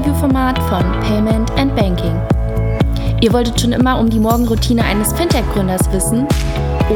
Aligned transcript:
Interviewformat 0.00 0.58
von 0.60 0.82
Payment 1.02 1.50
and 1.58 1.76
Banking. 1.76 2.18
Ihr 3.20 3.30
wolltet 3.34 3.60
schon 3.60 3.72
immer 3.72 3.98
um 3.98 4.08
die 4.08 4.18
Morgenroutine 4.18 4.82
eines 4.82 5.12
Fintech-Gründers 5.12 5.92
wissen 5.92 6.26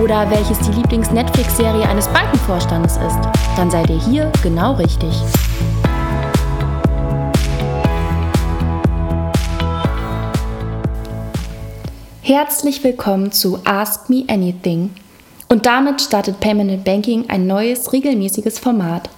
oder 0.03 0.31
welches 0.31 0.59
die 0.61 0.73
Lieblings-Netflix-Serie 0.73 1.87
eines 1.87 2.09
Bankenvorstandes 2.09 2.97
ist? 2.97 3.19
Dann 3.59 3.71
seid 3.71 3.91
ihr 3.91 4.01
hier 4.01 4.33
genau 4.43 4.73
richtig. 4.77 5.13
Herzlich 12.23 12.83
willkommen 12.83 13.33
zu 13.33 13.59
Ask 13.65 14.09
Me 14.09 14.25
Anything. 14.29 14.95
Und 15.51 15.67
damit 15.67 16.01
startet 16.01 16.41
Payment 16.41 16.71
and 16.71 16.85
Banking 16.85 17.29
ein 17.29 17.47
neues, 17.47 17.93
regelmäßiges 17.93 18.59
Format. 18.59 19.11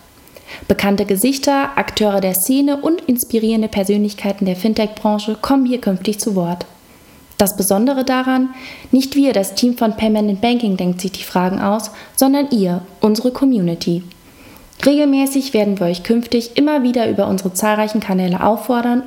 Bekannte 0.68 1.04
Gesichter, 1.04 1.76
Akteure 1.76 2.20
der 2.20 2.34
Szene 2.34 2.78
und 2.78 3.00
inspirierende 3.02 3.68
Persönlichkeiten 3.68 4.46
der 4.46 4.56
Fintech-Branche 4.56 5.38
kommen 5.40 5.64
hier 5.64 5.80
künftig 5.80 6.18
zu 6.18 6.34
Wort. 6.34 6.66
Das 7.38 7.56
Besondere 7.56 8.04
daran, 8.04 8.50
nicht 8.90 9.14
wir, 9.14 9.32
das 9.32 9.54
Team 9.54 9.76
von 9.76 9.92
and 9.92 10.40
Banking, 10.40 10.76
denkt 10.76 11.00
sich 11.00 11.12
die 11.12 11.22
Fragen 11.22 11.60
aus, 11.60 11.90
sondern 12.16 12.50
ihr, 12.50 12.82
unsere 13.00 13.30
Community. 13.30 14.02
Regelmäßig 14.84 15.54
werden 15.54 15.78
wir 15.78 15.86
euch 15.86 16.02
künftig 16.02 16.56
immer 16.56 16.82
wieder 16.82 17.08
über 17.08 17.28
unsere 17.28 17.52
zahlreichen 17.52 18.00
Kanäle 18.00 18.42
auffordern, 18.42 19.02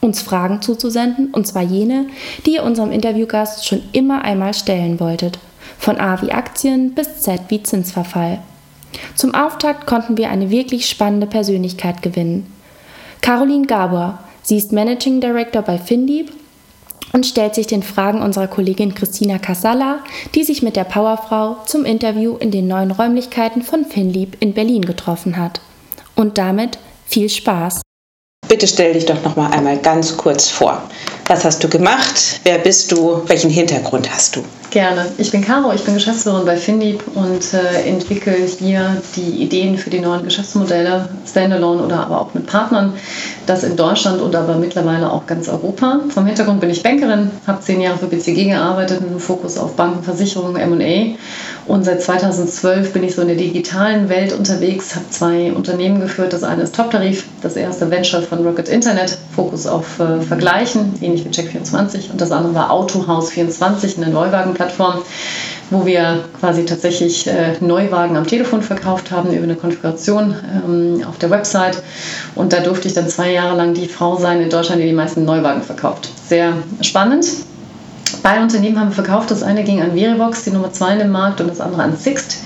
uns 0.00 0.22
Fragen 0.22 0.62
zuzusenden, 0.62 1.30
und 1.32 1.46
zwar 1.46 1.62
jene, 1.62 2.06
die 2.46 2.54
ihr 2.54 2.62
unserem 2.62 2.92
Interviewgast 2.92 3.66
schon 3.66 3.82
immer 3.92 4.22
einmal 4.22 4.54
stellen 4.54 5.00
wolltet. 5.00 5.38
Von 5.78 5.98
A 5.98 6.22
wie 6.22 6.32
Aktien 6.32 6.94
bis 6.94 7.20
Z 7.20 7.40
wie 7.48 7.62
Zinsverfall. 7.62 8.38
Zum 9.14 9.34
Auftakt 9.34 9.86
konnten 9.86 10.16
wir 10.16 10.30
eine 10.30 10.50
wirklich 10.50 10.88
spannende 10.88 11.26
Persönlichkeit 11.26 12.02
gewinnen. 12.02 12.52
Caroline 13.20 13.66
Gabor, 13.66 14.18
sie 14.42 14.56
ist 14.56 14.72
Managing 14.72 15.20
Director 15.20 15.62
bei 15.62 15.78
Findieb 15.78 16.32
und 17.12 17.26
stellt 17.26 17.54
sich 17.54 17.66
den 17.66 17.82
Fragen 17.82 18.20
unserer 18.20 18.46
Kollegin 18.46 18.94
Christina 18.94 19.38
Casalla, 19.38 20.00
die 20.34 20.44
sich 20.44 20.62
mit 20.62 20.76
der 20.76 20.84
Powerfrau 20.84 21.56
zum 21.66 21.84
Interview 21.84 22.36
in 22.36 22.50
den 22.50 22.68
neuen 22.68 22.90
Räumlichkeiten 22.90 23.62
von 23.62 23.84
Finlieb 23.84 24.36
in 24.40 24.52
Berlin 24.52 24.82
getroffen 24.82 25.36
hat. 25.36 25.60
Und 26.14 26.38
damit 26.38 26.78
viel 27.06 27.28
Spaß! 27.28 27.85
Bitte 28.48 28.68
stell 28.68 28.92
dich 28.92 29.06
doch 29.06 29.22
noch 29.24 29.34
mal 29.34 29.50
einmal 29.50 29.76
ganz 29.78 30.16
kurz 30.16 30.48
vor. 30.48 30.82
Was 31.26 31.44
hast 31.44 31.64
du 31.64 31.68
gemacht? 31.68 32.40
Wer 32.44 32.58
bist 32.58 32.92
du? 32.92 33.22
Welchen 33.26 33.50
Hintergrund 33.50 34.08
hast 34.08 34.36
du? 34.36 34.44
Gerne. 34.70 35.06
Ich 35.18 35.30
bin 35.30 35.42
Caro, 35.42 35.72
ich 35.72 35.82
bin 35.84 35.94
Geschäftsführerin 35.94 36.44
bei 36.44 36.56
Findieb 36.56 37.02
und 37.14 37.54
äh, 37.54 37.88
entwickle 37.88 38.34
hier 38.34 39.00
die 39.16 39.42
Ideen 39.42 39.78
für 39.78 39.90
die 39.90 40.00
neuen 40.00 40.24
Geschäftsmodelle, 40.24 41.08
standalone 41.26 41.82
oder 41.82 42.00
aber 42.00 42.20
auch 42.20 42.34
mit 42.34 42.46
Partnern. 42.46 42.92
Das 43.46 43.64
in 43.64 43.76
Deutschland 43.76 44.20
und 44.20 44.34
aber 44.34 44.56
mittlerweile 44.56 45.10
auch 45.10 45.26
ganz 45.26 45.48
Europa. 45.48 46.00
Vom 46.10 46.26
Hintergrund 46.26 46.60
bin 46.60 46.70
ich 46.70 46.82
Bankerin, 46.82 47.30
habe 47.46 47.60
zehn 47.60 47.80
Jahre 47.80 47.98
für 47.98 48.06
BCG 48.06 48.50
gearbeitet 48.50 49.00
mit 49.00 49.10
einem 49.10 49.20
Fokus 49.20 49.56
auf 49.56 49.74
Banken, 49.74 50.02
Versicherungen, 50.02 50.56
M&A. 50.56 51.16
Und 51.66 51.84
seit 51.84 52.02
2012 52.02 52.92
bin 52.92 53.02
ich 53.02 53.14
so 53.14 53.22
in 53.22 53.28
der 53.28 53.36
digitalen 53.36 54.08
Welt 54.08 54.32
unterwegs, 54.32 54.94
habe 54.94 55.08
zwei 55.10 55.52
Unternehmen 55.52 56.00
geführt. 56.00 56.32
Das 56.32 56.42
eine 56.42 56.62
ist 56.62 56.74
Top-Tarif, 56.74 57.24
das 57.40 57.56
erste 57.56 57.90
Venture 57.90 58.22
von 58.22 58.35
Rocket 58.44 58.68
Internet, 58.68 59.16
Fokus 59.34 59.66
auf 59.66 60.00
äh, 60.00 60.20
Vergleichen, 60.20 60.94
ähnlich 61.00 61.24
wie 61.24 61.28
Check24. 61.28 62.10
Und 62.10 62.20
das 62.20 62.32
andere 62.32 62.54
war 62.54 62.70
Autohaus24, 62.70 63.96
eine 63.96 64.08
Neuwagenplattform, 64.08 65.02
wo 65.70 65.86
wir 65.86 66.24
quasi 66.40 66.64
tatsächlich 66.64 67.26
äh, 67.26 67.54
Neuwagen 67.60 68.16
am 68.16 68.26
Telefon 68.26 68.62
verkauft 68.62 69.10
haben 69.10 69.32
über 69.32 69.44
eine 69.44 69.56
Konfiguration 69.56 70.34
ähm, 70.66 71.04
auf 71.06 71.18
der 71.18 71.30
Website. 71.30 71.82
Und 72.34 72.52
da 72.52 72.60
durfte 72.60 72.88
ich 72.88 72.94
dann 72.94 73.08
zwei 73.08 73.32
Jahre 73.32 73.56
lang 73.56 73.74
die 73.74 73.88
Frau 73.88 74.16
sein 74.18 74.40
in 74.40 74.50
Deutschland, 74.50 74.80
die 74.82 74.86
die 74.86 74.92
meisten 74.92 75.24
Neuwagen 75.24 75.62
verkauft. 75.62 76.08
Sehr 76.28 76.52
spannend. 76.80 77.26
Beide 78.26 78.42
Unternehmen 78.42 78.80
haben 78.80 78.90
verkauft. 78.90 79.30
Das 79.30 79.44
eine 79.44 79.62
ging 79.62 79.80
an 79.80 79.92
Verivox, 79.92 80.42
die 80.42 80.50
Nummer 80.50 80.72
zwei 80.72 80.94
in 80.94 80.98
dem 80.98 81.12
Markt, 81.12 81.40
und 81.40 81.46
das 81.46 81.60
andere 81.60 81.84
an 81.84 81.96
Sixt, 81.96 82.38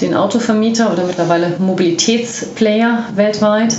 den 0.00 0.14
Autovermieter 0.14 0.92
oder 0.92 1.02
mittlerweile 1.04 1.56
Mobilitätsplayer 1.58 3.00
weltweit. 3.16 3.74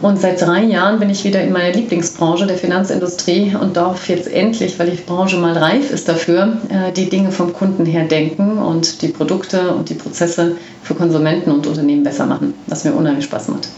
Und 0.00 0.18
seit 0.18 0.40
drei 0.40 0.62
Jahren 0.62 1.00
bin 1.00 1.10
ich 1.10 1.22
wieder 1.24 1.42
in 1.42 1.52
meiner 1.52 1.74
Lieblingsbranche, 1.74 2.46
der 2.46 2.56
Finanzindustrie, 2.56 3.54
und 3.54 3.76
darf 3.76 4.08
jetzt 4.08 4.32
endlich, 4.32 4.78
weil 4.78 4.92
die 4.92 5.02
Branche 5.02 5.36
mal 5.36 5.52
reif 5.52 5.90
ist 5.90 6.08
dafür, 6.08 6.56
äh, 6.70 6.90
die 6.92 7.10
Dinge 7.10 7.32
vom 7.32 7.52
Kunden 7.52 7.84
her 7.84 8.04
denken 8.04 8.56
und 8.56 9.02
die 9.02 9.08
Produkte 9.08 9.74
und 9.74 9.90
die 9.90 9.94
Prozesse 9.94 10.56
für 10.82 10.94
Konsumenten 10.94 11.50
und 11.50 11.66
Unternehmen 11.66 12.02
besser 12.02 12.24
machen, 12.24 12.54
was 12.66 12.84
mir 12.84 12.94
unheimlich 12.94 13.26
Spaß 13.26 13.48
macht. 13.48 13.68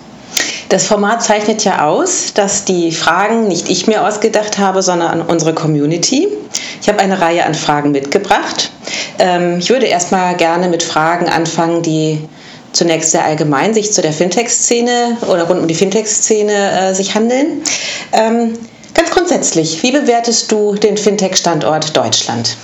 Das 0.68 0.86
Format 0.86 1.22
zeichnet 1.22 1.62
ja 1.64 1.86
aus, 1.86 2.32
dass 2.34 2.64
die 2.64 2.90
Fragen 2.90 3.46
nicht 3.46 3.68
ich 3.68 3.86
mir 3.86 4.04
ausgedacht 4.06 4.58
habe, 4.58 4.82
sondern 4.82 5.22
unsere 5.22 5.54
Community. 5.54 6.26
Ich 6.82 6.88
habe 6.88 6.98
eine 6.98 7.20
Reihe 7.20 7.44
an 7.44 7.54
Fragen 7.54 7.92
mitgebracht. 7.92 8.70
Ähm, 9.18 9.58
ich 9.60 9.70
würde 9.70 9.86
erstmal 9.86 10.36
gerne 10.36 10.68
mit 10.68 10.82
Fragen 10.82 11.28
anfangen, 11.28 11.82
die 11.82 12.20
zunächst 12.72 13.12
sehr 13.12 13.24
allgemein 13.24 13.74
sich 13.74 13.92
zu 13.92 14.02
der 14.02 14.12
Fintech-Szene 14.12 15.18
oder 15.28 15.44
rund 15.44 15.60
um 15.60 15.68
die 15.68 15.74
Fintech-Szene 15.74 16.90
äh, 16.90 16.94
sich 16.94 17.14
handeln. 17.14 17.62
Ähm, 18.12 18.58
ganz 18.92 19.10
grundsätzlich, 19.10 19.82
wie 19.84 19.92
bewertest 19.92 20.50
du 20.50 20.74
den 20.74 20.96
Fintech-Standort 20.96 21.96
Deutschland? 21.96 22.56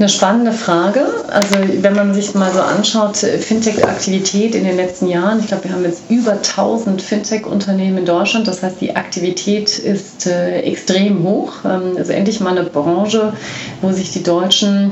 Eine 0.00 0.08
spannende 0.08 0.52
Frage. 0.52 1.02
Also 1.28 1.56
wenn 1.82 1.94
man 1.94 2.14
sich 2.14 2.34
mal 2.34 2.50
so 2.50 2.60
anschaut, 2.62 3.18
Fintech-Aktivität 3.18 4.54
in 4.54 4.64
den 4.64 4.76
letzten 4.76 5.08
Jahren, 5.08 5.40
ich 5.40 5.48
glaube, 5.48 5.64
wir 5.64 5.72
haben 5.74 5.84
jetzt 5.84 6.04
über 6.08 6.32
1000 6.32 7.02
Fintech-Unternehmen 7.02 7.98
in 7.98 8.06
Deutschland. 8.06 8.48
Das 8.48 8.62
heißt, 8.62 8.80
die 8.80 8.96
Aktivität 8.96 9.78
ist 9.78 10.26
äh, 10.26 10.60
extrem 10.60 11.22
hoch. 11.22 11.52
Ähm, 11.66 11.98
also 11.98 12.12
endlich 12.12 12.40
mal 12.40 12.56
eine 12.56 12.70
Branche, 12.70 13.34
wo 13.82 13.92
sich 13.92 14.10
die 14.10 14.22
Deutschen 14.22 14.90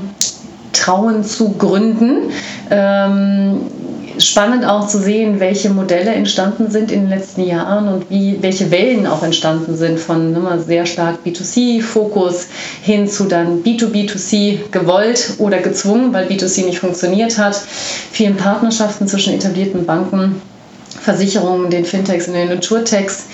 trauen 0.74 1.24
zu 1.24 1.52
gründen. 1.52 2.30
Ähm, 2.70 3.62
spannend 4.18 4.64
auch 4.64 4.88
zu 4.88 4.98
sehen, 4.98 5.40
welche 5.40 5.70
Modelle 5.70 6.10
entstanden 6.10 6.70
sind 6.70 6.90
in 6.90 7.02
den 7.02 7.08
letzten 7.08 7.44
Jahren 7.44 7.88
und 7.88 8.10
wie, 8.10 8.38
welche 8.40 8.70
Wellen 8.70 9.06
auch 9.06 9.22
entstanden 9.22 9.76
sind 9.76 9.98
von 9.98 10.32
ne, 10.32 10.62
sehr 10.64 10.86
stark 10.86 11.18
B2C-Fokus 11.24 12.46
hin 12.82 13.08
zu 13.08 13.24
dann 13.24 13.62
B2B2C 13.62 14.70
gewollt 14.70 15.34
oder 15.38 15.58
gezwungen, 15.58 16.12
weil 16.12 16.26
B2C 16.26 16.64
nicht 16.64 16.80
funktioniert 16.80 17.38
hat. 17.38 17.56
Vielen 18.10 18.36
Partnerschaften 18.36 19.08
zwischen 19.08 19.34
etablierten 19.34 19.86
Banken, 19.86 20.40
Versicherungen, 21.00 21.70
den 21.70 21.84
Fintechs 21.84 22.28
und 22.28 22.34
den 22.34 22.48
Naturtechs 22.48 23.26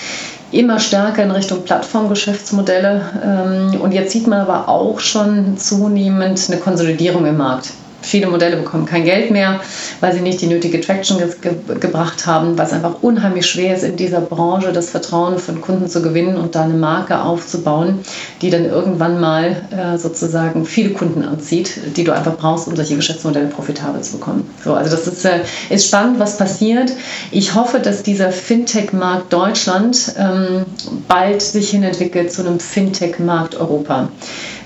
immer 0.53 0.79
stärker 0.79 1.23
in 1.23 1.31
Richtung 1.31 1.65
Plattformgeschäftsmodelle. 1.65 3.03
Ähm, 3.25 3.81
und 3.81 3.93
jetzt 3.93 4.13
sieht 4.13 4.27
man 4.27 4.41
aber 4.41 4.69
auch 4.69 5.01
schon 5.01 5.57
zunehmend 5.59 6.41
eine 6.49 6.61
Konsolidierung 6.61 7.27
im 7.27 7.37
Markt. 7.37 7.71
Viele 8.05 8.27
Modelle 8.27 8.57
bekommen 8.57 8.87
kein 8.87 9.05
Geld 9.05 9.31
mehr, 9.31 9.61
weil 10.01 10.13
sie 10.13 10.21
nicht 10.21 10.41
die 10.41 10.47
nötige 10.47 10.81
Traction 10.81 11.19
ge 11.19 11.29
ge 11.41 11.79
gebracht 11.81 12.27
haben, 12.27 12.59
es 12.59 12.73
einfach 12.73 13.03
unheimlich 13.03 13.47
schwer 13.47 13.75
ist, 13.75 13.85
in 13.85 13.97
dieser 13.97 14.21
Branche 14.21 14.73
das 14.73 14.91
Vertrauen 14.91 15.39
von 15.39 15.61
Kunden 15.61 15.89
zu 15.89 16.03
gewinnen 16.03 16.37
und 16.37 16.55
da 16.55 16.65
eine 16.65 16.75
Marke 16.75 17.23
aufzubauen, 17.23 18.01
die 18.43 18.51
dann 18.51 18.65
irgendwann 18.65 19.21
mal 19.21 19.57
äh, 19.71 19.99
sozusagen 19.99 20.67
viele 20.67 20.91
Kunden 20.91 21.25
anzieht, 21.25 21.79
die 21.97 22.05
du 22.05 22.13
einfach 22.13 22.37
brauchst, 22.37 22.69
um 22.69 22.77
solche 22.77 22.97
Geschäftsmodelle 22.97 23.47
profitabel 23.47 24.03
zu 24.03 24.19
bekommen. 24.19 24.49
So, 24.63 24.75
also 24.75 24.91
das 24.91 25.07
ist, 25.07 25.25
äh, 25.25 25.41
ist 25.71 25.89
spannend, 25.89 26.19
was 26.19 26.37
passiert. 26.37 26.93
Ich 27.31 27.55
hoffe, 27.55 27.81
dass 27.81 28.03
dieser 28.03 28.31
Fintech-Markt 28.31 29.33
Deutschland 29.33 30.15
ähm, 30.19 30.65
bald 31.09 31.43
sich 31.43 31.71
hinentwickelt 31.71 32.33
zu 32.33 32.43
einem 32.47 32.61
Fintech-Markt 32.61 33.55
Europa 33.57 34.09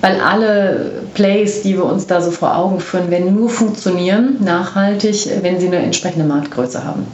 weil 0.00 0.20
alle 0.20 1.02
Plays, 1.14 1.62
die 1.62 1.74
wir 1.74 1.84
uns 1.84 2.06
da 2.06 2.20
so 2.20 2.30
vor 2.30 2.56
Augen 2.56 2.80
führen, 2.80 3.10
werden 3.10 3.34
nur 3.34 3.48
funktionieren 3.50 4.36
nachhaltig, 4.40 5.28
wenn 5.42 5.58
sie 5.58 5.66
eine 5.66 5.78
entsprechende 5.78 6.24
Marktgröße 6.24 6.84
haben. 6.84 7.06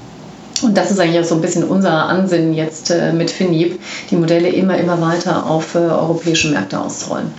Und 0.62 0.76
das 0.76 0.90
ist 0.90 1.00
eigentlich 1.00 1.20
auch 1.20 1.28
so 1.28 1.34
ein 1.34 1.40
bisschen 1.40 1.64
unser 1.64 1.90
Ansinnen 1.90 2.54
jetzt 2.54 2.90
äh, 2.90 3.12
mit 3.12 3.30
Finib, 3.30 3.80
die 4.10 4.16
Modelle 4.16 4.48
immer, 4.48 4.78
immer 4.78 5.00
weiter 5.00 5.46
auf 5.46 5.74
äh, 5.74 5.78
europäische 5.78 6.48
Märkte 6.48 6.80
auszurollen. 6.80 7.32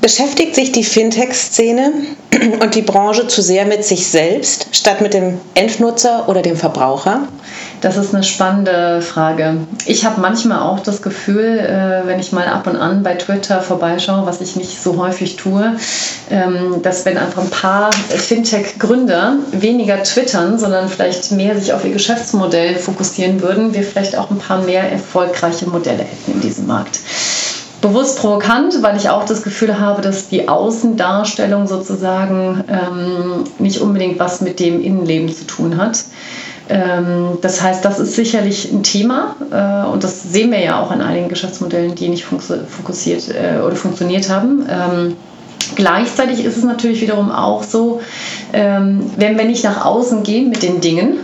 Beschäftigt 0.00 0.54
sich 0.54 0.72
die 0.72 0.84
Fintech-Szene 0.84 1.92
und 2.62 2.74
die 2.74 2.82
Branche 2.82 3.26
zu 3.26 3.42
sehr 3.42 3.66
mit 3.66 3.84
sich 3.84 4.06
selbst 4.06 4.68
statt 4.72 5.02
mit 5.02 5.12
dem 5.12 5.38
Endnutzer 5.54 6.28
oder 6.28 6.40
dem 6.40 6.56
Verbraucher? 6.56 7.28
Das 7.80 7.96
ist 7.96 8.14
eine 8.14 8.22
spannende 8.22 9.00
Frage. 9.00 9.56
Ich 9.86 10.04
habe 10.04 10.20
manchmal 10.20 10.60
auch 10.60 10.80
das 10.80 11.00
Gefühl, 11.00 11.58
äh, 11.58 12.06
wenn 12.06 12.20
ich 12.20 12.30
mal 12.30 12.46
ab 12.46 12.66
und 12.66 12.76
an 12.76 13.02
bei 13.02 13.14
Twitter 13.14 13.62
vorbeischaue, 13.62 14.26
was 14.26 14.42
ich 14.42 14.56
nicht 14.56 14.82
so 14.82 14.98
häufig 14.98 15.36
tue, 15.36 15.76
ähm, 16.30 16.82
dass 16.82 17.06
wenn 17.06 17.16
einfach 17.16 17.42
ein 17.42 17.50
paar 17.50 17.90
Fintech-Gründer 17.92 19.36
weniger 19.52 20.02
twittern, 20.02 20.58
sondern 20.58 20.88
vielleicht 20.88 21.32
mehr 21.32 21.58
sich 21.58 21.72
auf 21.72 21.84
ihr 21.84 21.92
Geschäftsmodell 21.92 22.76
fokussieren 22.76 23.40
würden, 23.40 23.72
wir 23.72 23.82
vielleicht 23.82 24.16
auch 24.16 24.30
ein 24.30 24.38
paar 24.38 24.58
mehr 24.58 24.92
erfolgreiche 24.92 25.66
Modelle 25.66 26.04
hätten 26.04 26.32
in 26.32 26.40
diesem 26.40 26.66
Markt 26.66 27.00
bewusst 27.80 28.18
provokant, 28.18 28.82
weil 28.82 28.96
ich 28.96 29.08
auch 29.08 29.24
das 29.24 29.42
Gefühl 29.42 29.80
habe, 29.80 30.02
dass 30.02 30.28
die 30.28 30.48
Außendarstellung 30.48 31.66
sozusagen 31.66 32.62
ähm, 32.68 33.44
nicht 33.58 33.80
unbedingt 33.80 34.18
was 34.18 34.42
mit 34.42 34.60
dem 34.60 34.82
Innenleben 34.82 35.34
zu 35.34 35.46
tun 35.46 35.78
hat. 35.78 36.04
Ähm, 36.70 37.38
das 37.42 37.60
heißt, 37.60 37.84
das 37.84 37.98
ist 37.98 38.14
sicherlich 38.14 38.70
ein 38.72 38.84
Thema 38.84 39.34
äh, 39.50 39.90
und 39.90 40.04
das 40.04 40.22
sehen 40.22 40.52
wir 40.52 40.60
ja 40.60 40.80
auch 40.80 40.92
an 40.92 41.00
einigen 41.00 41.28
Geschäftsmodellen, 41.28 41.96
die 41.96 42.08
nicht 42.08 42.24
fokussiert 42.24 43.28
äh, 43.28 43.60
oder 43.60 43.74
funktioniert 43.74 44.30
haben. 44.30 44.64
Ähm, 44.70 45.16
gleichzeitig 45.74 46.44
ist 46.44 46.56
es 46.56 46.62
natürlich 46.62 47.00
wiederum 47.00 47.32
auch 47.32 47.64
so, 47.64 48.00
ähm, 48.52 49.10
wenn 49.16 49.36
wir 49.36 49.46
nicht 49.46 49.64
nach 49.64 49.84
außen 49.84 50.22
gehen 50.22 50.48
mit 50.48 50.62
den 50.62 50.80
Dingen, 50.80 51.14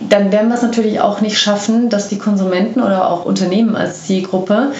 dann 0.00 0.32
werden 0.32 0.48
wir 0.48 0.56
es 0.56 0.62
natürlich 0.62 1.00
auch 1.00 1.20
nicht 1.20 1.38
schaffen, 1.38 1.88
dass 1.88 2.08
die 2.08 2.18
Konsumenten 2.18 2.82
oder 2.82 3.08
auch 3.08 3.24
Unternehmen 3.24 3.76
als 3.76 4.04
Zielgruppe 4.04 4.72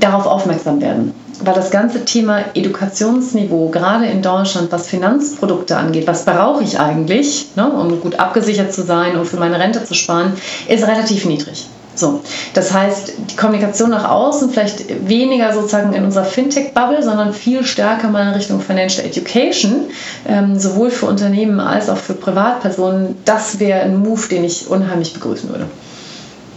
darauf 0.00 0.26
aufmerksam 0.26 0.80
werden. 0.80 1.14
Weil 1.42 1.54
das 1.54 1.70
ganze 1.70 2.04
Thema 2.04 2.44
Edukationsniveau, 2.54 3.68
gerade 3.68 4.06
in 4.06 4.22
Deutschland, 4.22 4.72
was 4.72 4.88
Finanzprodukte 4.88 5.76
angeht, 5.76 6.06
was 6.06 6.24
brauche 6.24 6.62
ich 6.62 6.80
eigentlich, 6.80 7.48
ne, 7.56 7.70
um 7.70 8.00
gut 8.00 8.18
abgesichert 8.18 8.72
zu 8.72 8.82
sein 8.82 9.16
und 9.16 9.26
für 9.26 9.36
meine 9.36 9.58
Rente 9.58 9.84
zu 9.84 9.94
sparen, 9.94 10.32
ist 10.68 10.86
relativ 10.86 11.26
niedrig. 11.26 11.68
So, 11.96 12.20
das 12.52 12.72
heißt, 12.72 13.12
die 13.30 13.36
Kommunikation 13.36 13.90
nach 13.90 14.08
außen 14.08 14.50
vielleicht 14.50 15.08
weniger 15.08 15.52
sozusagen 15.54 15.94
in 15.94 16.04
unserer 16.04 16.24
Fintech-Bubble, 16.24 17.02
sondern 17.02 17.32
viel 17.32 17.64
stärker 17.64 18.08
mal 18.08 18.28
in 18.28 18.34
Richtung 18.34 18.60
Financial 18.60 19.04
Education, 19.06 19.86
ähm, 20.28 20.58
sowohl 20.58 20.90
für 20.90 21.06
Unternehmen 21.06 21.58
als 21.58 21.88
auch 21.88 21.96
für 21.96 22.12
Privatpersonen. 22.14 23.16
Das 23.24 23.58
wäre 23.58 23.80
ein 23.80 23.96
Move, 23.96 24.28
den 24.28 24.44
ich 24.44 24.68
unheimlich 24.68 25.14
begrüßen 25.14 25.48
würde. 25.48 25.66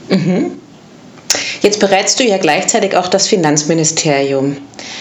Mhm. 0.09 0.51
Jetzt 1.61 1.79
berätst 1.79 2.19
du 2.19 2.23
ja 2.23 2.38
gleichzeitig 2.38 2.95
auch 2.95 3.07
das 3.07 3.27
Finanzministerium. 3.27 4.57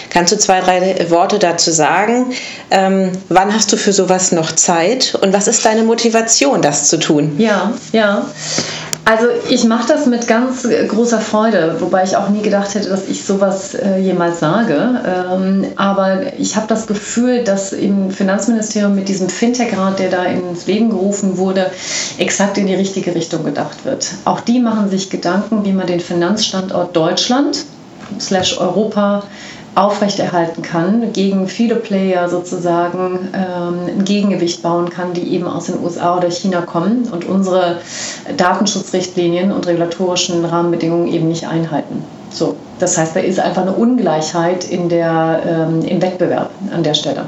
Kannst 0.09 0.31
du 0.33 0.37
zwei, 0.37 0.59
drei 0.59 1.09
Worte 1.09 1.39
dazu 1.39 1.71
sagen? 1.71 2.33
Ähm, 2.71 3.11
wann 3.29 3.53
hast 3.53 3.71
du 3.71 3.77
für 3.77 3.93
sowas 3.93 4.31
noch 4.31 4.51
Zeit 4.51 5.15
und 5.21 5.33
was 5.33 5.47
ist 5.47 5.65
deine 5.65 5.83
Motivation, 5.83 6.61
das 6.61 6.89
zu 6.89 6.97
tun? 6.97 7.35
Ja, 7.37 7.73
ja. 7.91 8.25
Also 9.09 9.25
ich 9.49 9.63
mache 9.63 9.87
das 9.87 10.05
mit 10.05 10.27
ganz 10.27 10.67
großer 10.87 11.19
Freude, 11.19 11.77
wobei 11.79 12.03
ich 12.03 12.15
auch 12.15 12.29
nie 12.29 12.43
gedacht 12.43 12.75
hätte, 12.75 12.89
dass 12.89 13.07
ich 13.07 13.25
sowas 13.25 13.73
äh, 13.73 13.97
jemals 13.97 14.39
sage. 14.39 15.01
Ähm, 15.03 15.65
aber 15.77 16.37
ich 16.37 16.55
habe 16.55 16.67
das 16.67 16.85
Gefühl, 16.85 17.43
dass 17.43 17.73
im 17.73 18.11
Finanzministerium 18.11 18.93
mit 18.93 19.09
diesem 19.09 19.27
Fintech-Rat, 19.27 19.97
der 19.97 20.11
da 20.11 20.25
ins 20.25 20.67
Leben 20.67 20.91
gerufen 20.91 21.39
wurde, 21.39 21.71
exakt 22.19 22.59
in 22.59 22.67
die 22.67 22.75
richtige 22.75 23.15
Richtung 23.15 23.43
gedacht 23.45 23.83
wird. 23.83 24.11
Auch 24.25 24.41
die 24.41 24.59
machen 24.59 24.91
sich 24.91 25.09
Gedanken, 25.09 25.65
wie 25.65 25.73
man 25.73 25.87
den 25.87 26.01
Finanzstandort 26.01 26.95
Deutschland 26.95 27.65
slash 28.19 28.59
Europa 28.59 29.23
aufrechterhalten 29.75 30.61
kann, 30.61 31.13
gegen 31.13 31.47
viele 31.47 31.75
Player 31.75 32.27
sozusagen 32.29 33.29
ähm, 33.33 33.99
ein 33.99 34.03
Gegengewicht 34.03 34.61
bauen 34.61 34.89
kann, 34.89 35.13
die 35.13 35.33
eben 35.33 35.47
aus 35.47 35.67
den 35.67 35.81
USA 35.83 36.17
oder 36.17 36.29
China 36.29 36.61
kommen 36.61 37.07
und 37.11 37.25
unsere 37.25 37.77
Datenschutzrichtlinien 38.35 39.51
und 39.51 39.67
regulatorischen 39.67 40.43
Rahmenbedingungen 40.43 41.07
eben 41.07 41.27
nicht 41.27 41.47
einhalten. 41.47 42.03
So, 42.31 42.55
das 42.79 42.97
heißt, 42.97 43.15
da 43.15 43.19
ist 43.19 43.39
einfach 43.39 43.63
eine 43.63 43.73
Ungleichheit 43.73 44.63
in 44.63 44.89
der, 44.89 45.41
ähm, 45.45 45.81
im 45.81 46.01
Wettbewerb 46.01 46.51
an 46.71 46.83
der 46.83 46.93
Stelle. 46.93 47.25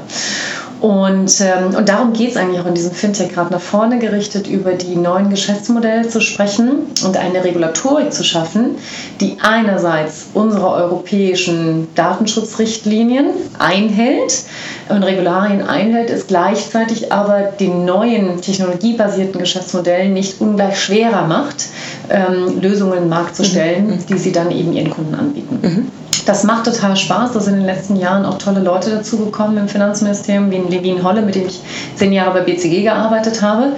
Und, 0.82 1.40
ähm, 1.40 1.76
und 1.76 1.88
darum 1.88 2.12
geht 2.12 2.32
es 2.32 2.36
eigentlich 2.36 2.60
auch 2.60 2.66
in 2.66 2.74
diesem 2.74 2.90
Fintech 2.90 3.32
gerade 3.32 3.52
nach 3.52 3.60
vorne 3.60 4.00
gerichtet, 4.00 4.48
über 4.48 4.72
die 4.72 4.96
neuen 4.96 5.30
Geschäftsmodelle 5.30 6.08
zu 6.08 6.20
sprechen 6.20 6.86
und 7.04 7.16
eine 7.16 7.44
Regulatorik 7.44 8.12
zu 8.12 8.24
schaffen, 8.24 8.74
die 9.20 9.36
einerseits 9.40 10.26
unsere 10.34 10.68
europäischen 10.72 11.86
Datenschutzrichtlinien 11.94 13.26
einhält 13.60 14.42
und 14.88 15.04
Regularien 15.04 15.62
einhält, 15.62 16.10
es 16.10 16.26
gleichzeitig 16.26 17.12
aber 17.12 17.42
den 17.42 17.84
neuen 17.84 18.40
technologiebasierten 18.40 19.38
Geschäftsmodellen 19.38 20.12
nicht 20.12 20.40
ungleich 20.40 20.80
schwerer 20.80 21.28
macht, 21.28 21.66
ähm, 22.10 22.60
Lösungen 22.60 22.94
in 22.94 23.00
den 23.04 23.08
Markt 23.08 23.36
zu 23.36 23.44
stellen, 23.44 23.86
mhm. 23.86 24.06
die 24.08 24.18
sie 24.18 24.32
dann 24.32 24.50
eben 24.50 24.72
ihren 24.72 24.90
Kunden 24.90 25.14
anbieten. 25.14 25.58
Mhm. 25.62 26.01
Das 26.26 26.44
macht 26.44 26.66
total 26.66 26.96
Spaß. 26.96 27.32
Da 27.32 27.40
sind 27.40 27.54
in 27.54 27.60
den 27.60 27.66
letzten 27.66 27.96
Jahren 27.96 28.24
auch 28.24 28.38
tolle 28.38 28.60
Leute 28.60 28.90
dazugekommen 28.90 29.56
im 29.56 29.68
Finanzministerium, 29.68 30.50
wie 30.50 30.56
ein 30.56 30.70
Levin 30.70 31.02
Holle, 31.02 31.22
mit 31.22 31.34
dem 31.34 31.46
ich 31.46 31.60
zehn 31.96 32.12
Jahre 32.12 32.38
bei 32.38 32.40
BCG 32.40 32.82
gearbeitet 32.82 33.42
habe. 33.42 33.72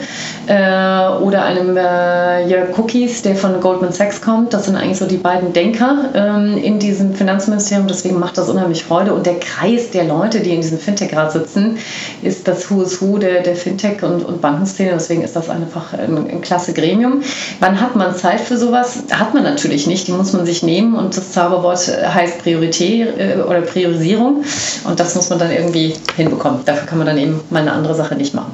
Äh, 0.47 1.23
oder 1.23 1.45
einem 1.45 1.77
äh, 1.77 2.47
Jörg 2.47 2.79
Cookies, 2.79 3.23
der 3.23 3.35
von 3.35 3.61
Goldman 3.61 3.93
Sachs 3.93 4.21
kommt. 4.21 4.53
Das 4.53 4.67
sind 4.67 4.77
eigentlich 4.77 4.99
so 4.99 5.07
die 5.07 5.17
beiden 5.17 5.53
Denker 5.53 6.11
ähm, 6.15 6.59
in 6.59 6.79
diesem 6.79 7.15
Finanzministerium. 7.15 7.89
Deswegen 7.89 8.19
macht 8.19 8.37
das 8.37 8.51
unheimlich 8.51 8.85
Freude. 8.85 9.15
Und 9.15 9.25
der 9.25 9.41
Kreis 9.41 9.91
der 9.91 10.05
Leute, 10.05 10.41
die 10.41 10.51
in 10.51 10.61
diesem 10.61 10.79
Fintech-Rat 10.79 11.33
sitzen, 11.33 11.79
ist 12.23 12.47
das 12.47 12.71
Who 12.71 12.83
is 12.83 13.01
Who 13.01 13.19
der, 13.19 13.43
der 13.43 13.57
Fintech- 13.57 14.03
und, 14.03 14.23
und 14.25 14.43
Bankenszene. 14.43 14.91
Deswegen 14.93 15.23
ist 15.23 15.35
das 15.35 15.49
einfach 15.49 15.95
ein, 15.95 16.31
ein 16.31 16.41
klasse 16.43 16.75
Gremium. 16.75 17.23
Wann 17.61 17.81
hat 17.81 17.97
man 17.97 18.15
Zeit 18.15 18.41
für 18.41 18.59
sowas? 18.59 19.05
Hat 19.11 19.33
man 19.33 19.45
natürlich 19.45 19.87
nicht. 19.87 20.09
Die 20.09 20.13
muss 20.13 20.35
man 20.35 20.45
sich 20.45 20.63
nehmen. 20.63 20.95
Und 20.95 21.17
das 21.17 21.33
Zauberwort 21.33 21.79
heißt 21.79 22.34
Priorität 22.43 23.19
äh, 23.19 23.37
oder 23.41 23.61
Priorisierung 23.63 24.45
und 24.85 25.01
das 25.01 25.15
muss 25.15 25.31
man 25.31 25.39
dann 25.39 25.51
irgendwie 25.51 25.95
hinbekommen. 26.17 26.61
Dafür 26.65 26.87
kann 26.87 26.99
man 26.99 27.07
dann 27.07 27.19
eben 27.19 27.41
mal 27.51 27.63
eine 27.63 27.73
andere 27.73 27.95
Sache 27.95 28.15
nicht 28.15 28.35
machen. 28.35 28.53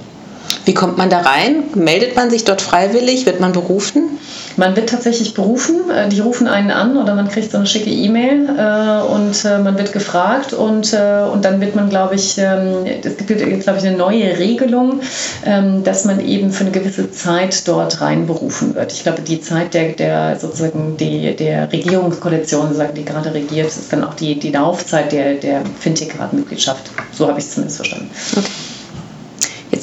Wie 0.71 0.75
kommt 0.75 0.99
man 0.99 1.11
da 1.11 1.23
rein? 1.23 1.65
Meldet 1.75 2.15
man 2.15 2.31
sich 2.31 2.45
dort 2.45 2.63
freiwillig? 2.63 3.27
Wird 3.27 3.41
man 3.41 3.51
berufen? 3.51 4.21
Man 4.57 4.77
wird 4.77 4.89
tatsächlich 4.89 5.35
berufen. 5.35 5.91
Äh, 5.91 6.09
die 6.09 6.21
rufen 6.21 6.47
einen 6.47 6.71
an 6.71 6.97
oder 6.97 7.17
man 7.17 7.29
kriegt 7.29 7.51
so 7.51 7.57
eine 7.57 7.67
schicke 7.67 7.91
E-Mail 7.91 8.49
äh, 8.49 9.13
und 9.13 9.45
äh, 9.45 9.59
man 9.59 9.77
wird 9.77 9.93
gefragt 9.93 10.53
und, 10.53 10.95
und 10.95 11.45
dann 11.45 11.61
wird 11.61 11.75
man, 11.75 11.89
glaube 11.91 12.15
ich, 12.15 12.39
ähm, 12.39 12.87
es 12.87 13.17
gibt 13.17 13.41
jetzt, 13.41 13.65
glaube 13.65 13.81
ich, 13.81 13.85
eine 13.85 13.97
neue 13.97 14.39
Regelung, 14.39 15.01
ähm, 15.45 15.83
dass 15.83 16.05
man 16.05 16.25
eben 16.25 16.53
für 16.53 16.63
eine 16.63 16.71
gewisse 16.71 17.11
Zeit 17.11 17.67
dort 17.67 18.01
rein 18.01 18.29
berufen 18.29 18.77
wird. 18.77 18.93
Ich 18.93 19.03
glaube, 19.03 19.23
die 19.23 19.41
Zeit 19.41 19.75
der, 19.75 19.95
der 19.95 20.39
sozusagen 20.39 20.97
die, 20.99 21.35
der 21.35 21.73
Regierungskoalition, 21.73 22.81
die 22.97 23.05
gerade 23.05 23.35
regiert, 23.35 23.67
ist 23.67 23.93
dann 23.93 24.05
auch 24.05 24.15
die, 24.15 24.39
die 24.39 24.53
Laufzeit 24.53 25.11
der, 25.11 25.35
der 25.35 25.63
Fintech-Ratmitgliedschaft. 25.81 26.93
So 27.11 27.27
habe 27.27 27.41
ich 27.41 27.47
es 27.47 27.55
zumindest 27.55 27.79
verstanden. 27.79 28.11
Okay. 28.37 28.70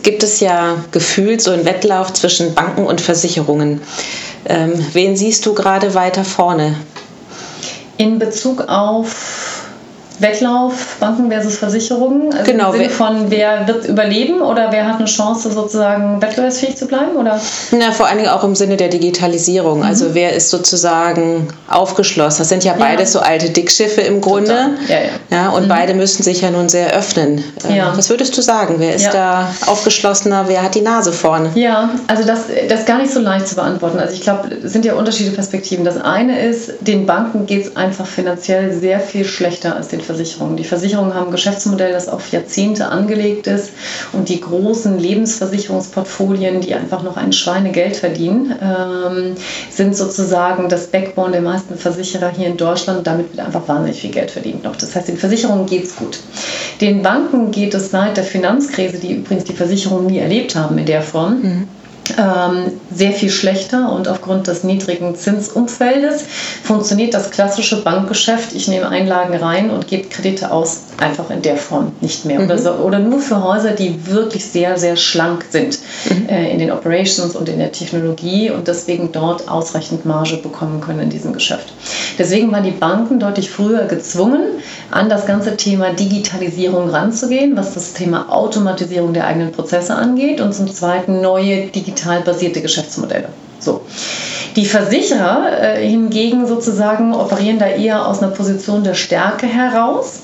Gibt 0.07 0.24
es 0.24 0.39
ja 0.39 0.77
gefühlt 0.92 1.42
so 1.42 1.51
einen 1.51 1.65
Wettlauf 1.65 2.13
zwischen 2.13 2.54
Banken 2.54 2.86
und 2.86 3.01
Versicherungen. 3.01 3.81
Ähm, 4.45 4.71
wen 4.94 5.18
siehst 5.18 5.45
du 5.45 5.54
gerade 5.54 5.95
weiter 5.95 6.24
vorne? 6.24 6.75
In 7.98 8.18
Bezug 8.18 8.69
auf 8.69 9.56
Wettlauf, 10.19 10.97
Banken 10.99 11.29
versus 11.29 11.57
Versicherungen? 11.57 12.33
Also 12.33 12.51
genau. 12.51 12.71
Im 12.71 12.77
Sinne 12.77 12.89
von, 12.89 13.25
wer 13.30 13.68
wird 13.68 13.85
überleben 13.87 14.42
oder 14.42 14.71
wer 14.71 14.87
hat 14.87 14.97
eine 14.97 15.06
Chance, 15.06 15.51
sozusagen 15.51 16.21
wettbewerbsfähig 16.21 16.75
zu 16.75 16.87
bleiben? 16.87 17.15
Oder? 17.18 17.39
Na, 17.71 17.92
vor 17.92 18.07
allen 18.07 18.18
Dingen 18.18 18.30
auch 18.30 18.44
im 18.44 18.56
Sinne 18.56 18.77
der 18.77 18.87
Digitalisierung. 18.89 19.83
Also 19.83 20.06
mhm. 20.06 20.07
Also 20.07 20.13
wer 20.13 20.33
ist 20.33 20.51
sozusagen 20.51 21.47
aufgeschlossen? 21.68 22.39
Das 22.39 22.49
sind 22.49 22.63
ja 22.63 22.73
beides 22.73 23.13
ja. 23.13 23.19
so 23.19 23.25
alte 23.25 23.49
Dickschiffe 23.49 24.01
im 24.01 24.21
Grunde. 24.21 24.69
Ja, 24.87 24.95
ja. 24.95 25.07
ja 25.31 25.49
und 25.49 25.63
mhm. 25.63 25.69
beide 25.69 25.95
müssen 25.95 26.21
sich 26.21 26.42
ja 26.42 26.51
nun 26.51 26.69
sehr 26.69 26.94
öffnen. 26.94 27.44
Ähm, 27.68 27.75
ja. 27.75 27.97
Was 27.97 28.09
würdest 28.09 28.37
du 28.37 28.42
sagen? 28.42 28.75
Wer 28.77 28.94
ist 28.94 29.09
da 29.09 29.49
aufgeschlossener? 29.65 30.45
Wer 30.47 30.61
hat 30.61 30.75
die 30.75 30.81
Nase 30.81 31.11
vorne? 31.11 31.51
Ja, 31.56 31.89
also 32.06 32.23
das, 32.23 32.42
das 32.69 32.81
ist 32.81 32.85
gar 32.85 32.99
nicht 32.99 33.11
so 33.11 33.19
leicht 33.19 33.47
zu 33.47 33.56
beantworten. 33.56 33.97
Also 33.97 34.13
ich 34.13 34.21
glaube, 34.21 34.49
es 34.63 34.71
sind 34.71 34.85
ja 34.85 34.94
unterschiedliche 34.94 35.35
Perspektiven. 35.35 35.83
Das 35.83 35.97
eine 35.97 36.39
ist, 36.39 36.73
den 36.81 37.06
Banken 37.06 37.47
geht 37.47 37.65
es 37.65 37.75
einfach 37.75 38.06
finanziell 38.06 38.71
sehr 38.71 38.99
viel 38.99 39.25
schlechter 39.25 39.75
als 39.75 39.87
den 39.87 39.99
Versicherungen. 40.07 40.57
Die 40.57 40.64
Versicherungen 40.64 41.14
haben 41.14 41.28
ein 41.28 41.31
Geschäftsmodell, 41.31 41.92
das 41.92 42.07
auf 42.07 42.31
Jahrzehnte 42.31 42.87
angelegt 42.87 43.45
ist 43.45 43.71
und 44.14 44.30
die 44.30 44.40
großen 44.40 44.97
Lebensversicherungsportfolien, 44.97 46.61
die 46.61 46.73
einfach 46.73 47.04
noch 47.04 47.18
ein 47.18 47.33
Schweinegeld 47.33 47.97
verdienen, 47.97 48.56
ähm, 48.61 49.35
sind 49.69 49.95
sozusagen 49.95 50.69
das 50.69 50.87
Backbone 50.87 51.33
der 51.33 51.42
meisten 51.42 51.78
Versicherer 51.78 52.31
hier 52.35 52.47
in 52.47 52.57
Deutschland. 52.57 53.06
Damit 53.06 53.35
wird 53.35 53.45
einfach 53.45 53.68
wahnsinnig 53.68 54.02
viel 54.02 54.11
Geld 54.11 54.31
verdient 54.31 54.64
noch. 54.64 54.76
Das 54.78 54.95
heißt, 54.95 55.09
den 55.09 55.18
Versicherungen 55.18 55.66
geht 55.66 55.83
es 55.83 55.95
gut. 55.95 56.19
Den 56.81 57.04
Banken 57.04 57.52
geht 57.52 57.73
es 57.73 57.92
seit 57.92 58.18
der 58.18 58.23
Finanzkrise, 58.23 58.97
die 58.97 59.14
übrigens 59.14 59.44
die 59.44 59.54
Versicherungen 59.54 60.07
nie 60.07 60.19
erlebt 60.19 60.56
haben 60.56 60.78
in 60.78 60.85
der 60.85 61.02
Form, 61.02 61.42
mhm 61.42 61.68
sehr 62.09 63.11
viel 63.11 63.30
schlechter 63.30 63.92
und 63.92 64.07
aufgrund 64.07 64.47
des 64.47 64.64
niedrigen 64.64 65.16
Zinsumfeldes 65.16 66.26
funktioniert 66.64 67.14
das 67.14 67.31
klassische 67.31 67.83
Bankgeschäft. 67.83 68.54
Ich 68.54 68.68
nehme 68.68 68.90
Einlagen 68.90 69.35
rein 69.35 69.69
und 69.69 69.87
gebe 69.87 70.07
Kredite 70.07 70.52
aus, 70.52 70.81
einfach 70.97 71.30
in 71.30 71.42
der 71.42 71.57
Form 71.57 71.92
nicht 72.02 72.26
mehr. 72.26 72.40
Mhm. 72.40 72.45
Oder, 72.45 72.57
so, 72.57 72.71
oder 72.73 72.99
nur 72.99 73.19
für 73.19 73.44
Häuser, 73.44 73.71
die 73.71 74.07
wirklich 74.07 74.45
sehr, 74.45 74.78
sehr 74.78 74.95
schlank 74.95 75.45
sind 75.49 75.80
mhm. 76.09 76.30
äh, 76.30 76.52
in 76.52 76.59
den 76.59 76.71
Operations 76.71 77.35
und 77.35 77.49
in 77.49 77.59
der 77.59 77.71
Technologie 77.71 78.49
und 78.49 78.68
deswegen 78.68 79.11
dort 79.11 79.49
ausreichend 79.49 80.06
Marge 80.06 80.37
bekommen 80.37 80.81
können 80.81 81.02
in 81.02 81.09
diesem 81.09 81.33
Geschäft. 81.33 81.73
Deswegen 82.18 82.52
waren 82.52 82.64
die 82.64 82.71
Banken 82.71 83.19
deutlich 83.19 83.49
früher 83.49 83.85
gezwungen, 83.85 84.42
an 84.92 85.09
das 85.09 85.26
ganze 85.26 85.57
Thema 85.57 85.92
Digitalisierung 85.92 86.90
ranzugehen, 86.90 87.57
was 87.57 87.73
das 87.73 87.94
Thema 87.94 88.31
Automatisierung 88.31 89.14
der 89.14 89.28
eigenen 89.28 89.52
Prozesse 89.52 89.95
angeht 89.95 90.42
und 90.42 90.54
zum 90.54 90.71
Zweiten 90.71 91.21
neue 91.21 91.68
digital 91.97 92.21
basierte 92.21 92.61
Geschäftsmodelle. 92.61 93.30
So. 93.59 93.81
Die 94.56 94.66
Versicherer 94.66 95.77
äh, 95.77 95.87
hingegen 95.87 96.47
sozusagen 96.47 97.13
operieren 97.13 97.59
da 97.59 97.68
eher 97.68 98.07
aus 98.07 98.21
einer 98.21 98.31
Position 98.31 98.83
der 98.83 98.94
Stärke 98.94 99.45
heraus, 99.45 100.19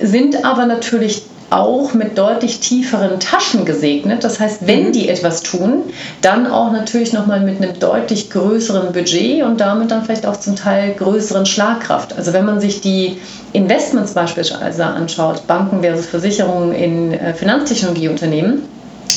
sind 0.00 0.44
aber 0.44 0.66
natürlich 0.66 1.22
auch 1.50 1.92
mit 1.92 2.16
deutlich 2.16 2.60
tieferen 2.60 3.20
Taschen 3.20 3.66
gesegnet. 3.66 4.24
Das 4.24 4.40
heißt, 4.40 4.66
wenn 4.66 4.86
mhm. 4.86 4.92
die 4.92 5.10
etwas 5.10 5.42
tun, 5.42 5.82
dann 6.22 6.46
auch 6.46 6.72
natürlich 6.72 7.12
nochmal 7.12 7.40
mit 7.40 7.60
einem 7.60 7.78
deutlich 7.78 8.30
größeren 8.30 8.92
Budget 8.92 9.42
und 9.44 9.60
damit 9.60 9.90
dann 9.90 10.02
vielleicht 10.02 10.24
auch 10.24 10.38
zum 10.38 10.56
Teil 10.56 10.94
größeren 10.94 11.44
Schlagkraft. 11.44 12.16
Also 12.16 12.32
wenn 12.32 12.46
man 12.46 12.58
sich 12.58 12.80
die 12.80 13.18
Investments 13.52 14.14
beispielsweise 14.14 14.86
anschaut, 14.86 15.46
Banken 15.46 15.82
versus 15.82 16.06
Versicherungen 16.06 16.72
in 16.72 17.12
äh, 17.12 17.34
Finanztechnologieunternehmen, 17.34 18.62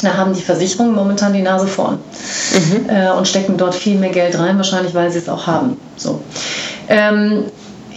da 0.05 0.15
haben 0.15 0.33
die 0.33 0.41
Versicherungen 0.41 0.95
momentan 0.95 1.33
die 1.33 1.41
Nase 1.41 1.67
vorn 1.67 1.99
mhm. 2.53 2.89
äh, 2.89 3.11
und 3.11 3.27
stecken 3.27 3.57
dort 3.57 3.75
viel 3.75 3.97
mehr 3.97 4.11
Geld 4.11 4.37
rein, 4.37 4.57
wahrscheinlich 4.57 4.93
weil 4.93 5.11
sie 5.11 5.19
es 5.19 5.29
auch 5.29 5.47
haben. 5.47 5.77
So. 5.97 6.21
Ähm, 6.87 7.45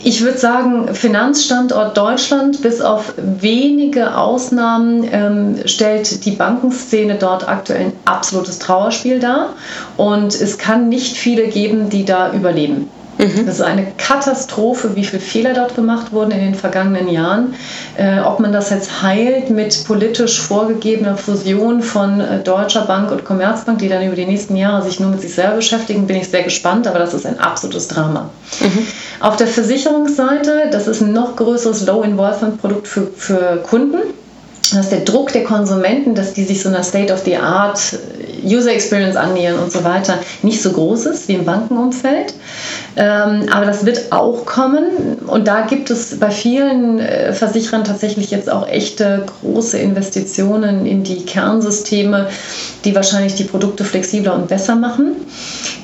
ich 0.04 0.20
würde 0.20 0.38
sagen, 0.38 0.94
Finanzstandort 0.94 1.96
Deutschland, 1.96 2.62
bis 2.62 2.80
auf 2.80 3.14
wenige 3.16 4.16
Ausnahmen, 4.16 5.04
ähm, 5.10 5.56
stellt 5.64 6.24
die 6.24 6.30
Bankenszene 6.30 7.16
dort 7.16 7.48
aktuell 7.48 7.86
ein 7.86 7.92
absolutes 8.04 8.60
Trauerspiel 8.60 9.18
dar. 9.18 9.50
Und 9.96 10.34
es 10.34 10.56
kann 10.56 10.88
nicht 10.88 11.16
viele 11.16 11.48
geben, 11.48 11.90
die 11.90 12.04
da 12.04 12.32
überleben. 12.32 12.88
Mhm. 13.18 13.46
Das 13.46 13.56
ist 13.56 13.62
eine 13.62 13.86
Katastrophe, 13.96 14.94
wie 14.94 15.04
viele 15.04 15.20
Fehler 15.20 15.52
dort 15.52 15.74
gemacht 15.74 16.12
wurden 16.12 16.30
in 16.30 16.40
den 16.40 16.54
vergangenen 16.54 17.08
Jahren. 17.08 17.54
Äh, 17.96 18.20
ob 18.20 18.38
man 18.40 18.52
das 18.52 18.70
jetzt 18.70 19.02
heilt 19.02 19.50
mit 19.50 19.84
politisch 19.86 20.40
vorgegebener 20.40 21.16
Fusion 21.16 21.82
von 21.82 22.20
äh, 22.20 22.42
Deutscher 22.42 22.82
Bank 22.82 23.10
und 23.10 23.24
Commerzbank, 23.24 23.78
die 23.80 23.88
dann 23.88 24.04
über 24.04 24.14
die 24.14 24.26
nächsten 24.26 24.56
Jahre 24.56 24.82
sich 24.82 25.00
nur 25.00 25.10
mit 25.10 25.20
sich 25.20 25.34
selber 25.34 25.56
beschäftigen, 25.56 26.06
bin 26.06 26.16
ich 26.16 26.28
sehr 26.28 26.44
gespannt, 26.44 26.86
aber 26.86 27.00
das 27.00 27.12
ist 27.12 27.26
ein 27.26 27.40
absolutes 27.40 27.88
Drama. 27.88 28.30
Mhm. 28.60 28.86
Auf 29.20 29.36
der 29.36 29.48
Versicherungsseite, 29.48 30.68
das 30.70 30.86
ist 30.86 31.00
ein 31.00 31.12
noch 31.12 31.34
größeres 31.34 31.86
Low-Involvement-Produkt 31.86 32.86
für, 32.86 33.08
für 33.08 33.62
Kunden 33.68 33.98
dass 34.72 34.90
der 34.90 35.00
Druck 35.00 35.32
der 35.32 35.44
Konsumenten, 35.44 36.14
dass 36.14 36.34
die 36.34 36.44
sich 36.44 36.62
so 36.62 36.68
einer 36.68 36.82
State-of-the-Art 36.82 37.98
User 38.44 38.72
Experience 38.72 39.16
annähern 39.16 39.58
und 39.58 39.72
so 39.72 39.84
weiter, 39.84 40.18
nicht 40.42 40.62
so 40.62 40.72
groß 40.72 41.06
ist 41.06 41.28
wie 41.28 41.34
im 41.34 41.44
Bankenumfeld. 41.44 42.34
Ähm, 42.96 43.46
aber 43.52 43.66
das 43.66 43.84
wird 43.84 44.12
auch 44.12 44.44
kommen 44.44 45.18
und 45.26 45.46
da 45.46 45.62
gibt 45.62 45.90
es 45.90 46.18
bei 46.18 46.30
vielen 46.30 46.98
äh, 46.98 47.32
Versicherern 47.32 47.84
tatsächlich 47.84 48.30
jetzt 48.30 48.50
auch 48.50 48.68
echte 48.68 49.24
große 49.40 49.78
Investitionen 49.78 50.86
in 50.86 51.02
die 51.04 51.24
Kernsysteme, 51.24 52.28
die 52.84 52.94
wahrscheinlich 52.94 53.34
die 53.34 53.44
Produkte 53.44 53.84
flexibler 53.84 54.34
und 54.34 54.48
besser 54.48 54.74
machen. 54.74 55.12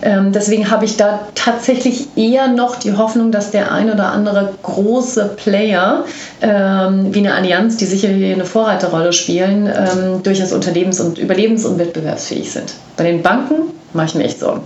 Ähm, 0.03 0.33
deswegen 0.33 0.71
habe 0.71 0.85
ich 0.85 0.97
da 0.97 1.21
tatsächlich 1.35 2.09
eher 2.17 2.49
noch 2.49 2.77
die 2.77 2.97
Hoffnung, 2.97 3.31
dass 3.33 3.51
der 3.51 3.73
ein 3.73 3.91
oder 3.91 4.13
andere 4.13 4.55
große 4.63 5.37
Player 5.37 6.05
ähm, 6.43 7.15
wie 7.15 7.21
eine 7.21 7.35
Allianz, 7.35 7.77
die 7.77 7.87
sicher 7.87 8.09
hier 8.09 8.35
eine 8.35 8.45
Vorreiterrolle 8.75 9.13
spielen, 9.13 10.23
durchaus 10.23 10.53
unterlebens- 10.53 11.01
und 11.01 11.19
überlebens- 11.19 11.65
und 11.65 11.79
wettbewerbsfähig 11.79 12.51
sind. 12.51 12.75
Bei 12.97 13.05
den 13.05 13.23
Banken 13.23 13.73
mache 13.93 14.07
ich 14.07 14.15
mir 14.15 14.25
echt 14.25 14.41
Sorgen. 14.41 14.63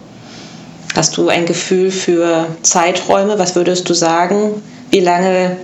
Hast 0.94 1.16
du 1.16 1.28
ein 1.28 1.46
Gefühl 1.46 1.90
für 1.90 2.46
Zeiträume? 2.62 3.38
Was 3.38 3.54
würdest 3.54 3.88
du 3.88 3.94
sagen? 3.94 4.62
Wie 4.90 5.00
lange 5.00 5.58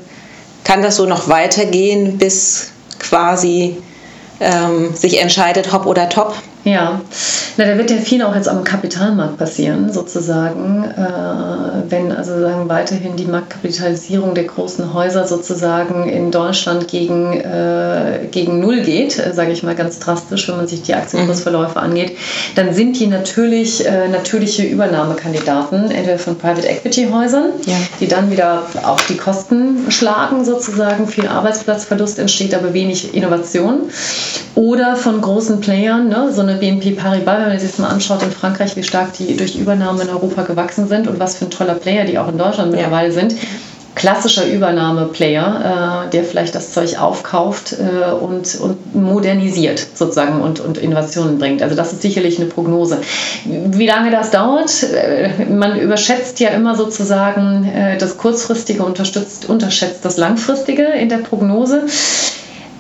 kann 0.65 0.83
das 0.83 0.97
so 0.97 1.07
noch 1.07 1.29
weitergehen, 1.29 2.19
bis 2.19 2.73
quasi 2.99 3.79
ähm, 4.41 4.95
sich 4.95 5.19
entscheidet, 5.21 5.73
hopp 5.73 5.87
oder 5.87 6.09
top? 6.09 6.35
Ja, 6.65 7.01
na, 7.59 7.67
da 7.67 7.77
wird 7.77 7.91
ja 7.91 7.99
viel 7.99 8.23
auch 8.23 8.35
jetzt 8.35 8.49
am 8.49 8.65
Kapitalmarkt 8.65 9.37
passieren, 9.37 9.93
sozusagen, 9.93 10.85
äh, 10.85 11.91
wenn 11.91 12.11
also 12.11 12.41
sagen 12.41 12.69
weiterhin 12.71 13.17
die 13.17 13.27
Marktkapitalisierung 13.27 14.35
der 14.35 14.45
großen 14.45 14.95
Häuser 14.95 15.27
sozusagen 15.27 16.09
in 16.09 16.31
Deutschland 16.31 16.89
gegen, 16.89 17.39
äh, 17.41 18.27
gegen 18.31 18.61
Null 18.61 18.81
geht, 18.81 19.19
äh, 19.19 19.35
sage 19.35 19.53
ich 19.53 19.63
mal 19.63 19.75
ganz 19.75 19.99
drastisch, 19.99 20.49
wenn 20.49 20.57
man 20.57 20.67
sich 20.67 20.83
die 20.83 20.95
Aktienkursverläufe 20.95 21.79
angeht, 21.79 22.17
dann 22.55 22.73
sind 22.73 22.99
die 22.99 23.09
natürlich 23.09 23.87
äh, 23.87 24.09
natürliche 24.09 24.65
Übernahmekandidaten, 24.65 25.91
entweder 25.91 26.19
von 26.19 26.39
Private 26.39 26.67
Equity 26.67 27.09
Häusern, 27.13 27.51
ja. 27.67 27.77
die 28.01 28.09
dann 28.09 28.31
wieder 28.31 28.63
auf 28.85 29.07
die 29.07 29.19
Kosten 29.19 29.91
schlagen, 29.91 30.47
sozusagen, 30.47 31.07
viel 31.07 31.29
Arbeitsplatzverlust 31.29 32.19
entsteht, 32.19 32.55
aber 32.55 32.73
wenig 32.73 33.15
Innovation, 33.15 33.91
oder 34.55 34.97
von 34.97 35.21
großen 35.21 35.61
Playern, 35.61 36.09
ne, 36.09 36.33
so 36.33 36.41
eine 36.41 36.54
BNP 36.55 36.93
Paribas, 36.93 37.41
wenn 37.41 37.49
man 37.49 37.59
sich 37.59 37.71
das 37.71 37.79
mal 37.79 37.89
anschaut 37.89 38.23
in 38.23 38.31
Frankreich, 38.31 38.77
wie 38.77 38.83
stark 38.83 39.13
die 39.15 39.37
durch 39.37 39.57
Übernahme 39.57 40.03
in 40.03 40.09
Europa 40.09 40.43
gewachsen 40.43 40.89
sind 40.89 41.09
und 41.09 41.19
was 41.19 41.37
für 41.37 41.47
ein 41.47 41.51
toller 41.51 41.75
Player 41.75 42.05
die 42.05 42.19
auch 42.19 42.29
in 42.29 42.39
Deutschland 42.39 42.71
mittlerweile 42.71 43.09
ja. 43.09 43.15
sind. 43.15 43.35
Klassischer 43.95 44.45
Übernahmeplayer, 44.47 46.07
äh, 46.07 46.11
der 46.11 46.25
vielleicht 46.25 46.57
das 46.57 46.73
Zeug 46.73 46.99
aufkauft 46.99 47.75
äh, 47.75 48.11
und, 48.11 48.57
und 48.57 48.95
modernisiert 48.95 49.87
sozusagen 49.95 50.43
und, 50.43 50.59
und 50.59 50.79
Innovationen 50.79 51.39
bringt. 51.39 51.63
Also 51.63 51.77
das 51.77 51.93
ist 51.93 52.03
sicherlich 52.03 52.41
eine 52.41 52.49
Prognose. 52.49 52.99
Wie 53.45 53.87
lange 53.87 54.11
das 54.11 54.33
dauert, 54.33 54.83
äh, 54.83 55.45
man 55.49 55.79
überschätzt 55.79 56.41
ja 56.41 56.49
immer 56.51 56.75
sozusagen 56.75 57.71
äh, 57.73 57.97
das 57.97 58.19
Kurzfristige, 58.19 58.83
unterstützt, 58.83 59.49
unterschätzt 59.49 60.05
das 60.05 60.17
Langfristige 60.17 60.83
in 60.83 61.09
der 61.09 61.19
Prognose. 61.19 61.85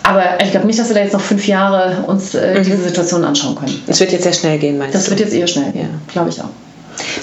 Aber 0.04 0.38
ich 0.42 0.50
glaube 0.50 0.66
nicht, 0.66 0.78
dass 0.78 0.88
wir 0.88 0.94
da 0.94 1.00
jetzt 1.00 1.14
noch 1.14 1.20
fünf 1.20 1.46
Jahre 1.46 2.04
uns 2.06 2.34
äh, 2.34 2.58
mhm. 2.58 2.62
diese 2.62 2.76
Situation 2.76 3.24
anschauen 3.24 3.56
können. 3.56 3.82
Es 3.86 4.00
wird 4.00 4.12
jetzt 4.12 4.24
sehr 4.24 4.34
schnell 4.34 4.58
gehen, 4.58 4.78
meinst 4.78 4.94
das 4.94 5.04
du? 5.04 5.10
Das 5.10 5.18
wird 5.18 5.28
jetzt 5.28 5.38
eher 5.38 5.46
schnell, 5.46 5.72
ja. 5.74 5.88
glaube 6.12 6.28
ich 6.28 6.40
auch. 6.40 6.50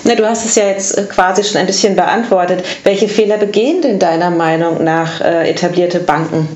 Na, 0.03 0.15
du 0.15 0.27
hast 0.27 0.45
es 0.45 0.55
ja 0.55 0.65
jetzt 0.65 0.97
äh, 0.97 1.03
quasi 1.03 1.43
schon 1.43 1.57
ein 1.57 1.67
bisschen 1.67 1.95
beantwortet. 1.95 2.65
Welche 2.83 3.07
Fehler 3.07 3.37
begehen 3.37 3.81
denn 3.81 3.99
deiner 3.99 4.31
Meinung 4.31 4.83
nach 4.83 5.21
äh, 5.21 5.49
etablierte 5.49 5.99
Banken? 5.99 6.47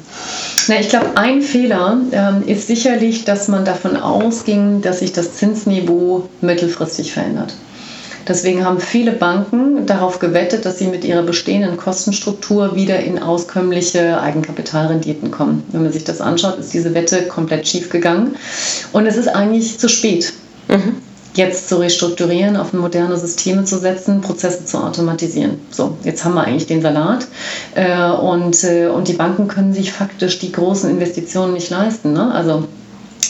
Na, 0.68 0.80
ich 0.80 0.90
glaube, 0.90 1.12
ein 1.16 1.42
Fehler 1.42 1.98
ähm, 2.12 2.44
ist 2.48 2.68
sicherlich, 2.68 3.24
dass 3.24 3.48
man 3.48 3.64
davon 3.64 3.96
ausging, 3.96 4.82
dass 4.82 5.00
sich 5.00 5.14
das 5.14 5.36
Zinsniveau 5.36 6.28
mittelfristig 6.42 7.14
verändert. 7.14 7.54
Deswegen 8.28 8.66
haben 8.66 8.80
viele 8.80 9.12
Banken 9.12 9.86
darauf 9.86 10.20
gewettet, 10.20 10.66
dass 10.66 10.80
sie 10.80 10.88
mit 10.88 11.06
ihrer 11.06 11.24
bestehenden 11.24 11.78
Kostenstruktur 11.78 12.76
wieder 12.76 13.00
in 13.00 13.22
auskömmliche 13.22 14.20
Eigenkapitalrenditen 14.20 15.32
kommen. 15.32 15.64
Wenn 15.72 15.84
man 15.84 15.92
sich 15.92 16.04
das 16.04 16.22
anschaut, 16.22 16.58
ist 16.60 16.74
diese 16.74 16.94
Wette 16.94 17.24
komplett 17.24 17.68
schief 17.68 17.90
gegangen. 17.90 18.36
Und 18.94 19.06
es 19.06 19.18
ist 19.18 19.28
eigentlich 19.28 19.78
zu 19.80 19.90
spät. 19.90 20.34
Mhm 20.68 20.96
jetzt 21.38 21.68
zu 21.68 21.78
restrukturieren, 21.78 22.56
auf 22.56 22.74
moderne 22.74 23.18
Systeme 23.18 23.66
zu 23.66 23.78
setzen, 23.78 24.22
Prozesse 24.22 24.66
zu 24.66 24.78
automatisieren. 24.78 25.60
So, 25.70 25.98
jetzt 26.04 26.24
haben 26.24 26.36
wir 26.36 26.46
eigentlich 26.46 26.68
den 26.68 26.82
Salat 26.82 27.28
äh, 27.76 28.10
und, 28.10 28.64
äh, 28.64 28.88
und 28.88 29.08
die 29.08 29.14
Banken 29.14 29.48
können 29.48 29.74
sich 29.74 29.92
faktisch 29.92 30.40
die 30.40 30.52
großen 30.52 30.90
Investitionen 30.90 31.54
nicht 31.54 31.70
leisten. 31.70 32.14
Ne? 32.14 32.34
Also 32.34 32.66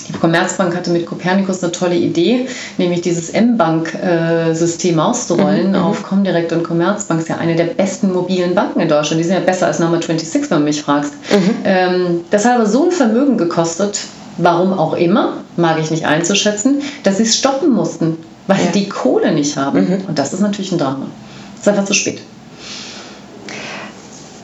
die 0.08 0.14
Commerzbank 0.14 0.76
hatte 0.76 0.92
mit 0.92 1.06
Copernicus 1.06 1.64
eine 1.64 1.72
tolle 1.72 1.96
Idee, 1.96 2.48
nämlich 2.78 3.02
dieses 3.02 3.30
M-Bank-System 3.30 5.00
auszurollen 5.00 5.70
mhm. 5.70 5.76
auf 5.76 6.04
Comdirect 6.04 6.52
und 6.52 6.64
Commerzbank. 6.64 7.22
ist 7.22 7.30
ja 7.30 7.38
eine 7.38 7.56
der 7.56 7.66
besten 7.66 8.14
mobilen 8.14 8.56
Banken 8.56 8.80
in 8.80 8.90
Deutschland. 8.90 9.20
Die 9.20 9.26
sind 9.26 9.36
ja 9.36 9.42
besser 9.42 9.68
als 9.68 9.80
Number 9.80 9.98
26, 9.98 10.50
wenn 10.52 10.60
du 10.60 10.64
mich 10.64 10.82
fragst. 10.82 11.14
Mhm. 11.32 11.56
Ähm, 11.64 12.22
das 12.30 12.46
hat 12.46 12.56
aber 12.56 12.66
so 12.66 12.86
ein 12.86 12.92
Vermögen 12.92 13.38
gekostet, 13.38 14.00
warum 14.38 14.74
auch 14.74 14.94
immer, 14.94 15.38
mag 15.58 15.80
ich 15.80 15.92
nicht 15.92 16.06
einzuschätzen, 16.06 16.82
dass 17.04 17.18
sie 17.18 17.24
es 17.24 17.38
stoppen 17.38 17.72
mussten, 17.72 18.18
weil 18.48 18.58
ja. 18.58 18.72
die 18.74 18.90
Kohle 18.90 19.32
nicht 19.32 19.58
haben. 19.58 19.88
Mhm. 19.88 19.98
Und 20.08 20.20
das 20.20 20.34
ist 20.34 20.42
natürlich 20.42 20.72
ein 20.72 20.78
Drama. 20.78 21.08
Das 21.54 21.62
ist 21.62 21.68
einfach 21.70 21.86
zu 21.86 21.94
spät. 21.94 22.22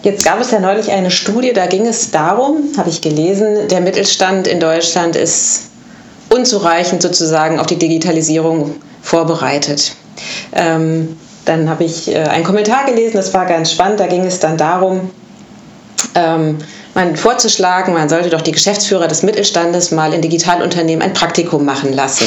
Jetzt 0.04 0.26
gab 0.26 0.42
es 0.42 0.52
ja 0.52 0.60
neulich 0.60 0.92
eine 0.92 1.12
Studie, 1.12 1.54
da 1.54 1.68
ging 1.68 1.86
es 1.86 2.10
darum, 2.10 2.70
habe 2.76 2.90
ich 2.90 3.02
gelesen, 3.02 3.68
der 3.70 3.82
Mittelstand 3.82 4.48
in 4.48 4.60
Deutschland 4.60 5.16
ist 5.16 5.70
unzureichend 6.30 7.04
sozusagen 7.04 7.60
auf 7.60 7.68
die 7.68 7.78
Digitalisierung 7.78 8.76
vorbereitet. 9.02 9.94
Ähm, 10.54 11.18
dann 11.46 11.70
habe 11.70 11.84
ich 11.84 12.08
äh, 12.08 12.18
einen 12.18 12.44
Kommentar 12.44 12.86
gelesen, 12.86 13.18
das 13.18 13.34
war 13.34 13.46
ganz 13.46 13.72
spannend, 13.72 14.00
da 14.00 14.08
ging 14.08 14.24
es 14.26 14.40
dann 14.40 14.58
darum, 14.58 15.12
ähm, 16.16 16.58
man 16.94 17.16
vorzuschlagen, 17.16 17.94
man 17.94 18.10
sollte 18.10 18.30
doch 18.30 18.42
die 18.42 18.52
Geschäftsführer 18.52 19.08
des 19.08 19.24
Mittelstandes 19.24 19.92
mal 19.92 20.14
in 20.14 20.22
Digitalunternehmen 20.22 21.02
ein 21.02 21.14
Praktikum 21.14 21.64
machen 21.64 21.94
lassen. 21.94 22.26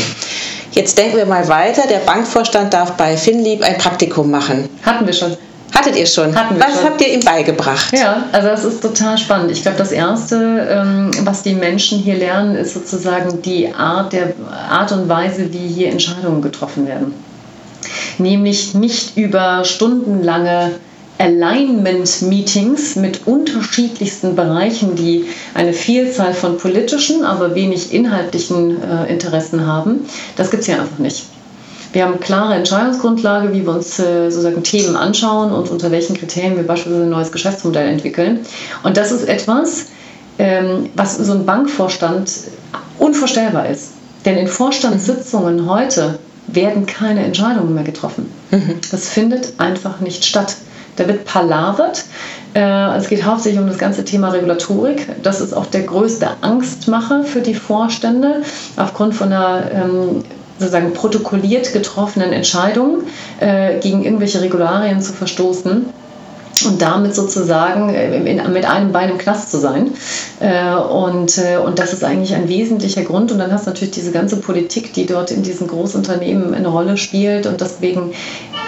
Jetzt 0.73 0.97
denken 0.97 1.16
wir 1.16 1.26
mal 1.26 1.47
weiter, 1.49 1.87
der 1.87 1.99
Bankvorstand 1.99 2.73
darf 2.73 2.93
bei 2.93 3.16
Finlieb 3.16 3.62
ein 3.62 3.78
Praktikum 3.78 4.31
machen. 4.31 4.69
Hatten 4.83 5.07
wir 5.07 5.12
schon. 5.12 5.37
Hattet 5.75 5.97
ihr 5.97 6.07
schon? 6.07 6.35
Hatten 6.35 6.59
was 6.61 6.76
schon. 6.76 6.85
habt 6.85 7.00
ihr 7.00 7.12
ihm 7.12 7.21
beigebracht? 7.21 7.93
Ja, 7.93 8.25
also 8.33 8.49
das 8.49 8.64
ist 8.64 8.81
total 8.81 9.19
spannend. 9.19 9.50
Ich 9.50 9.62
glaube, 9.62 9.76
das 9.76 9.90
Erste, 9.90 10.69
ähm, 10.71 11.11
was 11.25 11.43
die 11.43 11.54
Menschen 11.54 11.99
hier 11.99 12.14
lernen, 12.14 12.54
ist 12.54 12.75
sozusagen 12.75 13.43
die 13.43 13.75
Art, 13.75 14.12
der 14.12 14.35
Art 14.71 14.93
und 14.93 15.09
Weise, 15.09 15.52
wie 15.52 15.66
hier 15.66 15.90
Entscheidungen 15.90 16.43
getroffen 16.43 16.87
werden. 16.87 17.12
Nämlich 18.19 18.75
nicht 18.75 19.16
über 19.16 19.64
stundenlange 19.64 20.73
Alignment-Meetings 21.19 22.97
mit 22.97 23.26
unterschiedlichsten 23.26 24.35
Bereichen, 24.35 24.97
die 24.97 25.26
eine 25.54 25.73
Vielzahl 25.73 26.35
von 26.35 26.57
politischen, 26.59 27.25
aber 27.25 27.54
wenig 27.54 27.93
inhaltlichen 27.93 28.83
äh, 28.83 29.12
Interessen 29.12 29.66
haben. 29.66 30.07
Das 30.37 30.50
gibt 30.50 30.62
es 30.62 30.66
hier 30.66 30.81
einfach 30.81 30.99
nicht. 30.99 31.25
Wir 31.94 32.04
haben 32.04 32.18
klare 32.18 32.54
Entscheidungsgrundlage, 32.54 33.52
wie 33.52 33.64
wir 33.64 33.72
uns 33.72 34.00
äh, 34.00 34.28
sozusagen 34.28 34.64
Themen 34.64 34.96
anschauen 34.96 35.52
und 35.52 35.70
unter 35.70 35.92
welchen 35.92 36.16
Kriterien 36.16 36.56
wir 36.56 36.66
beispielsweise 36.66 37.04
ein 37.04 37.10
neues 37.10 37.30
Geschäftsmodell 37.30 37.88
entwickeln. 37.88 38.40
Und 38.82 38.96
das 38.96 39.12
ist 39.12 39.28
etwas, 39.28 39.86
ähm, 40.40 40.90
was 40.96 41.16
so 41.16 41.32
ein 41.32 41.46
Bankvorstand 41.46 42.32
unvorstellbar 42.98 43.68
ist. 43.68 43.92
Denn 44.24 44.36
in 44.36 44.48
Vorstandssitzungen 44.48 45.70
heute 45.70 46.18
werden 46.48 46.84
keine 46.86 47.24
Entscheidungen 47.24 47.74
mehr 47.74 47.84
getroffen. 47.84 48.28
Mhm. 48.50 48.80
Das 48.90 49.08
findet 49.08 49.54
einfach 49.58 50.00
nicht 50.00 50.24
statt. 50.24 50.56
Da 50.96 51.06
wird 51.06 51.24
palavert. 51.26 52.06
Äh, 52.54 52.96
es 52.96 53.08
geht 53.08 53.24
hauptsächlich 53.24 53.60
um 53.60 53.68
das 53.68 53.78
ganze 53.78 54.04
Thema 54.04 54.30
Regulatorik. 54.30 55.06
Das 55.22 55.40
ist 55.40 55.52
auch 55.52 55.66
der 55.66 55.82
größte 55.82 56.28
Angstmacher 56.40 57.22
für 57.22 57.40
die 57.40 57.54
Vorstände 57.54 58.42
aufgrund 58.76 59.14
von 59.14 59.32
einer 59.32 59.70
ähm, 59.72 60.24
sozusagen 60.58 60.92
protokolliert 60.92 61.73
getroffenen 61.73 62.32
Entscheidung 62.32 63.02
äh, 63.40 63.78
gegen 63.80 64.04
irgendwelche 64.04 64.40
Regularien 64.40 65.00
zu 65.00 65.12
verstoßen 65.12 65.87
und 66.64 66.80
damit 66.80 67.14
sozusagen 67.14 67.94
äh, 67.94 68.16
in, 68.16 68.52
mit 68.52 68.64
einem 68.64 68.92
Bein 68.92 69.11
im 69.11 69.18
Knast 69.18 69.50
zu 69.50 69.58
sein. 69.58 69.92
Äh, 70.40 70.75
und, 70.75 71.38
äh, 71.38 71.58
und 71.58 71.78
das 71.78 71.92
ist 71.92 72.04
eigentlich 72.04 72.34
ein 72.34 72.49
wesentlicher 72.49 73.02
Grund. 73.02 73.32
Und 73.32 73.38
dann 73.38 73.52
hast 73.52 73.66
du 73.66 73.70
natürlich 73.70 73.94
diese 73.94 74.12
ganze 74.12 74.37
Politik, 74.37 74.92
die 74.92 75.06
dort 75.06 75.30
in 75.30 75.42
diesen 75.42 75.66
Großunternehmen 75.66 76.54
eine 76.54 76.68
Rolle 76.68 76.96
spielt 76.96 77.46
und 77.46 77.61
deswegen 77.61 78.12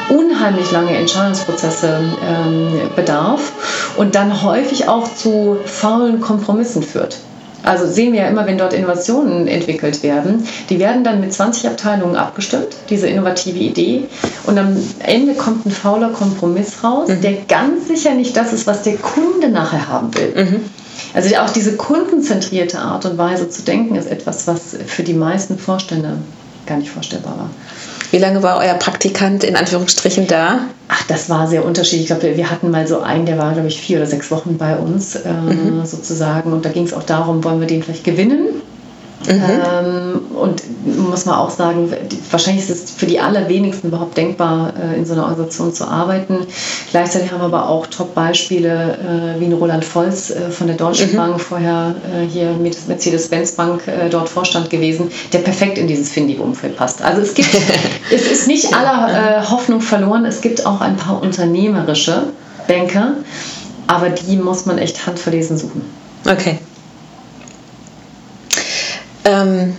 unheimlich 0.08 0.70
lange 0.70 0.96
Entscheidungsprozesse 0.96 2.00
ähm, 2.28 2.80
bedarf 2.94 3.52
und 3.96 4.14
dann 4.14 4.42
häufig 4.42 4.88
auch 4.88 5.12
zu 5.14 5.58
faulen 5.64 6.20
Kompromissen 6.20 6.82
führt. 6.82 7.18
Also 7.66 7.84
sehen 7.88 8.12
wir 8.12 8.20
ja 8.20 8.28
immer, 8.28 8.46
wenn 8.46 8.58
dort 8.58 8.72
Innovationen 8.72 9.48
entwickelt 9.48 10.04
werden, 10.04 10.46
die 10.70 10.78
werden 10.78 11.02
dann 11.02 11.20
mit 11.20 11.32
20 11.32 11.66
Abteilungen 11.66 12.14
abgestimmt, 12.14 12.68
diese 12.88 13.08
innovative 13.08 13.58
Idee. 13.58 14.04
Und 14.44 14.56
am 14.56 14.76
Ende 15.00 15.34
kommt 15.34 15.66
ein 15.66 15.72
fauler 15.72 16.10
Kompromiss 16.10 16.84
raus, 16.84 17.08
mhm. 17.08 17.22
der 17.22 17.32
ganz 17.48 17.88
sicher 17.88 18.14
nicht 18.14 18.36
das 18.36 18.52
ist, 18.52 18.68
was 18.68 18.84
der 18.84 18.96
Kunde 18.96 19.48
nachher 19.48 19.88
haben 19.88 20.14
will. 20.14 20.44
Mhm. 20.44 20.60
Also 21.12 21.34
auch 21.36 21.50
diese 21.50 21.76
kundenzentrierte 21.76 22.78
Art 22.78 23.04
und 23.04 23.18
Weise 23.18 23.50
zu 23.50 23.62
denken 23.62 23.96
ist 23.96 24.08
etwas, 24.08 24.46
was 24.46 24.76
für 24.86 25.02
die 25.02 25.14
meisten 25.14 25.58
Vorstände 25.58 26.18
gar 26.66 26.78
nicht 26.78 26.90
vorstellbar 26.90 27.36
war. 27.36 27.50
Wie 28.10 28.18
lange 28.18 28.42
war 28.42 28.58
euer 28.58 28.74
Praktikant 28.74 29.44
in 29.44 29.56
Anführungsstrichen 29.56 30.26
da? 30.26 30.60
Ach, 30.88 31.02
das 31.08 31.28
war 31.28 31.48
sehr 31.48 31.64
unterschiedlich. 31.64 32.10
Ich 32.10 32.18
glaube, 32.18 32.36
wir 32.36 32.50
hatten 32.50 32.70
mal 32.70 32.86
so 32.86 33.00
einen, 33.00 33.26
der 33.26 33.38
war, 33.38 33.52
glaube 33.52 33.68
ich, 33.68 33.80
vier 33.80 33.98
oder 33.98 34.06
sechs 34.06 34.30
Wochen 34.30 34.56
bei 34.58 34.76
uns 34.76 35.16
äh, 35.16 35.32
mhm. 35.32 35.84
sozusagen. 35.84 36.52
Und 36.52 36.64
da 36.64 36.70
ging 36.70 36.84
es 36.84 36.94
auch 36.94 37.02
darum, 37.02 37.42
wollen 37.44 37.60
wir 37.60 37.66
den 37.66 37.82
vielleicht 37.82 38.04
gewinnen? 38.04 38.62
Mhm. 39.26 39.42
Ähm, 39.42 40.20
und 40.36 40.62
muss 41.08 41.26
man 41.26 41.36
auch 41.36 41.50
sagen, 41.50 41.92
wahrscheinlich 42.30 42.68
ist 42.68 42.84
es 42.84 42.90
für 42.92 43.06
die 43.06 43.18
allerwenigsten 43.18 43.88
überhaupt 43.88 44.16
denkbar, 44.16 44.72
äh, 44.76 44.96
in 44.96 45.04
so 45.04 45.14
einer 45.14 45.24
Organisation 45.24 45.72
zu 45.72 45.86
arbeiten. 45.86 46.46
Gleichzeitig 46.90 47.32
haben 47.32 47.40
wir 47.40 47.46
aber 47.46 47.68
auch 47.68 47.86
Top-Beispiele 47.86 49.36
äh, 49.36 49.40
wie 49.40 49.46
ein 49.46 49.52
Roland 49.52 49.84
Volz 49.84 50.30
äh, 50.30 50.50
von 50.50 50.66
der 50.68 50.76
Deutschen 50.76 51.12
mhm. 51.12 51.16
Bank, 51.16 51.40
vorher 51.40 51.94
hier 52.32 52.52
mit 52.52 52.88
Mercedes-Benz 52.88 53.52
Bank 53.52 53.82
dort 54.10 54.28
Vorstand 54.28 54.70
gewesen, 54.70 55.10
der 55.32 55.38
perfekt 55.38 55.78
in 55.78 55.86
dieses 55.86 56.10
Findig-Umfeld 56.10 56.76
passt. 56.76 57.02
Also 57.02 57.22
es 57.22 57.34
gibt, 57.34 57.48
es 58.10 58.30
ist 58.30 58.46
nicht 58.46 58.74
aller 58.74 59.50
Hoffnung 59.50 59.80
verloren, 59.80 60.24
es 60.24 60.40
gibt 60.40 60.64
auch 60.66 60.80
ein 60.80 60.96
paar 60.96 61.22
unternehmerische 61.22 62.24
Banker, 62.68 63.14
aber 63.86 64.10
die 64.10 64.36
muss 64.36 64.66
man 64.66 64.78
echt 64.78 65.06
handverlesen 65.06 65.56
suchen. 65.56 65.82
Okay. 66.24 66.58
Ähm, 69.26 69.76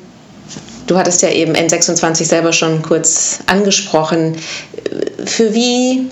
du 0.86 0.98
hattest 0.98 1.22
ja 1.22 1.30
eben 1.30 1.56
N26 1.56 2.26
selber 2.26 2.54
schon 2.54 2.82
kurz 2.82 3.40
angesprochen. 3.48 4.36
Für 5.26 5.54
wie 5.54 6.10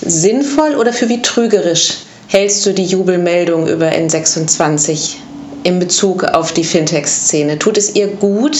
sinnvoll 0.00 0.74
oder 0.74 0.92
für 0.92 1.08
wie 1.08 1.22
trügerisch 1.22 1.98
hältst 2.26 2.64
du 2.64 2.72
die 2.72 2.86
Jubelmeldung 2.86 3.68
über 3.68 3.90
N26 3.90 5.16
in 5.64 5.78
Bezug 5.78 6.24
auf 6.24 6.52
die 6.52 6.64
Fintech-Szene? 6.64 7.58
Tut 7.58 7.76
es 7.76 7.94
ihr 7.94 8.08
gut, 8.08 8.56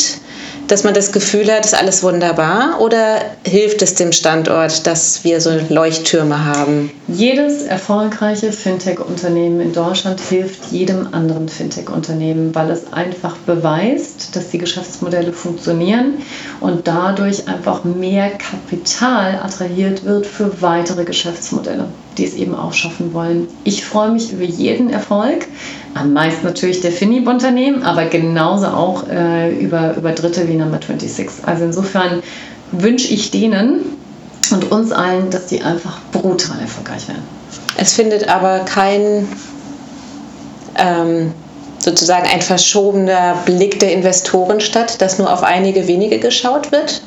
dass 0.70 0.85
man 0.85 0.94
das 0.94 1.11
Gefühl 1.11 1.50
hat, 1.52 1.64
ist 1.64 1.74
alles 1.74 2.02
wunderbar 2.04 2.80
oder 2.80 3.20
hilft 3.44 3.83
es 3.83 3.94
dem 3.94 4.12
Standort, 4.12 4.87
dass 4.87 5.24
wir 5.24 5.40
so 5.40 5.50
Leuchttürme 5.68 6.44
haben? 6.44 6.92
Jedes 7.09 7.62
erfolgreiche 7.62 8.52
Fintech-Unternehmen 8.52 9.61
in 9.61 9.72
Deutschland 9.72 10.20
hilft 10.20 10.70
jedem 10.70 11.12
anderen 11.12 11.48
Fintech-Unternehmen, 11.48 12.54
weil 12.54 12.70
es 12.70 12.92
einfach 12.92 13.37
beweist, 13.38 14.37
dass 14.37 14.50
die 14.50 14.59
Geschäftsmodelle 14.59 15.33
funktionieren 15.33 16.18
und 16.61 16.87
dadurch 16.87 17.48
einfach 17.48 17.83
mehr 17.83 18.30
Kapital 18.30 19.40
attrahiert 19.42 20.04
wird 20.04 20.24
für 20.24 20.62
weitere 20.62 21.04
Geschäftsmodelle, 21.04 21.87
die 22.20 22.26
es 22.26 22.35
eben 22.35 22.54
auch 22.54 22.74
schaffen 22.74 23.14
wollen. 23.14 23.48
Ich 23.64 23.85
freue 23.85 24.11
mich 24.11 24.30
über 24.33 24.44
jeden 24.44 24.90
Erfolg, 24.90 25.46
am 25.94 26.12
meisten 26.12 26.44
natürlich 26.44 26.80
der 26.83 26.92
Finib-Unternehmen, 26.92 27.83
aber 27.83 28.04
genauso 28.04 28.66
auch 28.66 29.09
äh, 29.09 29.50
über, 29.59 29.96
über 29.96 30.12
Dritte 30.12 30.46
wie 30.46 30.54
Number 30.54 30.78
26. 30.78 31.46
Also 31.46 31.64
insofern 31.64 32.22
wünsche 32.72 33.09
ich 33.09 33.30
denen 33.30 33.80
und 34.52 34.70
uns 34.70 34.92
allen, 34.92 35.30
dass 35.30 35.46
die 35.46 35.62
einfach 35.62 35.98
brutal 36.12 36.61
erfolgreich 36.61 37.09
werden. 37.09 37.22
Es 37.78 37.94
findet 37.94 38.28
aber 38.28 38.61
kein 38.61 39.26
ähm, 40.76 41.33
sozusagen 41.78 42.28
ein 42.28 42.42
verschobener 42.42 43.38
Blick 43.46 43.80
der 43.80 43.92
Investoren 43.92 44.61
statt, 44.61 45.00
dass 45.00 45.18
nur 45.18 45.33
auf 45.33 45.42
einige 45.42 45.88
wenige 45.88 46.18
geschaut 46.18 46.70
wird? 46.70 47.00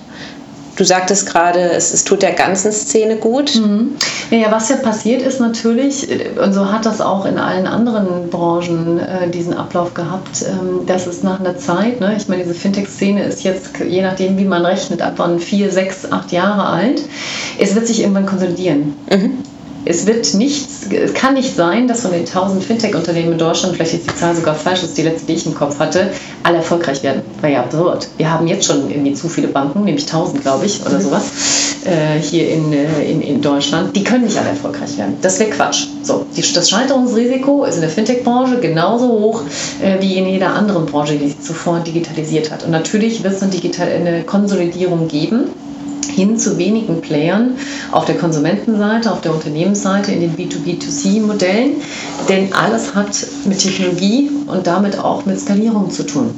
Du 0.75 0.83
sagtest 0.83 1.27
gerade, 1.27 1.59
es, 1.59 1.93
es, 1.93 2.03
tut 2.03 2.23
der 2.23 2.31
ganzen 2.31 2.71
Szene 2.71 3.17
gut. 3.17 3.55
Mhm. 3.55 3.95
Ja, 4.31 4.51
was 4.51 4.69
ja 4.69 4.77
passiert 4.77 5.21
ist 5.21 5.39
natürlich, 5.39 6.07
und 6.41 6.53
so 6.53 6.71
hat 6.71 6.85
das 6.85 6.99
auch 6.99 7.25
in 7.25 7.37
allen 7.37 7.67
anderen 7.67 8.29
Branchen 8.29 8.99
äh, 8.99 9.29
diesen 9.29 9.53
Ablauf 9.53 9.93
gehabt, 9.93 10.43
ähm, 10.47 10.85
dass 10.87 11.05
es 11.05 11.21
nach 11.21 11.39
einer 11.39 11.57
Zeit, 11.57 11.99
ne, 11.99 12.15
ich 12.17 12.27
meine, 12.27 12.43
diese 12.43 12.55
Fintech-Szene 12.55 13.23
ist 13.23 13.43
jetzt, 13.43 13.77
je 13.87 14.01
nachdem, 14.01 14.37
wie 14.37 14.45
man 14.45 14.65
rechnet, 14.65 15.01
ab 15.03 15.13
wann 15.17 15.39
vier, 15.39 15.71
sechs, 15.71 16.11
acht 16.11 16.31
Jahre 16.31 16.65
alt, 16.65 17.03
es 17.59 17.75
wird 17.75 17.85
sich 17.85 18.01
irgendwann 18.01 18.25
konsolidieren. 18.25 18.95
Mhm 19.11 19.52
es 19.85 20.05
wird 20.05 20.33
nichts, 20.33 20.87
es 20.91 21.13
kann 21.13 21.33
nicht 21.33 21.55
sein, 21.55 21.87
dass 21.87 22.01
von 22.01 22.11
den 22.11 22.21
1000 22.21 22.63
Fintech-Unternehmen 22.63 23.33
in 23.33 23.37
Deutschland, 23.37 23.75
vielleicht 23.75 23.93
ist 23.93 24.09
die 24.09 24.15
Zahl 24.15 24.35
sogar 24.35 24.55
falsch, 24.55 24.81
das 24.81 24.89
ist 24.89 24.97
die 24.97 25.03
letzte, 25.03 25.27
die 25.27 25.33
ich 25.33 25.45
im 25.45 25.55
Kopf 25.55 25.79
hatte, 25.79 26.11
alle 26.43 26.57
erfolgreich 26.57 27.03
werden. 27.03 27.21
War 27.41 27.49
ja 27.49 27.61
absurd. 27.61 28.07
Wir 28.17 28.31
haben 28.31 28.47
jetzt 28.47 28.65
schon 28.65 28.89
irgendwie 28.89 29.13
zu 29.13 29.27
viele 29.27 29.47
Banken, 29.47 29.83
nämlich 29.83 30.05
1000, 30.05 30.41
glaube 30.41 30.65
ich, 30.65 30.81
oder 30.85 30.99
mhm. 30.99 31.01
sowas, 31.01 31.23
äh, 31.85 32.19
hier 32.19 32.49
in, 32.49 32.71
äh, 32.71 33.03
in, 33.03 33.21
in 33.21 33.41
Deutschland. 33.41 33.95
Die 33.95 34.03
können 34.03 34.23
nicht 34.25 34.37
alle 34.37 34.49
erfolgreich 34.49 34.97
werden. 34.97 35.15
Das 35.21 35.39
wäre 35.39 35.49
Quatsch. 35.49 35.87
So, 36.01 36.25
die, 36.35 36.41
das 36.53 36.69
Scheiterungsrisiko 36.69 37.65
ist 37.65 37.75
in 37.75 37.81
der 37.81 37.89
Fintech-Branche 37.89 38.59
genauso 38.59 39.07
hoch 39.07 39.41
äh, 39.81 40.01
wie 40.01 40.17
in 40.17 40.27
jeder 40.27 40.53
anderen 40.53 40.85
Branche, 40.85 41.15
die 41.15 41.27
sich 41.27 41.41
zuvor 41.41 41.79
digitalisiert 41.79 42.51
hat. 42.51 42.63
Und 42.63 42.71
natürlich 42.71 43.23
wird 43.23 43.33
es 43.33 43.41
eine, 43.41 43.51
digital, 43.51 43.89
eine 43.89 44.23
Konsolidierung 44.23 45.07
geben 45.07 45.49
hin 46.15 46.37
zu 46.37 46.57
wenigen 46.57 47.01
Playern 47.01 47.55
auf 47.91 48.05
der 48.05 48.15
Konsumentenseite, 48.15 49.11
auf 49.11 49.21
der 49.21 49.33
Unternehmensseite, 49.33 50.11
in 50.11 50.21
den 50.21 50.35
B2B2C-Modellen. 50.35 51.73
Denn 52.29 52.53
alles 52.53 52.95
hat 52.95 53.25
mit 53.45 53.59
Technologie 53.59 54.29
und 54.47 54.67
damit 54.67 54.99
auch 54.99 55.25
mit 55.25 55.39
Skalierung 55.39 55.91
zu 55.91 56.03
tun. 56.05 56.29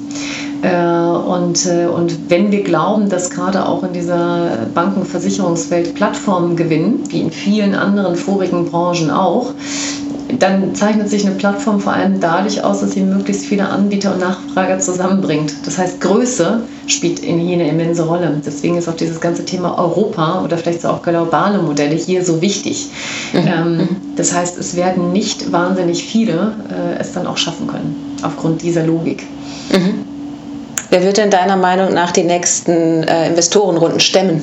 Äh, 0.61 0.75
und, 0.75 1.65
äh, 1.65 1.85
und 1.85 2.29
wenn 2.29 2.51
wir 2.51 2.63
glauben, 2.63 3.09
dass 3.09 3.29
gerade 3.29 3.67
auch 3.67 3.83
in 3.83 3.93
dieser 3.93 4.67
Bankenversicherungswelt 4.73 5.95
Plattformen 5.95 6.55
gewinnen, 6.55 7.03
wie 7.09 7.21
in 7.21 7.31
vielen 7.31 7.75
anderen 7.75 8.15
vorigen 8.15 8.65
Branchen 8.65 9.11
auch, 9.11 9.53
dann 10.39 10.73
zeichnet 10.73 11.09
sich 11.09 11.25
eine 11.25 11.35
Plattform 11.35 11.79
vor 11.79 11.93
allem 11.93 12.19
dadurch 12.19 12.63
aus, 12.63 12.81
dass 12.81 12.91
sie 12.91 13.01
möglichst 13.01 13.45
viele 13.45 13.69
Anbieter 13.69 14.13
und 14.13 14.19
Nachfrager 14.19 14.79
zusammenbringt. 14.79 15.53
Das 15.65 15.77
heißt, 15.77 16.01
Größe 16.01 16.61
spielt 16.87 17.19
in 17.19 17.39
hier 17.39 17.55
eine 17.55 17.69
immense 17.69 18.05
Rolle. 18.05 18.41
Deswegen 18.45 18.77
ist 18.77 18.87
auch 18.87 18.95
dieses 18.95 19.21
ganze 19.21 19.45
Thema 19.45 19.77
Europa 19.77 20.41
oder 20.43 20.57
vielleicht 20.57 20.81
so 20.81 20.89
auch 20.89 21.03
globale 21.03 21.59
Modelle 21.59 21.95
hier 21.95 22.25
so 22.25 22.41
wichtig. 22.41 22.87
Mhm. 23.33 23.39
Ähm, 23.47 23.77
mhm. 23.77 23.87
das 24.15 24.33
heißt, 24.33 24.57
es 24.57 24.75
werden 24.75 25.11
nicht 25.11 25.51
wahnsinnig 25.51 26.03
viele 26.03 26.53
äh, 26.69 26.99
es 26.99 27.13
dann 27.13 27.27
auch 27.27 27.37
schaffen 27.37 27.67
können, 27.67 28.17
aufgrund 28.23 28.61
dieser 28.61 28.85
Logik. 28.85 29.23
Mhm. 29.71 30.05
Wer 30.89 31.03
wird 31.03 31.17
denn 31.17 31.29
deiner 31.29 31.57
Meinung 31.57 31.93
nach 31.93 32.11
die 32.11 32.23
nächsten 32.23 33.03
äh, 33.03 33.27
Investorenrunden 33.27 33.99
stemmen? 33.99 34.41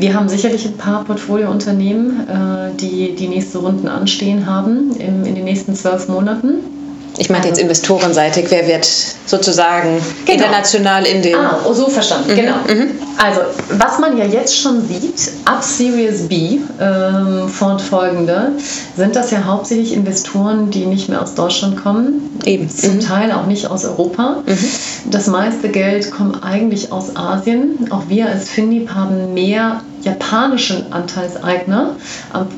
Wir 0.00 0.14
haben 0.14 0.28
sicherlich 0.28 0.64
ein 0.64 0.76
paar 0.76 1.04
Portfoliounternehmen, 1.04 2.28
äh, 2.28 2.76
die 2.76 3.16
die 3.16 3.26
nächste 3.26 3.58
Runden 3.58 3.88
anstehen 3.88 4.46
haben 4.46 4.94
in 4.96 5.24
den 5.24 5.42
nächsten 5.42 5.74
zwölf 5.74 6.06
Monaten. 6.08 6.77
Ich 7.18 7.30
meinte 7.30 7.48
jetzt 7.48 7.58
investorenseitig, 7.58 8.46
wer 8.50 8.66
wird 8.66 8.84
sozusagen 9.26 10.00
genau. 10.24 10.38
international 10.38 11.04
in 11.04 11.22
den. 11.22 11.34
Ah, 11.34 11.58
oh, 11.64 11.72
so 11.72 11.88
verstanden, 11.88 12.32
mhm. 12.32 12.36
genau. 12.36 12.56
Mhm. 12.68 12.90
Also, 13.18 13.40
was 13.70 13.98
man 13.98 14.16
ja 14.16 14.24
jetzt 14.24 14.56
schon 14.56 14.86
sieht, 14.86 15.32
ab 15.44 15.62
Series 15.64 16.28
B 16.28 16.60
ähm, 16.80 17.48
fortfolgende, 17.48 18.52
sind 18.96 19.16
das 19.16 19.32
ja 19.32 19.44
hauptsächlich 19.44 19.92
Investoren, 19.92 20.70
die 20.70 20.86
nicht 20.86 21.08
mehr 21.08 21.20
aus 21.20 21.34
Deutschland 21.34 21.82
kommen. 21.82 22.38
Eben. 22.44 22.70
Zum 22.70 22.96
mhm. 22.96 23.00
Teil 23.00 23.32
auch 23.32 23.46
nicht 23.46 23.66
aus 23.66 23.84
Europa. 23.84 24.42
Mhm. 24.46 24.58
Das 25.10 25.26
meiste 25.26 25.68
Geld 25.68 26.12
kommt 26.12 26.44
eigentlich 26.44 26.92
aus 26.92 27.16
Asien. 27.16 27.88
Auch 27.90 28.04
wir 28.08 28.28
als 28.28 28.48
FinDeep 28.48 28.94
haben 28.94 29.34
mehr 29.34 29.80
japanischen 30.02 30.92
Anteilseigner 30.92 31.96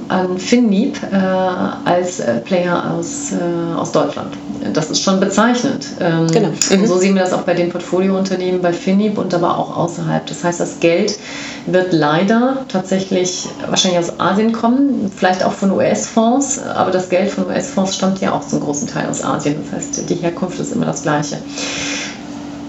an, 0.08 0.38
Finnieb 0.38 0.98
äh, 1.10 1.16
als 1.16 2.20
äh, 2.20 2.40
Player 2.40 2.92
aus, 2.92 3.32
äh, 3.32 3.78
aus 3.78 3.92
Deutschland. 3.92 4.34
Das 4.74 4.90
ist 4.90 5.02
schon 5.02 5.20
bezeichnend. 5.20 5.86
Ähm, 6.00 6.26
genau. 6.30 6.48
Mhm. 6.48 6.86
so 6.86 6.98
sehen 6.98 7.14
wir 7.14 7.22
das 7.22 7.32
auch 7.32 7.42
bei 7.42 7.54
den 7.54 7.70
Portfoliounternehmen 7.70 8.60
bei 8.60 8.72
Finnieb 8.72 9.18
und 9.18 9.32
aber 9.32 9.56
auch 9.56 9.76
außerhalb. 9.76 10.26
Das 10.26 10.44
heißt, 10.44 10.60
das 10.60 10.80
Geld 10.80 11.18
wird 11.66 11.92
leider 11.92 12.58
tatsächlich 12.68 13.48
wahrscheinlich 13.68 14.00
aus 14.00 14.20
Asien 14.20 14.52
kommen, 14.52 15.10
vielleicht 15.14 15.44
auch 15.44 15.52
von 15.52 15.70
US-Fonds, 15.70 16.60
aber 16.62 16.90
das 16.90 17.08
Geld 17.08 17.30
von 17.30 17.46
US-Fonds 17.46 17.94
stammt 17.94 18.20
ja 18.20 18.32
auch 18.32 18.46
zum 18.46 18.60
großen 18.60 18.88
Teil 18.88 19.08
aus 19.08 19.24
Asien. 19.24 19.56
Das 19.64 19.80
heißt, 19.80 20.10
die 20.10 20.16
Herkunft 20.16 20.60
ist 20.60 20.72
immer 20.72 20.86
das 20.86 21.02
gleiche. 21.02 21.38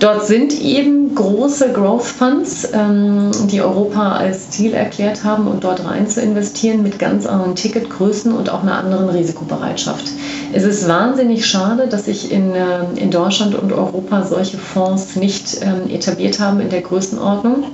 Dort 0.02 0.26
sind 0.26 0.60
eben 0.60 1.14
große 1.14 1.74
Growth 1.74 2.06
Funds, 2.06 2.68
ähm, 2.74 3.30
die 3.52 3.62
Europa 3.62 4.14
als 4.14 4.50
Ziel 4.50 4.74
erklärt 4.74 5.24
haben 5.24 5.46
und 5.46 5.64
dort 5.64 5.86
rein 5.86 6.08
zu 6.08 6.22
investieren 6.22 6.82
mit 6.82 6.98
ganz 6.98 7.28
anderen 7.28 7.54
Ticketgrößen 7.56 8.34
und 8.34 8.50
auch 8.50 8.64
einer 8.64 8.80
anderen 8.80 9.10
Risikobereitschaft. 9.10 10.06
Es 10.54 10.64
ist 10.64 10.88
wahnsinnig 10.88 11.46
schade, 11.46 11.88
dass 11.88 12.06
sich 12.06 12.32
in, 12.32 12.56
äh, 12.56 12.80
in 12.96 13.12
Deutschland 13.12 13.54
und 13.54 13.72
Europa 13.72 14.26
solche 14.26 14.58
Fonds 14.58 15.16
nicht 15.18 15.60
ähm, 15.62 15.88
etabliert 15.88 16.40
haben 16.40 16.62
in 16.62 16.72
der 16.72 16.82
Größenordnung. 16.82 17.66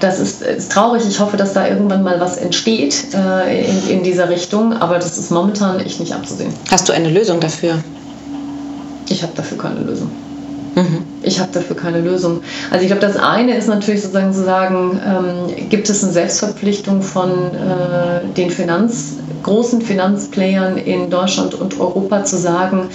Das 0.00 0.20
ist, 0.20 0.42
ist, 0.42 0.72
traurig. 0.72 1.04
Ich 1.08 1.20
hoffe, 1.20 1.38
dass 1.38 1.54
da 1.54 1.66
irgendwann 1.66 2.02
mal 2.02 2.20
was 2.20 2.36
entsteht 2.36 3.14
äh, 3.14 3.66
in, 3.66 3.88
in 3.88 4.02
dieser 4.02 4.28
Richtung, 4.28 4.74
aber 4.74 4.96
das 4.96 5.16
ist 5.16 5.30
momentan 5.30 5.80
echt 5.80 6.00
nicht 6.00 6.12
abzusehen. 6.12 6.52
Hast 6.70 6.86
du 6.86 6.92
eine 6.92 7.08
Lösung 7.08 7.40
dafür? 7.40 7.82
Ich 9.08 9.22
habe 9.22 9.32
dafür 9.34 9.56
keine 9.56 9.80
Lösung. 9.80 10.10
Mhm. 10.74 11.04
Ich 11.22 11.40
habe 11.40 11.50
dafür 11.52 11.76
keine 11.76 12.00
Lösung. 12.00 12.40
Also 12.70 12.82
ich 12.82 12.88
glaube, 12.88 13.00
das 13.00 13.16
eine 13.16 13.56
ist 13.56 13.68
natürlich 13.68 14.02
sozusagen 14.02 14.32
zu 14.32 14.44
sagen, 14.44 15.00
ähm, 15.06 15.68
gibt 15.68 15.88
es 15.88 16.02
eine 16.02 16.12
Selbstverpflichtung 16.12 17.02
von 17.02 17.30
äh, 17.30 18.34
den 18.36 18.50
Finanz, 18.50 19.14
großen 19.42 19.82
Finanzplayern 19.82 20.76
in 20.76 21.10
Deutschland 21.10 21.54
und 21.54 21.78
Europa 21.80 22.24
zu 22.24 22.36
sagen, 22.36 22.88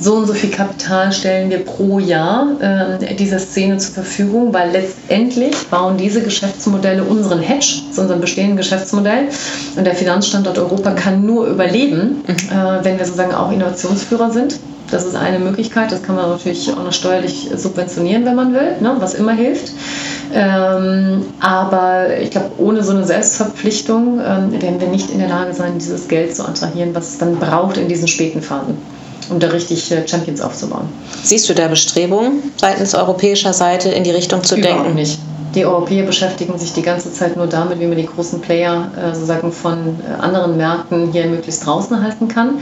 so 0.00 0.14
und 0.14 0.26
so 0.26 0.32
viel 0.32 0.50
Kapital 0.50 1.12
stellen 1.12 1.50
wir 1.50 1.58
pro 1.58 1.98
Jahr 1.98 2.56
äh, 2.60 3.14
dieser 3.14 3.38
Szene 3.38 3.76
zur 3.76 3.92
Verfügung, 3.92 4.54
weil 4.54 4.70
letztendlich 4.70 5.54
bauen 5.68 5.98
diese 5.98 6.22
Geschäftsmodelle 6.22 7.04
unseren 7.04 7.40
Hedge, 7.40 7.82
zu 7.92 8.00
unserem 8.00 8.22
bestehenden 8.22 8.56
Geschäftsmodell. 8.56 9.28
Und 9.76 9.84
der 9.84 9.94
Finanzstandort 9.94 10.58
Europa 10.58 10.92
kann 10.92 11.26
nur 11.26 11.46
überleben, 11.46 12.22
mhm. 12.26 12.32
äh, 12.32 12.82
wenn 12.82 12.98
wir 12.98 13.04
sozusagen 13.04 13.34
auch 13.34 13.52
Innovationsführer 13.52 14.30
sind. 14.30 14.58
Das 14.90 15.04
ist 15.04 15.14
eine 15.14 15.38
Möglichkeit. 15.38 15.92
Das 15.92 16.02
kann 16.02 16.16
man 16.16 16.28
natürlich 16.30 16.72
auch 16.72 16.82
noch 16.84 16.92
steuerlich 16.92 17.48
subventionieren, 17.54 18.24
wenn 18.24 18.34
man 18.34 18.52
will, 18.52 18.76
ne, 18.80 18.96
was 18.98 19.14
immer 19.14 19.32
hilft. 19.32 19.72
Ähm, 20.32 21.24
aber 21.40 22.16
ich 22.20 22.30
glaube, 22.30 22.50
ohne 22.58 22.82
so 22.82 22.92
eine 22.92 23.04
Selbstverpflichtung 23.04 24.20
ähm, 24.24 24.52
werden 24.62 24.80
wir 24.80 24.88
nicht 24.88 25.10
in 25.10 25.18
der 25.18 25.28
Lage 25.28 25.54
sein, 25.54 25.78
dieses 25.78 26.08
Geld 26.08 26.34
zu 26.34 26.44
attrahieren, 26.46 26.94
was 26.94 27.08
es 27.10 27.18
dann 27.18 27.36
braucht 27.36 27.76
in 27.76 27.88
diesen 27.88 28.08
späten 28.08 28.42
Phasen, 28.42 28.76
um 29.28 29.38
da 29.40 29.48
richtig 29.48 29.90
äh, 29.92 30.06
Champions 30.06 30.40
aufzubauen. 30.40 30.88
Siehst 31.22 31.48
du 31.48 31.54
da 31.54 31.68
Bestrebungen 31.68 32.42
seitens 32.56 32.94
europäischer 32.94 33.52
Seite 33.52 33.88
in 33.90 34.04
die 34.04 34.10
Richtung 34.10 34.42
zu 34.44 34.56
Überhaupt 34.56 34.84
denken? 34.84 34.94
nicht. 34.94 35.18
Die 35.54 35.66
Europäer 35.66 36.04
beschäftigen 36.04 36.56
sich 36.58 36.72
die 36.74 36.82
ganze 36.82 37.12
Zeit 37.12 37.36
nur 37.36 37.48
damit, 37.48 37.80
wie 37.80 37.86
man 37.86 37.96
die 37.96 38.06
großen 38.06 38.40
Player 38.40 38.88
äh, 38.96 39.12
sozusagen 39.14 39.50
von 39.50 39.78
äh, 39.78 40.20
anderen 40.20 40.56
Märkten 40.56 41.10
hier 41.10 41.26
möglichst 41.26 41.66
draußen 41.66 42.00
halten 42.00 42.28
kann. 42.28 42.58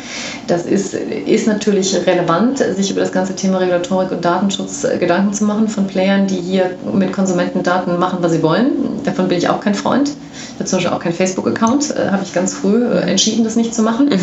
Das 0.47 0.65
ist, 0.65 0.95
ist 0.95 1.47
natürlich 1.47 1.95
relevant, 2.07 2.59
sich 2.59 2.91
über 2.91 3.01
das 3.01 3.13
ganze 3.13 3.37
Thema 3.37 3.59
Regulatorik 3.59 4.11
und 4.11 4.25
Datenschutz 4.25 4.85
äh, 4.85 4.97
Gedanken 4.97 5.35
zu 5.35 5.45
machen 5.45 5.69
von 5.69 5.87
Playern, 5.87 6.27
die 6.27 6.37
hier 6.37 6.71
mit 6.95 7.13
Konsumentendaten 7.13 7.99
machen, 7.99 8.19
was 8.23 8.33
sie 8.33 8.43
wollen. 8.43 8.71
Davon 9.05 9.29
bin 9.29 9.37
ich 9.37 9.51
auch 9.51 9.61
kein 9.61 9.75
Freund. 9.75 10.09
Ich 10.09 10.61
habe 10.61 10.65
zum 10.65 10.79
Beispiel 10.79 10.95
auch 10.95 11.01
keinen 11.01 11.13
Facebook-Account, 11.13 11.95
äh, 11.95 12.11
habe 12.11 12.23
ich 12.25 12.33
ganz 12.33 12.55
früh 12.55 12.87
entschieden, 12.87 13.45
das 13.45 13.57
nicht 13.57 13.75
zu 13.75 13.83
machen. 13.83 14.07
Mhm. 14.07 14.21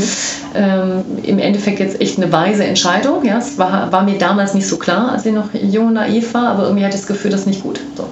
Ähm, 0.55 1.03
Im 1.21 1.37
Endeffekt 1.37 1.79
jetzt 1.79 2.01
echt 2.01 2.17
eine 2.17 2.31
weise 2.31 2.63
Entscheidung. 2.63 3.23
Ja, 3.23 3.37
es 3.37 3.59
war, 3.59 3.91
war 3.91 4.03
mir 4.03 4.17
damals 4.17 4.55
nicht 4.55 4.67
so 4.67 4.77
klar, 4.77 5.11
als 5.11 5.25
ich 5.25 5.33
noch 5.33 5.53
jung 5.53 5.87
und 5.87 5.93
naiv 5.93 6.33
war, 6.33 6.47
aber 6.47 6.63
irgendwie 6.63 6.83
hatte 6.83 6.95
ich 6.95 7.01
das 7.01 7.07
Gefühl, 7.07 7.29
das 7.29 7.41
ist 7.41 7.47
nicht 7.47 7.61
gut. 7.61 7.79
So. 7.95 8.07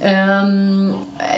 Ähm, 0.00 0.94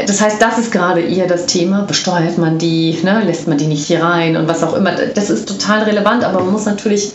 das 0.07 0.21
heißt, 0.21 0.41
das 0.41 0.59
ist 0.59 0.73
gerade 0.73 1.01
eher 1.01 1.27
das 1.27 1.47
Thema. 1.47 1.83
Besteuert 1.83 2.39
man 2.39 2.59
die, 2.59 2.99
ne? 3.03 3.23
lässt 3.25 3.49
man 3.49 3.59
die 3.59 3.67
nicht 3.67 3.87
hier 3.87 4.03
rein 4.03 4.37
und 4.37 4.49
was 4.49 4.63
auch 4.63 4.75
immer. 4.75 4.93
Das 5.15 5.31
ist 5.31 5.49
total 5.49 5.85
relevant, 5.85 6.25
aber 6.25 6.41
man 6.41 6.53
muss 6.53 6.67
natürlich 6.67 7.13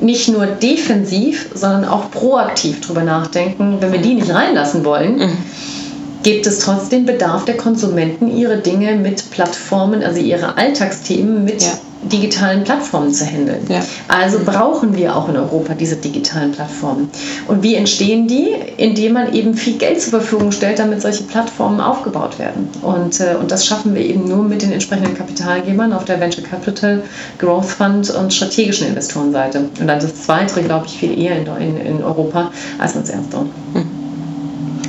nicht 0.00 0.28
nur 0.28 0.46
defensiv, 0.46 1.50
sondern 1.54 1.84
auch 1.84 2.10
proaktiv 2.10 2.80
drüber 2.80 3.02
nachdenken, 3.02 3.76
wenn 3.80 3.92
wir 3.92 4.00
die 4.00 4.14
nicht 4.14 4.34
reinlassen 4.34 4.84
wollen. 4.84 5.18
Mhm 5.18 5.36
gibt 6.22 6.46
es 6.46 6.60
trotzdem 6.60 7.06
Bedarf 7.06 7.44
der 7.44 7.56
Konsumenten, 7.56 8.34
ihre 8.34 8.58
Dinge 8.58 8.94
mit 8.96 9.30
Plattformen, 9.30 10.02
also 10.02 10.20
ihre 10.20 10.56
Alltagsthemen 10.56 11.44
mit 11.44 11.62
ja. 11.62 11.78
digitalen 12.02 12.64
Plattformen 12.64 13.12
zu 13.12 13.24
handeln. 13.24 13.66
Ja. 13.68 13.82
Also 14.08 14.40
brauchen 14.44 14.96
wir 14.96 15.16
auch 15.16 15.28
in 15.28 15.36
Europa 15.36 15.74
diese 15.74 15.96
digitalen 15.96 16.52
Plattformen. 16.52 17.10
Und 17.48 17.62
wie 17.62 17.74
entstehen 17.74 18.28
die? 18.28 18.54
Indem 18.76 19.14
man 19.14 19.32
eben 19.32 19.54
viel 19.54 19.78
Geld 19.78 20.00
zur 20.00 20.20
Verfügung 20.20 20.52
stellt, 20.52 20.78
damit 20.78 21.02
solche 21.02 21.24
Plattformen 21.24 21.80
aufgebaut 21.80 22.38
werden. 22.38 22.68
Und, 22.82 23.20
äh, 23.20 23.34
und 23.38 23.50
das 23.50 23.66
schaffen 23.66 23.94
wir 23.94 24.02
eben 24.02 24.28
nur 24.28 24.44
mit 24.44 24.62
den 24.62 24.72
entsprechenden 24.72 25.16
Kapitalgebern 25.16 25.92
auf 25.92 26.04
der 26.04 26.20
Venture 26.20 26.44
Capital, 26.44 27.02
Growth 27.38 27.66
Fund 27.66 28.10
und 28.10 28.32
strategischen 28.32 28.86
Investorenseite. 28.88 29.58
Und 29.58 29.86
dann 29.86 30.00
das 30.00 30.22
Zweite, 30.22 30.62
glaube 30.62 30.86
ich, 30.86 30.98
viel 30.98 31.18
eher 31.18 31.36
in, 31.36 31.46
in, 31.60 31.76
in 31.78 32.04
Europa 32.04 32.52
als 32.78 32.94
das 32.94 33.10
Erste. 33.10 33.38
Hm. 33.74 34.01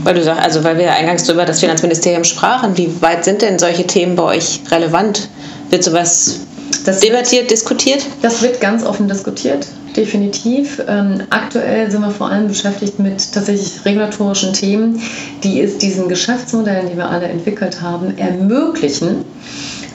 Weil 0.03 0.15
du 0.15 0.23
sagst, 0.23 0.41
also 0.43 0.63
weil 0.63 0.77
wir 0.77 0.85
ja 0.85 0.93
eingangs 0.93 1.29
über 1.29 1.45
das 1.45 1.59
Finanzministerium 1.59 2.23
sprachen, 2.23 2.77
wie 2.77 3.01
weit 3.01 3.23
sind 3.25 3.41
denn 3.41 3.57
solche 3.57 3.87
Themen 3.87 4.15
bei 4.15 4.23
euch 4.23 4.61
relevant? 4.69 5.29
Wird 5.69 5.83
sowas 5.83 6.41
das 6.85 6.99
debattiert, 6.99 7.49
diskutiert? 7.49 8.05
Das 8.21 8.41
wird 8.41 8.59
ganz 8.59 8.85
offen 8.85 9.07
diskutiert, 9.07 9.65
definitiv. 9.95 10.81
Ähm, 10.87 11.23
aktuell 11.29 11.89
sind 11.89 12.01
wir 12.01 12.11
vor 12.11 12.29
allem 12.29 12.47
beschäftigt 12.47 12.99
mit 12.99 13.31
tatsächlich 13.33 13.85
regulatorischen 13.85 14.53
Themen, 14.53 15.01
die 15.43 15.61
es 15.61 15.77
diesen 15.77 16.09
Geschäftsmodellen, 16.09 16.89
die 16.89 16.97
wir 16.97 17.09
alle 17.09 17.27
entwickelt 17.27 17.81
haben, 17.81 18.17
ermöglichen 18.17 19.23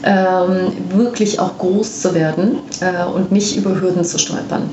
ähm, 0.03 0.71
wirklich 0.93 1.39
auch 1.39 1.57
groß 1.57 2.01
zu 2.01 2.13
werden 2.13 2.59
äh, 2.81 3.05
und 3.05 3.31
nicht 3.31 3.57
über 3.57 3.79
Hürden 3.79 4.03
zu 4.03 4.17
stolpern. 4.17 4.69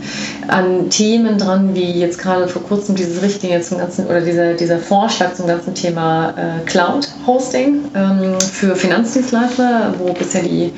An 0.49 0.89
Themen 0.91 1.39
dran, 1.39 1.75
wie 1.75 1.91
jetzt 1.93 2.19
gerade 2.19 2.49
vor 2.49 2.63
kurzem 2.63 2.95
dieses 2.95 3.23
Richtlinie 3.23 3.61
zum 3.61 3.79
ganzen 3.79 4.07
oder 4.07 4.21
dieser, 4.21 4.55
dieser 4.55 4.79
Vorschlag 4.79 5.35
zum 5.35 5.47
ganzen 5.47 5.75
Thema 5.75 6.31
äh, 6.31 6.65
Cloud 6.67 7.09
Hosting 7.27 7.85
ähm, 7.95 8.41
für 8.41 8.77
Finanzdienstleister, 8.77 9.95
wo 9.99 10.13
bisher 10.13 10.43
die, 10.43 10.73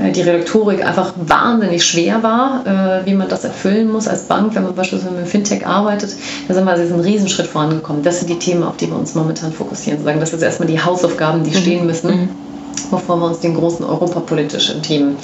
äh, 0.00 0.10
die 0.10 0.22
Redaktorik 0.22 0.84
einfach 0.84 1.12
wahnsinnig 1.16 1.84
schwer 1.84 2.22
war, 2.22 2.64
äh, 2.66 3.06
wie 3.06 3.14
man 3.14 3.28
das 3.28 3.44
erfüllen 3.44 3.90
muss 3.90 4.08
als 4.08 4.24
Bank, 4.24 4.54
wenn 4.54 4.64
man 4.64 4.74
beispielsweise 4.74 5.14
mit 5.14 5.28
Fintech 5.28 5.66
arbeitet. 5.66 6.16
Da 6.48 6.54
sind 6.54 6.64
wir 6.64 6.72
also 6.72 6.94
einen 6.94 7.02
Riesenschritt 7.02 7.46
vorangekommen. 7.46 8.02
Das 8.02 8.18
sind 8.18 8.28
die 8.28 8.38
Themen, 8.38 8.64
auf 8.64 8.76
die 8.76 8.88
wir 8.88 8.96
uns 8.96 9.14
momentan 9.14 9.52
fokussieren. 9.52 10.02
Sagen, 10.02 10.18
das 10.18 10.30
sind 10.30 10.42
erstmal 10.42 10.68
die 10.68 10.80
Hausaufgaben, 10.80 11.44
die 11.44 11.50
mhm. 11.50 11.60
stehen 11.60 11.86
müssen. 11.86 12.10
Mhm 12.10 12.51
bevor 12.90 13.16
wir 13.16 13.26
uns 13.26 13.40
den 13.40 13.54
großen 13.54 13.84
europapolitischen 13.84 14.82
Themen 14.82 15.16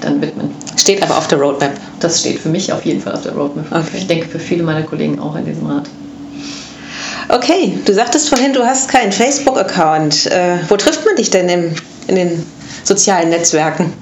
dann 0.00 0.20
widmen. 0.20 0.50
Steht 0.76 1.02
aber 1.02 1.18
auf 1.18 1.28
der 1.28 1.38
Roadmap. 1.38 1.72
Das 2.00 2.20
steht 2.20 2.38
für 2.38 2.48
mich 2.48 2.72
auf 2.72 2.84
jeden 2.84 3.00
Fall 3.00 3.14
auf 3.14 3.22
der 3.22 3.32
Roadmap. 3.32 3.66
Okay. 3.70 3.98
Ich 3.98 4.06
denke 4.06 4.28
für 4.28 4.38
viele 4.38 4.62
meiner 4.62 4.82
Kollegen 4.82 5.18
auch 5.18 5.34
in 5.36 5.44
diesem 5.44 5.66
Rat. 5.66 5.88
Okay, 7.28 7.76
du 7.84 7.92
sagtest 7.92 8.28
vorhin, 8.28 8.52
du 8.52 8.64
hast 8.64 8.88
keinen 8.88 9.10
Facebook-Account. 9.10 10.26
Äh, 10.26 10.58
wo 10.68 10.76
trifft 10.76 11.04
man 11.04 11.16
dich 11.16 11.30
denn 11.30 11.48
im, 11.48 11.74
in 12.06 12.14
den 12.14 12.46
sozialen 12.84 13.30
Netzwerken? 13.30 13.92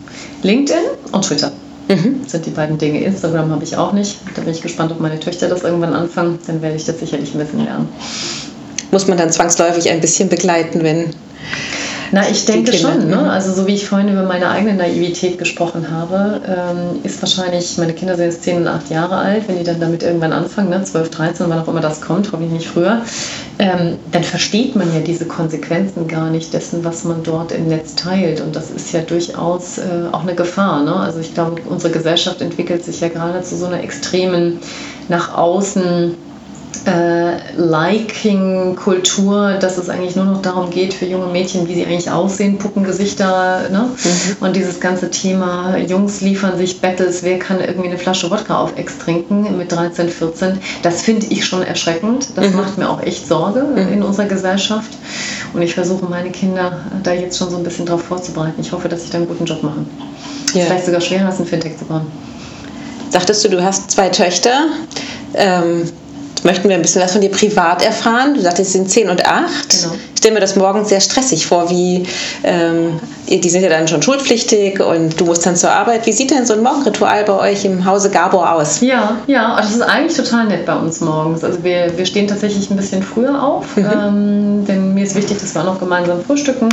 LinkedIn 0.43 0.85
und 1.13 1.25
Twitter. 1.25 1.51
Mhm. 1.89 2.21
Das 2.23 2.33
sind 2.33 2.47
die 2.47 2.51
beiden 2.51 2.77
Dinge. 2.77 3.03
Instagram 3.03 3.51
habe 3.51 3.65
ich 3.65 3.77
auch 3.77 3.93
nicht. 3.93 4.19
Da 4.35 4.43
bin 4.43 4.53
ich 4.53 4.61
gespannt, 4.61 4.93
ob 4.93 5.01
meine 5.01 5.19
Töchter 5.21 5.49
das 5.49 5.63
irgendwann 5.63 5.95
anfangen. 5.95 6.39
Dann 6.47 6.61
werde 6.61 6.77
ich 6.77 6.85
das 6.85 6.99
sicherlich 6.99 7.35
ein 7.35 7.39
bisschen 7.39 7.65
lernen. 7.65 7.89
Muss 8.91 9.07
man 9.07 9.17
dann 9.17 9.31
zwangsläufig 9.33 9.91
ein 9.91 10.01
bisschen 10.01 10.29
begleiten, 10.29 10.83
wenn 10.83 11.11
na, 12.15 12.29
ich 12.31 12.45
denke 12.45 12.73
schon. 12.73 13.09
Ne? 13.09 13.29
Also 13.29 13.53
so 13.53 13.67
wie 13.67 13.75
ich 13.75 13.89
vorhin 13.89 14.09
über 14.09 14.23
meine 14.23 14.49
eigene 14.49 14.75
Naivität 14.75 15.37
gesprochen 15.37 15.91
habe, 15.91 16.41
ähm, 16.47 17.01
ist 17.03 17.21
wahrscheinlich, 17.21 17.77
meine 17.77 17.93
Kinder 17.93 18.15
sind 18.15 18.27
jetzt 18.27 18.45
10 18.45 18.59
und 18.59 18.69
8 18.69 18.91
Jahre 18.91 19.17
alt, 19.17 19.49
wenn 19.49 19.59
die 19.59 19.65
dann 19.65 19.81
damit 19.81 20.05
irgendwann 20.05 20.33
anfangen, 20.33 20.71
ne? 20.71 20.85
12, 20.85 21.11
13, 21.11 21.47
wann 21.49 21.59
auch 21.59 21.67
immer 21.67 21.81
das 21.81 22.01
kommt, 22.01 22.31
hoffentlich 22.31 22.53
nicht 22.53 22.69
früher, 22.69 23.03
ähm, 23.59 23.97
dann 24.13 24.23
versteht 24.23 24.77
man 24.77 24.95
ja 24.95 25.01
diese 25.01 25.25
Konsequenzen 25.27 26.07
gar 26.07 26.31
nicht 26.31 26.55
dessen, 26.55 26.85
was 26.85 27.03
man 27.03 27.25
dort 27.25 27.51
im 27.51 27.67
Netz 27.67 27.97
teilt. 27.97 28.41
Und 28.41 28.55
das 28.55 28.71
ist 28.71 28.93
ja 28.93 29.01
durchaus 29.01 29.79
äh, 29.79 29.83
auch 30.13 30.23
eine 30.23 30.37
Gefahr. 30.37 30.85
Ne? 30.85 30.95
Also 30.95 31.19
ich 31.19 31.35
glaube, 31.35 31.63
unsere 31.69 31.93
Gesellschaft 31.93 32.41
entwickelt 32.41 32.85
sich 32.85 33.01
ja 33.01 33.09
gerade 33.09 33.43
zu 33.43 33.57
so 33.57 33.67
einer 33.67 33.83
extremen 33.83 34.61
nach 35.09 35.37
außen 35.37 36.15
äh, 36.87 37.55
Liking-Kultur, 37.57 39.55
dass 39.55 39.79
es 39.79 39.89
eigentlich 39.89 40.17
nur 40.17 40.25
noch 40.27 40.43
darum 40.43 40.71
geht 40.71 40.95
für 40.95 41.07
junge 41.07 41.27
Mädchen, 41.27 41.67
wie 41.69 41.75
sie 41.75 41.85
eigentlich 41.85 42.11
aussehen, 42.11 42.59
Puppengesichter. 42.59 43.69
Ne? 43.71 43.91
Mhm. 43.93 44.37
Und 44.41 44.57
dieses 44.57 44.81
ganze 44.81 45.11
Thema, 45.11 45.77
Jungs 45.77 46.21
liefern 46.21 46.57
sich 46.59 46.81
Battles, 46.81 47.23
wer 47.23 47.39
kann 47.39 47.61
irgendwie 47.61 47.89
eine 47.89 47.99
Flasche 47.99 48.31
Wodka 48.31 48.59
auf 48.59 48.77
Ex 48.77 48.99
trinken 48.99 49.57
mit 49.57 49.73
13, 49.73 50.09
14, 50.09 50.59
das 50.83 51.03
finde 51.03 51.27
ich 51.27 51.45
schon 51.45 51.63
erschreckend. 51.63 52.29
Das 52.37 52.51
mhm. 52.51 52.57
macht 52.57 52.79
mir 52.79 52.89
auch 52.89 53.03
echt 53.03 53.27
Sorge 53.27 53.63
mhm. 53.63 53.93
in 53.93 54.03
unserer 54.03 54.27
Gesellschaft. 54.27 54.91
Und 55.53 55.63
ich 55.63 55.75
versuche 55.75 56.05
meine 56.07 56.31
Kinder 56.31 56.81
da 57.03 57.13
jetzt 57.13 57.39
schon 57.39 57.51
so 57.51 57.57
ein 57.57 57.63
bisschen 57.63 57.87
drauf 57.87 58.03
vorzubereiten. 58.03 58.61
Ich 58.61 58.73
hoffe, 58.73 58.89
dass 58.89 59.05
ich 59.05 59.11
da 59.11 59.19
einen 59.19 59.29
guten 59.29 59.45
Job 59.45 59.63
mache. 59.63 59.85
Ja. 60.53 60.65
Vielleicht 60.65 60.87
sogar 60.87 61.01
schwerer 61.01 61.27
als 61.27 61.41
ein 61.41 61.47
Fintech 61.47 61.79
zu 61.79 61.85
bauen. 61.85 62.07
Sagtest 63.11 63.45
du, 63.45 63.49
du 63.49 63.63
hast 63.63 63.91
zwei 63.91 64.09
Töchter. 64.09 64.67
Ähm, 65.35 65.85
möchten 66.45 66.69
wir 66.69 66.77
ein 66.77 66.83
bisschen 66.83 67.03
was 67.03 67.13
von 67.13 67.21
dir 67.21 67.31
privat 67.31 67.85
erfahren. 67.85 68.35
Du 68.35 68.41
sagtest, 68.41 68.73
sie 68.73 68.79
sind 68.79 68.91
10 68.91 69.11
und 69.11 69.27
8. 69.27 69.71
Genau. 69.71 69.95
Ich 70.25 70.27
stelle 70.27 70.41
mir 70.41 70.41
das 70.41 70.57
morgens 70.57 70.89
sehr 70.89 71.03
stressig 71.03 71.47
vor, 71.47 71.69
wie 71.69 72.07
ähm, 72.45 72.99
die 73.29 73.51
sind 73.51 73.61
ja 73.61 73.69
dann 73.69 73.87
schon 73.87 74.01
schulpflichtig 74.01 74.81
und 74.81 75.21
du 75.21 75.27
musst 75.27 75.45
dann 75.45 75.55
zur 75.55 75.71
Arbeit. 75.71 76.07
Wie 76.07 76.13
sieht 76.13 76.31
denn 76.31 76.47
so 76.47 76.55
ein 76.55 76.63
Morgenritual 76.63 77.25
bei 77.25 77.51
euch 77.51 77.67
im 77.67 77.85
Hause 77.85 78.09
Gabor 78.09 78.51
aus? 78.51 78.81
Ja, 78.81 79.19
ja, 79.27 79.53
also 79.53 79.69
das 79.69 79.77
ist 79.77 79.83
eigentlich 79.83 80.17
total 80.17 80.47
nett 80.47 80.65
bei 80.65 80.77
uns 80.77 81.03
morgens. 81.03 81.45
Also 81.45 81.63
wir, 81.63 81.93
wir 81.99 82.07
stehen 82.07 82.27
tatsächlich 82.27 82.71
ein 82.71 82.77
bisschen 82.79 83.03
früher 83.03 83.43
auf, 83.43 83.77
mhm. 83.77 83.85
ähm, 83.93 84.65
denn 84.67 84.95
mir 84.95 85.05
ist 85.05 85.15
wichtig, 85.15 85.37
dass 85.43 85.55
wir 85.55 85.61
auch 85.61 85.67
noch 85.67 85.79
gemeinsam 85.79 86.25
frühstücken 86.25 86.71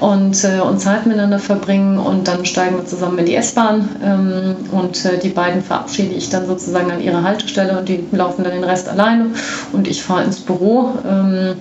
und, 0.00 0.44
äh, 0.44 0.60
und 0.60 0.78
Zeit 0.78 1.06
miteinander 1.06 1.38
verbringen 1.38 1.98
und 1.98 2.28
dann 2.28 2.44
steigen 2.44 2.76
wir 2.76 2.84
zusammen 2.84 3.16
in 3.20 3.24
die 3.24 3.36
S-Bahn 3.36 3.88
ähm, 4.04 4.56
und 4.70 5.02
äh, 5.06 5.16
die 5.16 5.30
beiden 5.30 5.62
verabschiede 5.62 6.14
ich 6.14 6.28
dann 6.28 6.46
sozusagen 6.46 6.90
an 6.90 7.00
ihre 7.00 7.22
Haltestelle 7.22 7.78
und 7.78 7.88
die 7.88 8.04
laufen 8.12 8.44
dann 8.44 8.52
den 8.52 8.64
Rest 8.64 8.86
alleine 8.86 9.30
und 9.72 9.88
ich 9.88 10.02
fahre 10.02 10.24
ins 10.24 10.40
Büro. 10.40 10.90
Ähm, 11.08 11.54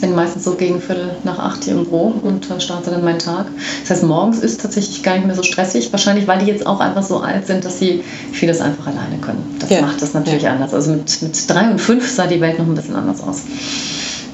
bin 0.00 0.14
meistens 0.14 0.44
so 0.44 0.54
gegen 0.54 0.80
Viertel 0.80 1.16
nach 1.24 1.38
acht 1.38 1.64
hier 1.64 1.74
im 1.74 1.84
Büro 1.84 2.14
und 2.22 2.46
starte 2.58 2.90
dann 2.90 3.04
meinen 3.04 3.18
Tag. 3.18 3.46
Das 3.82 3.90
heißt, 3.90 4.04
morgens 4.04 4.38
ist 4.40 4.60
tatsächlich 4.60 5.02
gar 5.02 5.14
nicht 5.14 5.26
mehr 5.26 5.36
so 5.36 5.42
stressig. 5.42 5.92
Wahrscheinlich, 5.92 6.26
weil 6.26 6.38
die 6.38 6.46
jetzt 6.46 6.66
auch 6.66 6.80
einfach 6.80 7.02
so 7.02 7.20
alt 7.20 7.46
sind, 7.46 7.64
dass 7.64 7.78
sie 7.78 8.02
vieles 8.32 8.60
einfach 8.60 8.86
alleine 8.86 9.18
können. 9.20 9.56
Das 9.58 9.70
ja. 9.70 9.82
macht 9.82 10.02
das 10.02 10.14
natürlich 10.14 10.42
ja. 10.42 10.52
anders. 10.52 10.74
Also 10.74 10.92
mit, 10.92 11.22
mit 11.22 11.50
drei 11.50 11.70
und 11.70 11.80
fünf 11.80 12.08
sah 12.08 12.26
die 12.26 12.40
Welt 12.40 12.58
noch 12.58 12.66
ein 12.66 12.74
bisschen 12.74 12.96
anders 12.96 13.22
aus. 13.22 13.42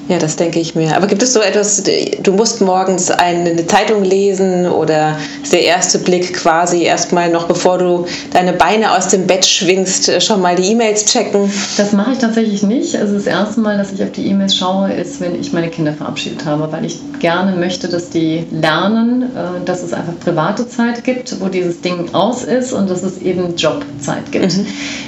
Ja, 0.09 0.19
das 0.19 0.35
denke 0.35 0.59
ich 0.59 0.75
mir. 0.75 0.95
Aber 0.95 1.07
gibt 1.07 1.23
es 1.23 1.31
so 1.31 1.39
etwas, 1.39 1.81
du 2.21 2.33
musst 2.33 2.59
morgens 2.59 3.09
eine 3.09 3.65
Zeitung 3.67 4.03
lesen 4.03 4.67
oder 4.67 5.17
ist 5.41 5.53
der 5.53 5.63
erste 5.63 5.97
Blick 5.97 6.33
quasi 6.33 6.83
erstmal 6.83 7.29
noch, 7.29 7.47
bevor 7.47 7.77
du 7.77 8.05
deine 8.33 8.51
Beine 8.51 8.97
aus 8.97 9.07
dem 9.07 9.27
Bett 9.27 9.45
schwingst, 9.45 10.21
schon 10.21 10.41
mal 10.41 10.55
die 10.57 10.71
E-Mails 10.71 11.05
checken? 11.05 11.49
Das 11.77 11.93
mache 11.93 12.11
ich 12.11 12.17
tatsächlich 12.17 12.63
nicht. 12.63 12.95
Also 12.97 13.13
das 13.13 13.27
erste 13.27 13.61
Mal, 13.61 13.77
dass 13.77 13.93
ich 13.93 14.03
auf 14.03 14.11
die 14.11 14.27
E-Mails 14.27 14.57
schaue, 14.57 14.91
ist, 14.91 15.21
wenn 15.21 15.39
ich 15.39 15.53
meine 15.53 15.69
Kinder 15.69 15.93
verabschiedet 15.93 16.45
habe, 16.45 16.69
weil 16.71 16.83
ich 16.83 16.99
gerne 17.19 17.55
möchte, 17.55 17.87
dass 17.87 18.09
die 18.09 18.45
lernen, 18.51 19.23
äh, 19.23 19.63
dass 19.63 19.83
es 19.83 19.93
einfach 19.93 20.13
private 20.19 20.67
Zeit 20.67 21.05
gibt, 21.05 21.39
wo 21.39 21.47
dieses 21.47 21.79
Ding 21.79 22.13
aus 22.13 22.43
ist 22.43 22.73
und 22.73 22.89
dass 22.89 23.03
es 23.03 23.21
eben 23.21 23.55
Jobzeit 23.55 24.29
gibt. 24.31 24.57
Mhm. 24.57 24.65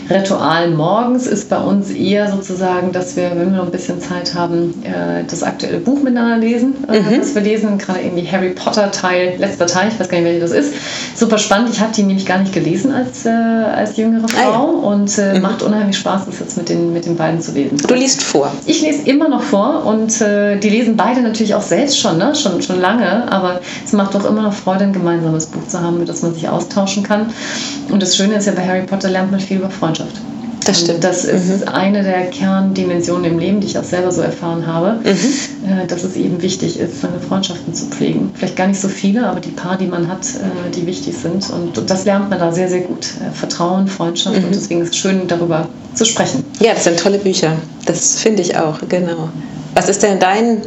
Ritual 0.09 0.69
morgens 0.69 1.27
ist 1.27 1.49
bei 1.49 1.59
uns 1.59 1.89
eher 1.91 2.31
sozusagen, 2.31 2.93
dass 2.93 3.17
wir, 3.17 3.31
wenn 3.31 3.51
wir 3.51 3.57
noch 3.57 3.65
ein 3.65 3.71
bisschen 3.71 3.99
Zeit 3.99 4.33
haben, 4.33 4.84
äh, 4.85 5.23
das 5.29 5.43
aktuelle 5.43 5.79
Buch 5.79 6.01
miteinander 6.01 6.37
lesen, 6.37 6.75
äh, 6.89 6.99
mhm. 6.99 7.19
das 7.19 7.35
wir 7.35 7.41
lesen, 7.41 7.77
gerade 7.77 8.01
irgendwie 8.01 8.27
Harry 8.27 8.49
Potter 8.49 8.91
Teil, 8.91 9.35
letzter 9.37 9.67
Teil, 9.67 9.89
ich 9.89 9.99
weiß 9.99 10.09
gar 10.09 10.17
nicht, 10.17 10.25
welcher 10.25 10.41
das 10.41 10.51
ist. 10.51 10.73
Super 11.15 11.37
spannend, 11.37 11.69
ich 11.71 11.79
habe 11.79 11.91
die 11.93 12.03
nämlich 12.03 12.25
gar 12.25 12.39
nicht 12.39 12.53
gelesen 12.53 12.91
als, 12.91 13.25
äh, 13.25 13.29
als 13.29 13.97
jüngere 13.97 14.27
Frau 14.27 14.41
ah, 14.41 14.51
ja. 14.51 14.59
und 14.59 15.17
äh, 15.17 15.35
mhm. 15.35 15.41
macht 15.41 15.61
unheimlich 15.63 15.97
Spaß, 15.97 16.25
das 16.25 16.39
jetzt 16.39 16.57
mit 16.57 16.69
den, 16.69 16.93
mit 16.93 17.05
den 17.05 17.15
beiden 17.15 17.41
zu 17.41 17.51
lesen. 17.51 17.77
Du 17.77 17.93
liest 17.93 18.23
vor? 18.23 18.51
Ich 18.65 18.81
lese 18.81 19.07
immer 19.09 19.29
noch 19.29 19.41
vor 19.41 19.85
und 19.85 20.21
äh, 20.21 20.57
die 20.57 20.69
lesen 20.69 20.95
beide 20.95 21.21
natürlich 21.21 21.55
auch 21.55 21.61
selbst 21.61 21.99
schon, 21.99 22.17
ne? 22.17 22.35
schon, 22.35 22.61
schon 22.61 22.79
lange, 22.79 23.31
aber 23.31 23.59
es 23.83 23.93
macht 23.93 24.15
doch 24.15 24.25
immer 24.25 24.41
noch 24.41 24.53
Freude, 24.53 24.85
ein 24.85 24.93
gemeinsames 24.93 25.47
Buch 25.47 25.67
zu 25.67 25.81
haben, 25.81 25.99
mit 25.99 26.09
das 26.09 26.21
man 26.21 26.33
sich 26.33 26.47
austauschen 26.47 27.03
kann. 27.03 27.27
Und 27.91 28.01
das 28.01 28.15
Schöne 28.15 28.35
ist 28.35 28.45
ja, 28.45 28.53
bei 28.53 28.65
Harry 28.65 28.81
Potter 28.81 29.09
lernt 29.09 29.31
man 29.31 29.39
viel 29.39 29.57
über 29.57 29.69
Freundschaft. 29.69 30.15
Das 30.65 30.81
stimmt. 30.81 30.95
Und 30.95 31.03
das 31.03 31.25
ist 31.25 31.61
mhm. 31.61 31.67
eine 31.67 32.03
der 32.03 32.25
Kerndimensionen 32.25 33.31
im 33.31 33.39
Leben, 33.39 33.61
die 33.61 33.67
ich 33.67 33.77
auch 33.77 33.83
selber 33.83 34.11
so 34.11 34.21
erfahren 34.21 34.67
habe, 34.67 34.99
mhm. 35.03 35.15
Äh, 35.65 35.87
dass 35.87 36.03
es 36.03 36.15
eben 36.15 36.41
wichtig 36.41 36.79
ist, 36.79 37.01
seine 37.01 37.19
Freundschaften 37.19 37.73
zu 37.73 37.85
pflegen. 37.85 38.31
Vielleicht 38.33 38.55
gar 38.55 38.67
nicht 38.67 38.79
so 38.79 38.87
viele, 38.87 39.27
aber 39.27 39.39
die 39.39 39.51
paar, 39.51 39.77
die 39.77 39.87
man 39.87 40.07
hat, 40.07 40.25
äh, 40.25 40.71
die 40.75 40.85
wichtig 40.85 41.15
sind. 41.17 41.49
Und 41.51 41.89
das 41.89 42.05
lernt 42.05 42.29
man 42.29 42.39
da 42.39 42.51
sehr, 42.51 42.67
sehr 42.67 42.81
gut. 42.81 43.05
Äh, 43.05 43.31
Vertrauen, 43.33 43.87
Freundschaft. 43.87 44.37
Mhm. 44.37 44.45
Und 44.45 44.55
deswegen 44.55 44.81
ist 44.81 44.89
es 44.89 44.97
schön, 44.97 45.27
darüber 45.27 45.69
zu 45.93 46.03
sprechen. 46.03 46.43
Ja, 46.59 46.73
das 46.73 46.83
sind 46.83 46.99
tolle 46.99 47.19
Bücher. 47.19 47.53
Das 47.85 48.19
finde 48.19 48.41
ich 48.41 48.57
auch, 48.57 48.79
genau. 48.89 49.29
Was 49.75 49.87
ist 49.87 50.03
denn 50.03 50.19
dein 50.19 50.61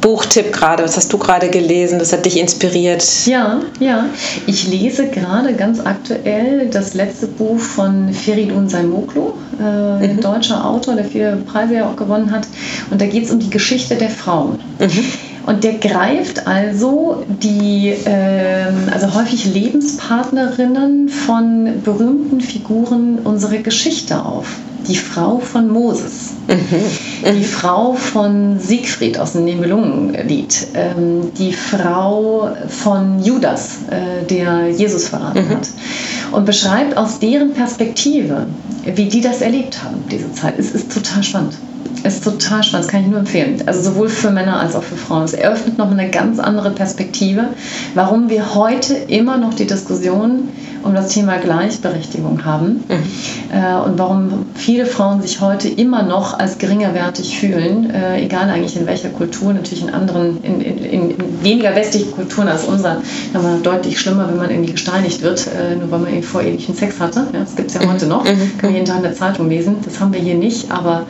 Buchtipp 0.00 0.52
gerade? 0.52 0.84
Was 0.84 0.96
hast 0.96 1.12
du 1.12 1.18
gerade 1.18 1.48
gelesen? 1.48 1.98
Das 1.98 2.12
hat 2.12 2.24
dich 2.24 2.38
inspiriert? 2.38 3.04
Ja, 3.26 3.60
ja. 3.80 4.06
Ich 4.46 4.68
lese 4.68 5.08
gerade 5.08 5.54
ganz 5.54 5.80
aktuell 5.80 6.68
das 6.70 6.94
letzte 6.94 7.26
Buch 7.26 7.58
von 7.58 8.12
Feridun 8.12 8.68
Saimoglu, 8.68 9.32
äh, 9.58 9.62
mhm. 9.62 10.02
ein 10.02 10.20
deutscher 10.20 10.64
Autor, 10.64 10.94
der 10.94 11.04
viele 11.04 11.36
Preise 11.36 11.74
ja 11.74 11.88
auch 11.88 11.96
gewonnen 11.96 12.30
hat. 12.30 12.46
Und 12.90 13.00
da 13.00 13.06
geht 13.06 13.24
es 13.24 13.30
um 13.30 13.40
die 13.40 13.50
Geschichte 13.50 13.96
der 13.96 14.10
Frauen. 14.10 14.58
Mhm. 14.78 15.04
Und 15.46 15.64
der 15.64 15.74
greift 15.74 16.46
also 16.46 17.24
die, 17.26 17.88
äh, 17.88 18.66
also 18.92 19.14
häufig 19.14 19.46
Lebenspartnerinnen 19.46 21.08
von 21.08 21.82
berühmten 21.82 22.40
Figuren 22.40 23.18
unserer 23.24 23.56
Geschichte 23.58 24.22
auf 24.24 24.58
die 24.86 24.96
Frau 24.96 25.38
von 25.38 25.68
Moses, 25.68 26.34
mhm. 26.46 27.34
die 27.34 27.44
Frau 27.44 27.94
von 27.94 28.58
Siegfried 28.58 29.18
aus 29.18 29.32
dem 29.32 29.44
Nibelungenlied, 29.44 30.68
ähm, 30.74 31.32
die 31.36 31.52
Frau 31.52 32.50
von 32.68 33.22
Judas, 33.22 33.78
äh, 33.90 34.24
der 34.26 34.68
Jesus 34.70 35.08
verraten 35.08 35.46
mhm. 35.46 35.56
hat. 35.56 35.68
Und 36.30 36.44
beschreibt 36.44 36.96
aus 36.96 37.18
deren 37.18 37.54
Perspektive, 37.54 38.46
wie 38.84 39.06
die 39.06 39.20
das 39.20 39.40
erlebt 39.40 39.82
haben, 39.82 40.04
diese 40.10 40.32
Zeit. 40.32 40.58
Es 40.58 40.72
ist 40.72 40.92
total 40.92 41.22
spannend. 41.22 41.54
Es 42.04 42.16
ist 42.16 42.24
total 42.24 42.62
spannend, 42.62 42.84
das 42.84 42.88
kann 42.88 43.02
ich 43.02 43.08
nur 43.08 43.18
empfehlen. 43.18 43.62
Also 43.66 43.82
sowohl 43.82 44.08
für 44.08 44.30
Männer 44.30 44.60
als 44.60 44.74
auch 44.74 44.82
für 44.82 44.96
Frauen. 44.96 45.24
Es 45.24 45.32
eröffnet 45.32 45.78
noch 45.78 45.90
eine 45.90 46.10
ganz 46.10 46.38
andere 46.38 46.70
Perspektive, 46.70 47.48
warum 47.94 48.28
wir 48.28 48.54
heute 48.54 48.94
immer 48.94 49.38
noch 49.38 49.54
die 49.54 49.66
Diskussion 49.66 50.48
um 50.82 50.94
das 50.94 51.08
Thema 51.08 51.38
Gleichberechtigung 51.38 52.44
haben 52.44 52.84
mhm. 52.88 53.52
äh, 53.52 53.80
und 53.84 53.98
warum 53.98 54.46
viele 54.54 54.86
Frauen 54.86 55.22
sich 55.22 55.40
heute 55.40 55.68
immer 55.68 56.02
noch 56.02 56.38
als 56.38 56.58
geringerwertig 56.58 57.38
fühlen, 57.38 57.90
äh, 57.90 58.22
egal 58.22 58.48
eigentlich 58.48 58.76
in 58.76 58.86
welcher 58.86 59.10
Kultur, 59.10 59.52
natürlich 59.52 59.82
in 59.82 59.90
anderen, 59.90 60.42
in, 60.42 60.60
in, 60.60 60.78
in 60.78 61.14
weniger 61.42 61.74
westlichen 61.74 62.12
Kulturen 62.12 62.48
als 62.48 62.64
unserer, 62.64 63.02
aber 63.34 63.58
deutlich 63.62 64.00
schlimmer, 64.00 64.28
wenn 64.28 64.36
man 64.36 64.50
irgendwie 64.50 64.72
gesteinigt 64.72 65.22
wird, 65.22 65.46
äh, 65.46 65.76
nur 65.76 65.90
weil 65.90 66.00
man 66.00 66.08
irgendwie 66.08 66.26
vorehelichen 66.26 66.74
Sex 66.74 67.00
hatte. 67.00 67.26
Ja, 67.32 67.40
das 67.40 67.56
gibt 67.56 67.68
es 67.70 67.74
ja 67.74 67.82
mhm. 67.82 67.92
heute 67.92 68.06
noch, 68.06 68.24
mhm. 68.24 68.58
kann 68.58 68.70
man 68.70 68.74
jeden 68.74 68.86
Tag 68.86 68.96
in 68.98 69.02
der 69.02 69.14
Zeitung 69.14 69.48
lesen. 69.48 69.76
Das 69.84 70.00
haben 70.00 70.12
wir 70.12 70.20
hier 70.20 70.34
nicht, 70.34 70.70
aber 70.70 71.06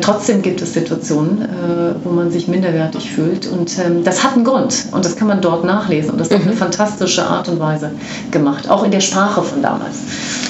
trotzdem 0.00 0.42
gibt 0.42 0.62
es 0.62 0.72
Situationen, 0.74 1.48
wo 2.02 2.10
man 2.10 2.30
sich 2.30 2.48
minderwertig 2.48 3.10
fühlt 3.10 3.46
und 3.46 3.78
ähm, 3.78 4.04
das 4.04 4.22
hat 4.22 4.34
einen 4.34 4.44
Grund 4.44 4.86
und 4.92 5.04
das 5.04 5.16
kann 5.16 5.28
man 5.28 5.40
dort 5.40 5.64
nachlesen 5.64 6.10
und 6.10 6.20
das 6.20 6.28
ist 6.28 6.34
auf 6.34 6.42
eine 6.42 6.52
mhm. 6.52 6.58
fantastische 6.58 7.24
Art 7.24 7.48
und 7.48 7.60
Weise 7.60 7.90
gemacht, 8.30 8.68
auch 8.68 8.84
in 8.84 8.90
der 8.90 9.00
Sprache 9.04 9.42
von 9.42 9.62
damals. 9.62 9.96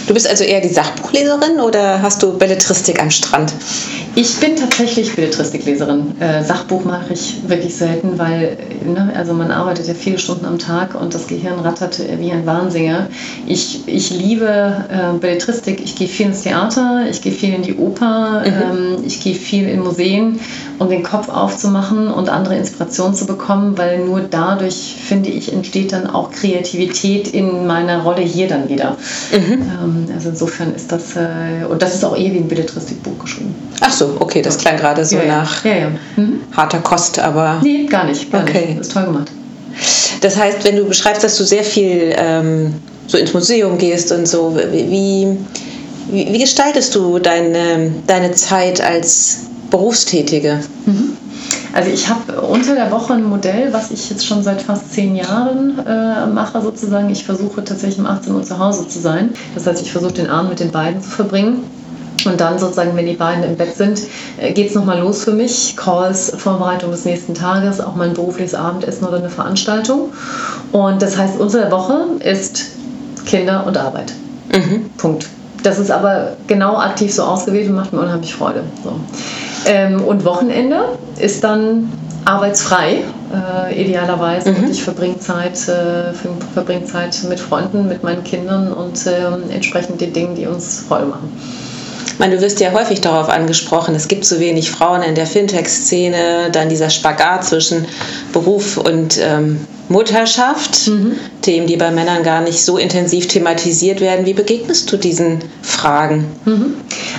Du 0.06 0.14
bist 0.14 0.28
also 0.28 0.44
eher 0.44 0.60
die 0.60 0.68
Sachbuchleserin 0.68 1.60
oder 1.60 2.02
hast 2.02 2.22
du 2.22 2.36
Belletristik 2.36 3.00
am 3.00 3.10
Strand? 3.10 3.54
Ich 4.16 4.36
bin 4.36 4.54
tatsächlich 4.54 5.16
Belletristikleserin. 5.16 6.20
Äh, 6.20 6.44
Sachbuch 6.44 6.84
mache 6.84 7.14
ich 7.14 7.36
wirklich 7.48 7.74
selten, 7.74 8.18
weil 8.18 8.56
ne, 8.84 9.12
also 9.16 9.32
man 9.32 9.50
arbeitet 9.50 9.88
ja 9.88 9.94
viele 9.94 10.18
Stunden 10.18 10.44
am 10.44 10.58
Tag 10.58 10.94
und 10.94 11.14
das 11.14 11.26
Gehirn 11.26 11.58
rattert 11.58 12.00
wie 12.20 12.30
ein 12.30 12.46
Wahnsinniger. 12.46 13.08
Ich, 13.46 13.80
ich 13.86 14.10
liebe 14.10 14.46
äh, 14.46 15.18
Belletristik. 15.18 15.80
Ich 15.82 15.96
gehe 15.96 16.06
viel 16.06 16.26
ins 16.26 16.42
Theater, 16.42 17.06
ich 17.10 17.22
gehe 17.22 17.32
viel 17.32 17.54
in 17.54 17.62
die 17.62 17.74
Oper, 17.74 18.42
mhm. 18.42 18.46
ähm, 18.46 19.04
ich 19.04 19.20
gehe 19.20 19.34
viel 19.34 19.68
in 19.68 19.80
Museen, 19.80 20.38
um 20.78 20.88
den 20.90 21.02
Kopf 21.02 21.28
aufzumachen 21.28 22.08
und 22.08 22.28
andere 22.28 22.56
Inspirationen 22.56 23.14
zu 23.14 23.26
bekommen, 23.26 23.76
weil 23.78 24.04
nur 24.04 24.20
dadurch, 24.20 24.94
finde 25.02 25.30
ich, 25.30 25.52
entsteht 25.52 25.92
dann 25.92 26.08
auch 26.08 26.30
Kreativität 26.30 27.28
in 27.28 27.66
meiner 27.66 28.02
Rolle 28.02 28.22
hier 28.34 28.48
dann 28.48 28.68
wieder. 28.68 28.96
Mhm. 29.32 29.52
Ähm, 29.52 30.06
also 30.14 30.30
insofern 30.30 30.74
ist 30.74 30.90
das, 30.92 31.16
äh, 31.16 31.64
und 31.68 31.80
das 31.80 31.94
ist 31.94 32.04
auch 32.04 32.16
eher 32.16 32.32
wie 32.32 32.38
ein 32.38 32.48
Belletristikbuch 32.48 33.18
geschrieben. 33.18 33.54
Ach 33.80 33.92
so, 33.92 34.16
okay, 34.20 34.42
das 34.42 34.58
klang 34.58 34.76
gerade 34.76 35.04
so 35.04 35.16
ja, 35.16 35.24
nach 35.26 35.64
ja. 35.64 35.90
Mhm. 36.16 36.40
harter 36.52 36.80
Kost, 36.80 37.18
aber... 37.18 37.60
Nee, 37.62 37.86
gar 37.86 38.04
nicht, 38.04 38.30
gar 38.30 38.42
okay. 38.42 38.66
nicht. 38.66 38.80
Das 38.80 38.88
ist 38.88 38.92
toll 38.92 39.04
gemacht. 39.04 39.30
Das 40.20 40.36
heißt, 40.36 40.64
wenn 40.64 40.76
du 40.76 40.84
beschreibst, 40.84 41.24
dass 41.24 41.36
du 41.36 41.44
sehr 41.44 41.64
viel 41.64 42.14
ähm, 42.16 42.74
so 43.06 43.18
ins 43.18 43.32
Museum 43.34 43.78
gehst 43.78 44.12
und 44.12 44.26
so, 44.26 44.56
wie, 44.72 45.36
wie, 46.10 46.32
wie 46.32 46.38
gestaltest 46.38 46.94
du 46.94 47.18
deine, 47.18 47.92
deine 48.06 48.32
Zeit 48.32 48.80
als 48.80 49.40
Berufstätige? 49.70 50.60
Mhm. 50.86 51.16
Also 51.74 51.90
ich 51.90 52.08
habe 52.08 52.40
unter 52.40 52.76
der 52.76 52.92
Woche 52.92 53.14
ein 53.14 53.24
Modell, 53.24 53.72
was 53.72 53.90
ich 53.90 54.08
jetzt 54.08 54.24
schon 54.24 54.44
seit 54.44 54.62
fast 54.62 54.92
zehn 54.92 55.16
Jahren 55.16 55.84
äh, 55.84 56.24
mache 56.26 56.62
sozusagen. 56.62 57.10
Ich 57.10 57.24
versuche 57.24 57.64
tatsächlich 57.64 57.98
um 57.98 58.06
18 58.06 58.32
Uhr 58.32 58.44
zu 58.44 58.60
Hause 58.60 58.86
zu 58.86 59.00
sein. 59.00 59.30
Das 59.56 59.66
heißt, 59.66 59.82
ich 59.82 59.90
versuche 59.90 60.12
den 60.12 60.30
Abend 60.30 60.50
mit 60.50 60.60
den 60.60 60.70
beiden 60.70 61.02
zu 61.02 61.10
verbringen. 61.10 61.64
Und 62.26 62.40
dann 62.40 62.60
sozusagen, 62.60 62.96
wenn 62.96 63.06
die 63.06 63.14
beiden 63.14 63.42
im 63.42 63.56
Bett 63.56 63.74
sind, 63.74 64.02
äh, 64.38 64.52
geht 64.52 64.68
es 64.68 64.76
nochmal 64.76 65.00
los 65.00 65.24
für 65.24 65.32
mich. 65.32 65.76
Calls, 65.76 66.32
Vorbereitung 66.36 66.92
des 66.92 67.04
nächsten 67.04 67.34
Tages, 67.34 67.80
auch 67.80 67.96
mein 67.96 68.14
berufliches 68.14 68.54
Abendessen 68.54 69.04
oder 69.04 69.16
eine 69.16 69.28
Veranstaltung. 69.28 70.12
Und 70.70 71.02
das 71.02 71.18
heißt, 71.18 71.40
unsere 71.40 71.72
Woche 71.72 72.06
ist 72.20 72.66
Kinder 73.26 73.66
und 73.66 73.76
Arbeit. 73.76 74.12
Mhm. 74.52 74.90
Punkt. 74.96 75.26
Das 75.64 75.80
ist 75.80 75.90
aber 75.90 76.36
genau 76.46 76.76
aktiv 76.76 77.12
so 77.12 77.24
ausgewählt 77.24 77.68
und 77.68 77.74
macht 77.74 77.92
mir 77.92 78.00
unheimlich 78.00 78.32
Freude. 78.32 78.62
So. 78.84 78.92
Ähm, 79.66 80.04
und 80.04 80.24
Wochenende 80.24 80.84
ist 81.18 81.44
dann 81.44 81.92
arbeitsfrei, 82.24 83.02
äh, 83.68 83.80
idealerweise. 83.80 84.52
Mhm. 84.52 84.64
Und 84.64 84.70
ich 84.70 84.82
verbringe 84.82 85.18
Zeit, 85.18 85.56
äh, 85.68 86.12
verbring 86.54 86.86
Zeit 86.86 87.16
mit 87.28 87.40
Freunden, 87.40 87.88
mit 87.88 88.02
meinen 88.02 88.24
Kindern 88.24 88.72
und 88.72 89.06
äh, 89.06 89.26
entsprechend 89.52 90.00
den 90.00 90.12
Dingen, 90.12 90.34
die 90.34 90.46
uns 90.46 90.84
Freude 90.88 91.06
machen. 91.06 91.30
Ich 92.06 92.18
meine, 92.20 92.36
du 92.36 92.42
wirst 92.42 92.60
ja 92.60 92.70
häufig 92.72 93.00
darauf 93.00 93.28
angesprochen, 93.28 93.94
es 93.96 94.06
gibt 94.06 94.24
zu 94.24 94.38
wenig 94.38 94.70
Frauen 94.70 95.02
in 95.02 95.16
der 95.16 95.26
Fintech-Szene, 95.26 96.50
dann 96.52 96.68
dieser 96.68 96.88
Spagat 96.88 97.44
zwischen 97.44 97.86
Beruf 98.32 98.76
und 98.76 99.18
ähm, 99.20 99.66
Mutterschaft, 99.88 100.88
mhm. 100.88 101.16
Themen, 101.42 101.66
die 101.66 101.76
bei 101.76 101.90
Männern 101.90 102.22
gar 102.22 102.40
nicht 102.40 102.64
so 102.64 102.78
intensiv 102.78 103.28
thematisiert 103.28 104.00
werden. 104.00 104.24
Wie 104.24 104.32
begegnest 104.32 104.90
du 104.90 104.96
diesen 104.96 105.40
Fragen? 105.62 106.26
Mhm. 106.44 106.74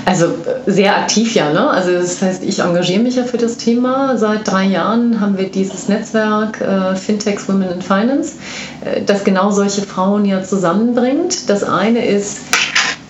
Also 0.05 0.25
äh, 0.25 0.31
sehr 0.65 0.97
aktiv 0.97 1.35
ja. 1.35 1.51
Ne? 1.51 1.69
Also 1.69 1.91
das 1.91 2.21
heißt, 2.21 2.43
ich 2.43 2.59
engagiere 2.59 3.01
mich 3.01 3.15
ja 3.15 3.23
für 3.23 3.37
das 3.37 3.57
Thema. 3.57 4.17
Seit 4.17 4.47
drei 4.47 4.65
Jahren 4.65 5.19
haben 5.21 5.37
wir 5.37 5.49
dieses 5.49 5.87
Netzwerk 5.87 6.59
äh, 6.61 6.95
Fintechs 6.95 7.47
Women 7.47 7.69
in 7.69 7.81
Finance, 7.81 8.33
äh, 8.83 9.01
das 9.03 9.23
genau 9.23 9.51
solche 9.51 9.81
Frauen 9.81 10.25
ja 10.25 10.43
zusammenbringt. 10.43 11.49
Das 11.49 11.63
eine 11.63 12.05
ist 12.05 12.39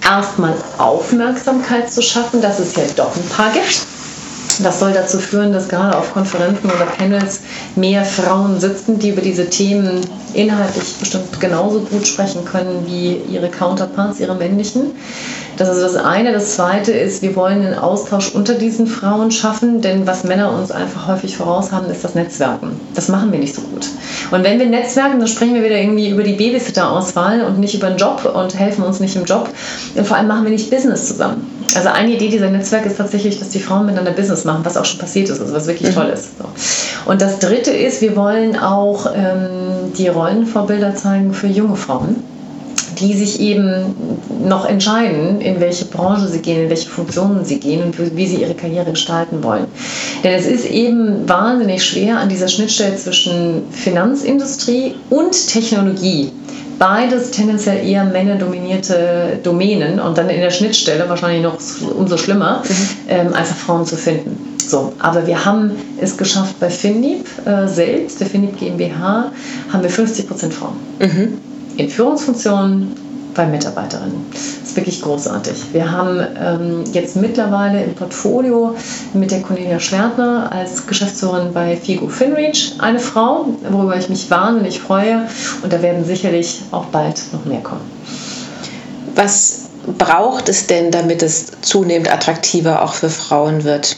erstmal 0.03 0.53
Aufmerksamkeit 0.77 1.91
zu 1.91 2.01
schaffen, 2.01 2.41
dass 2.41 2.59
es 2.59 2.75
ja 2.75 2.83
doch 2.95 3.15
ein 3.15 3.29
paar 3.29 3.51
gibt. 3.51 3.94
Das 4.63 4.79
soll 4.79 4.93
dazu 4.93 5.19
führen, 5.19 5.51
dass 5.51 5.67
gerade 5.67 5.97
auf 5.97 6.13
Konferenzen 6.13 6.65
oder 6.65 6.85
Panels 6.85 7.41
mehr 7.75 8.05
Frauen 8.05 8.59
sitzen, 8.59 8.99
die 8.99 9.09
über 9.09 9.21
diese 9.21 9.49
Themen 9.49 10.01
inhaltlich 10.33 10.95
bestimmt 10.99 11.39
genauso 11.39 11.79
gut 11.79 12.07
sprechen 12.07 12.45
können 12.45 12.85
wie 12.85 13.17
ihre 13.31 13.49
Counterparts, 13.49 14.19
ihre 14.19 14.35
männlichen. 14.35 14.91
Das 15.57 15.69
ist 15.69 15.81
das 15.81 15.95
eine. 15.95 16.33
Das 16.33 16.55
zweite 16.55 16.91
ist, 16.91 17.21
wir 17.21 17.35
wollen 17.35 17.65
einen 17.65 17.77
Austausch 17.77 18.33
unter 18.33 18.55
diesen 18.55 18.87
Frauen 18.87 19.31
schaffen, 19.31 19.81
denn 19.81 20.05
was 20.05 20.23
Männer 20.23 20.51
uns 20.51 20.71
einfach 20.71 21.07
häufig 21.07 21.37
voraus 21.37 21.71
haben, 21.71 21.89
ist 21.89 22.03
das 22.03 22.15
Netzwerken. 22.15 22.79
Das 22.93 23.07
machen 23.07 23.31
wir 23.31 23.39
nicht 23.39 23.55
so 23.55 23.61
gut. 23.61 23.87
Und 24.31 24.43
wenn 24.43 24.59
wir 24.59 24.65
netzwerken, 24.65 25.19
dann 25.19 25.27
sprechen 25.27 25.53
wir 25.53 25.63
wieder 25.63 25.77
irgendwie 25.77 26.09
über 26.09 26.23
die 26.23 26.33
Babysitter-Auswahl 26.33 27.41
und 27.41 27.59
nicht 27.59 27.73
über 27.73 27.89
den 27.89 27.97
Job 27.97 28.29
und 28.33 28.57
helfen 28.57 28.83
uns 28.83 28.99
nicht 28.99 29.15
im 29.15 29.25
Job. 29.25 29.49
Und 29.95 30.05
vor 30.05 30.17
allem 30.17 30.27
machen 30.27 30.43
wir 30.43 30.51
nicht 30.51 30.69
Business 30.69 31.07
zusammen. 31.07 31.54
Also 31.75 31.89
eine 31.89 32.13
Idee 32.13 32.29
dieser 32.29 32.49
Netzwerke 32.49 32.89
ist 32.89 32.97
tatsächlich, 32.97 33.39
dass 33.39 33.49
die 33.49 33.59
Frauen 33.59 33.85
miteinander 33.85 34.11
Business 34.11 34.45
machen, 34.45 34.61
was 34.63 34.77
auch 34.77 34.85
schon 34.85 34.99
passiert 34.99 35.29
ist, 35.29 35.41
also 35.41 35.53
was 35.53 35.67
wirklich 35.67 35.91
mhm. 35.91 35.95
toll 35.95 36.09
ist. 36.13 36.37
So. 36.37 36.45
Und 37.09 37.21
das 37.21 37.39
dritte 37.39 37.71
ist, 37.71 38.01
wir 38.01 38.15
wollen 38.15 38.57
auch 38.57 39.07
ähm, 39.13 39.93
die 39.97 40.07
Rollenvorbilder 40.07 40.95
zeigen 40.95 41.33
für 41.33 41.47
junge 41.47 41.75
Frauen 41.75 42.15
die 42.99 43.13
sich 43.13 43.39
eben 43.39 43.95
noch 44.47 44.65
entscheiden, 44.65 45.41
in 45.41 45.59
welche 45.59 45.85
Branche 45.85 46.27
sie 46.27 46.39
gehen, 46.39 46.63
in 46.63 46.69
welche 46.69 46.89
Funktionen 46.89 47.45
sie 47.45 47.59
gehen 47.59 47.83
und 47.83 48.15
wie 48.15 48.27
sie 48.27 48.37
ihre 48.37 48.53
Karriere 48.53 48.91
gestalten 48.91 49.43
wollen. 49.43 49.65
Denn 50.23 50.33
es 50.33 50.45
ist 50.45 50.65
eben 50.65 51.27
wahnsinnig 51.27 51.83
schwer 51.83 52.19
an 52.19 52.29
dieser 52.29 52.47
Schnittstelle 52.47 52.95
zwischen 52.95 53.63
Finanzindustrie 53.71 54.95
und 55.09 55.47
Technologie 55.47 56.31
beides 56.79 57.31
tendenziell 57.31 57.85
eher 57.87 58.03
männerdominierte 58.03 59.39
Domänen 59.43 59.99
und 59.99 60.17
dann 60.17 60.29
in 60.29 60.41
der 60.41 60.51
Schnittstelle 60.51 61.07
wahrscheinlich 61.09 61.43
noch 61.43 61.57
umso 61.95 62.17
schlimmer, 62.17 62.63
mhm. 62.67 62.73
ähm, 63.09 63.33
einfach 63.33 63.55
Frauen 63.55 63.85
zu 63.85 63.95
finden. 63.95 64.55
So, 64.57 64.93
aber 64.99 65.27
wir 65.27 65.45
haben 65.45 65.71
es 66.01 66.17
geschafft 66.17 66.59
bei 66.59 66.69
Finlieb 66.69 67.25
äh, 67.45 67.67
selbst, 67.67 68.19
der 68.19 68.27
Finlieb 68.27 68.57
GmbH, 68.59 69.31
haben 69.71 69.83
wir 69.83 69.91
50% 69.91 70.51
Frauen. 70.51 70.75
Mhm 70.99 71.37
in 71.77 71.89
Führungsfunktionen 71.89 72.95
bei 73.33 73.45
Mitarbeiterinnen. 73.45 74.25
Ist 74.75 74.81
wirklich 74.81 75.01
großartig. 75.03 75.71
Wir 75.71 75.89
haben 75.89 76.19
ähm, 76.37 76.83
jetzt 76.91 77.15
mittlerweile 77.15 77.81
im 77.81 77.95
Portfolio 77.95 78.75
mit 79.13 79.31
der 79.31 79.41
Cornelia 79.41 79.79
Schwertner 79.79 80.51
als 80.51 80.85
Geschäftsführerin 80.85 81.53
bei 81.53 81.77
Figo 81.77 82.09
Finreach 82.09 82.73
eine 82.79 82.99
Frau, 82.99 83.45
worüber 83.69 83.95
ich 83.95 84.09
mich 84.09 84.29
wahnsinnig 84.29 84.81
freue. 84.81 85.29
Und 85.63 85.71
da 85.71 85.81
werden 85.81 86.03
sicherlich 86.03 86.63
auch 86.71 86.87
bald 86.87 87.21
noch 87.31 87.45
mehr 87.45 87.61
kommen. 87.61 87.89
Was 89.15 89.67
braucht 89.97 90.49
es 90.49 90.67
denn, 90.67 90.91
damit 90.91 91.23
es 91.23 91.53
zunehmend 91.61 92.11
attraktiver 92.11 92.83
auch 92.83 92.95
für 92.95 93.09
Frauen 93.09 93.63
wird? 93.63 93.95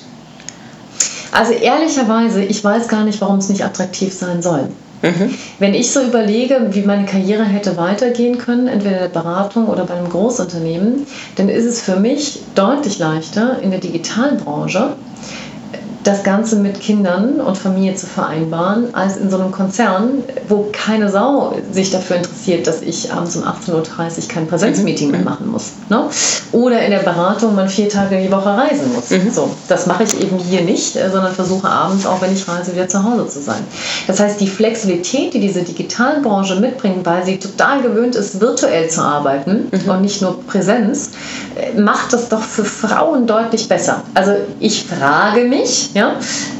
Also 1.31 1.53
ehrlicherweise, 1.53 2.43
ich 2.43 2.63
weiß 2.63 2.87
gar 2.87 3.03
nicht, 3.03 3.19
warum 3.19 3.39
es 3.39 3.49
nicht 3.49 3.65
attraktiv 3.65 4.13
sein 4.13 4.43
soll. 4.43 4.69
Mhm. 5.01 5.33
Wenn 5.59 5.73
ich 5.73 5.91
so 5.91 6.01
überlege, 6.01 6.69
wie 6.71 6.81
meine 6.81 7.05
Karriere 7.05 7.43
hätte 7.43 7.77
weitergehen 7.77 8.37
können, 8.37 8.67
entweder 8.67 8.95
in 8.95 9.01
der 9.01 9.09
Beratung 9.09 9.67
oder 9.67 9.85
bei 9.85 9.93
einem 9.93 10.09
Großunternehmen, 10.09 11.05
dann 11.35 11.49
ist 11.49 11.65
es 11.65 11.81
für 11.81 11.97
mich 11.97 12.39
deutlich 12.55 12.97
leichter 12.97 13.61
in 13.61 13.71
der 13.71 13.79
Digitalbranche 13.79 14.95
das 16.03 16.23
Ganze 16.23 16.55
mit 16.55 16.79
Kindern 16.79 17.41
und 17.41 17.57
Familie 17.57 17.95
zu 17.95 18.05
vereinbaren, 18.05 18.93
als 18.95 19.17
in 19.17 19.29
so 19.29 19.37
einem 19.37 19.51
Konzern, 19.51 20.23
wo 20.47 20.67
keine 20.71 21.09
Sau 21.09 21.55
sich 21.71 21.91
dafür 21.91 22.17
interessiert, 22.17 22.65
dass 22.67 22.81
ich 22.81 23.11
abends 23.11 23.35
um 23.35 23.43
18.30 23.43 23.73
Uhr 23.73 24.27
kein 24.29 24.47
Präsenzmeeting 24.47 25.11
mehr 25.11 25.19
mhm. 25.19 25.25
machen 25.25 25.51
muss. 25.51 25.73
Ne? 25.89 26.05
Oder 26.51 26.81
in 26.81 26.91
der 26.91 26.99
Beratung 26.99 27.55
man 27.55 27.67
vier 27.67 27.89
Tage 27.89 28.21
die 28.21 28.31
Woche 28.31 28.49
reisen 28.49 28.93
muss. 28.93 29.09
Mhm. 29.09 29.31
So, 29.31 29.49
das 29.67 29.85
mache 29.85 30.03
ich 30.03 30.21
eben 30.21 30.37
hier 30.37 30.61
nicht, 30.61 30.95
äh, 30.95 31.09
sondern 31.11 31.33
versuche 31.33 31.67
abends, 31.67 32.05
auch 32.05 32.21
wenn 32.21 32.33
ich 32.33 32.47
reise, 32.47 32.73
wieder 32.73 32.87
zu 32.87 33.03
Hause 33.03 33.27
zu 33.27 33.41
sein. 33.41 33.61
Das 34.07 34.19
heißt, 34.19 34.39
die 34.39 34.47
Flexibilität, 34.47 35.33
die 35.33 35.39
diese 35.39 35.63
Digitalbranche 35.63 36.55
mitbringt, 36.55 37.05
weil 37.05 37.25
sie 37.25 37.37
total 37.37 37.81
gewöhnt 37.81 38.15
ist, 38.15 38.39
virtuell 38.39 38.89
zu 38.89 39.01
arbeiten 39.01 39.69
mhm. 39.71 39.89
und 39.89 40.01
nicht 40.01 40.21
nur 40.21 40.41
Präsenz, 40.45 41.11
äh, 41.55 41.79
macht 41.79 42.13
das 42.13 42.29
doch 42.29 42.41
für 42.41 42.65
Frauen 42.65 43.27
deutlich 43.27 43.67
besser. 43.67 44.03
Also 44.13 44.33
ich 44.59 44.85
frage 44.85 45.43
mich, 45.45 45.86
ja? 45.93 46.15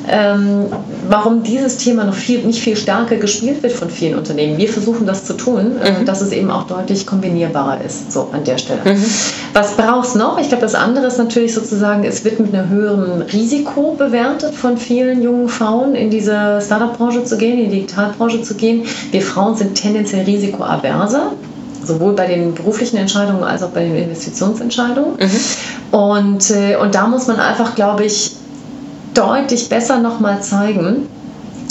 Ähm, 0.10 0.66
warum 1.10 1.44
dieses 1.44 1.78
Thema 1.78 2.04
noch 2.06 2.14
viel, 2.14 2.44
nicht 2.44 2.62
viel 2.62 2.76
stärker 2.76 3.18
gespielt 3.18 3.62
wird 3.64 3.74
von 3.74 3.90
vielen 3.90 4.18
Unternehmen. 4.18 4.58
Wir 4.58 4.70
versuchen 4.70 5.06
das 5.06 5.26
zu 5.26 5.34
tun, 5.34 5.78
äh, 5.82 5.92
mhm. 5.92 6.06
dass 6.06 6.22
es 6.22 6.32
eben 6.32 6.50
auch 6.52 6.68
deutlich 6.68 7.06
kombinierbarer 7.06 7.82
ist, 7.86 8.12
so 8.12 8.30
an 8.32 8.44
der 8.44 8.58
Stelle. 8.58 8.82
Mhm. 8.86 9.04
Was 9.54 9.76
braucht 9.76 10.10
es 10.10 10.16
noch? 10.16 10.40
Ich 10.40 10.50
glaube, 10.50 10.62
das 10.62 10.76
andere 10.76 11.08
ist 11.08 11.18
natürlich 11.18 11.54
sozusagen, 11.54 12.04
es 12.04 12.24
wird 12.24 12.40
mit 12.40 12.54
einem 12.54 12.70
höheren 12.70 13.22
Risiko 13.22 13.96
bewertet 13.98 14.56
von 14.56 14.78
vielen 14.78 15.22
jungen 15.22 15.50
Frauen, 15.50 15.96
in 15.96 16.10
diese 16.10 16.60
Startup-Branche 16.64 17.24
zu 17.24 17.38
gehen, 17.38 17.60
in 17.60 17.70
die 17.70 17.78
Digitalbranche 17.78 18.42
zu 18.42 18.56
gehen. 18.56 18.84
Wir 19.12 19.22
Frauen 19.22 19.56
sind 19.56 19.76
tendenziell 19.76 20.26
risikoaverser 20.26 21.32
sowohl 21.88 22.14
bei 22.14 22.28
den 22.28 22.54
beruflichen 22.54 22.98
Entscheidungen 22.98 23.44
als 23.44 23.64
auch 23.64 23.70
bei 23.70 23.84
den 23.84 23.96
Investitionsentscheidungen. 23.96 25.14
Mhm. 25.18 25.98
Und, 25.98 26.52
äh, 26.52 26.76
und 26.76 26.94
da 26.94 27.08
muss 27.08 27.28
man 27.28 27.40
einfach, 27.40 27.76
glaube 27.76 28.06
ich, 28.06 28.34
deutlich 29.18 29.68
besser 29.70 30.00
nochmal 30.00 30.42
zeigen, 30.42 31.10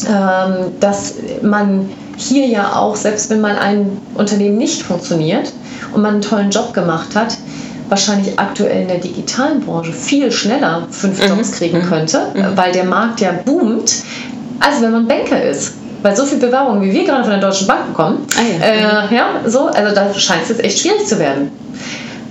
ähm, 0.08 0.72
dass 0.80 1.14
man 1.42 1.88
hier 2.16 2.46
ja 2.46 2.74
auch, 2.74 2.96
selbst 2.96 3.30
wenn 3.30 3.40
man 3.40 3.56
ein 3.56 3.98
Unternehmen 4.14 4.58
nicht 4.58 4.82
funktioniert 4.82 5.52
und 5.94 6.02
man 6.02 6.14
einen 6.14 6.22
tollen 6.22 6.50
Job 6.50 6.74
gemacht 6.74 7.14
hat, 7.14 7.36
wahrscheinlich 7.88 8.38
aktuell 8.38 8.82
in 8.82 8.88
der 8.88 8.98
digitalen 8.98 9.60
Branche 9.60 9.92
viel 9.92 10.32
schneller 10.32 10.88
fünf 10.90 11.22
mhm. 11.22 11.36
Jobs 11.36 11.52
kriegen 11.52 11.78
mhm. 11.78 11.88
könnte, 11.88 12.26
mhm. 12.34 12.56
weil 12.56 12.72
der 12.72 12.84
Markt 12.84 13.20
ja 13.20 13.32
boomt, 13.44 13.94
als 14.58 14.80
wenn 14.80 14.90
man 14.90 15.06
Banker 15.06 15.40
ist. 15.40 15.74
Weil 16.02 16.14
so 16.16 16.24
viele 16.24 16.40
Bewerbungen, 16.40 16.82
wie 16.82 16.92
wir 16.92 17.04
gerade 17.04 17.22
von 17.22 17.32
der 17.32 17.40
Deutschen 17.40 17.66
Bank 17.66 17.88
bekommen, 17.88 18.26
ah, 18.36 18.42
ja. 18.42 19.06
Äh, 19.08 19.14
ja, 19.14 19.28
so, 19.46 19.66
also 19.66 19.94
da 19.94 20.12
scheint 20.14 20.42
es 20.42 20.50
jetzt 20.50 20.64
echt 20.64 20.78
schwierig 20.80 21.06
zu 21.06 21.18
werden. 21.18 21.50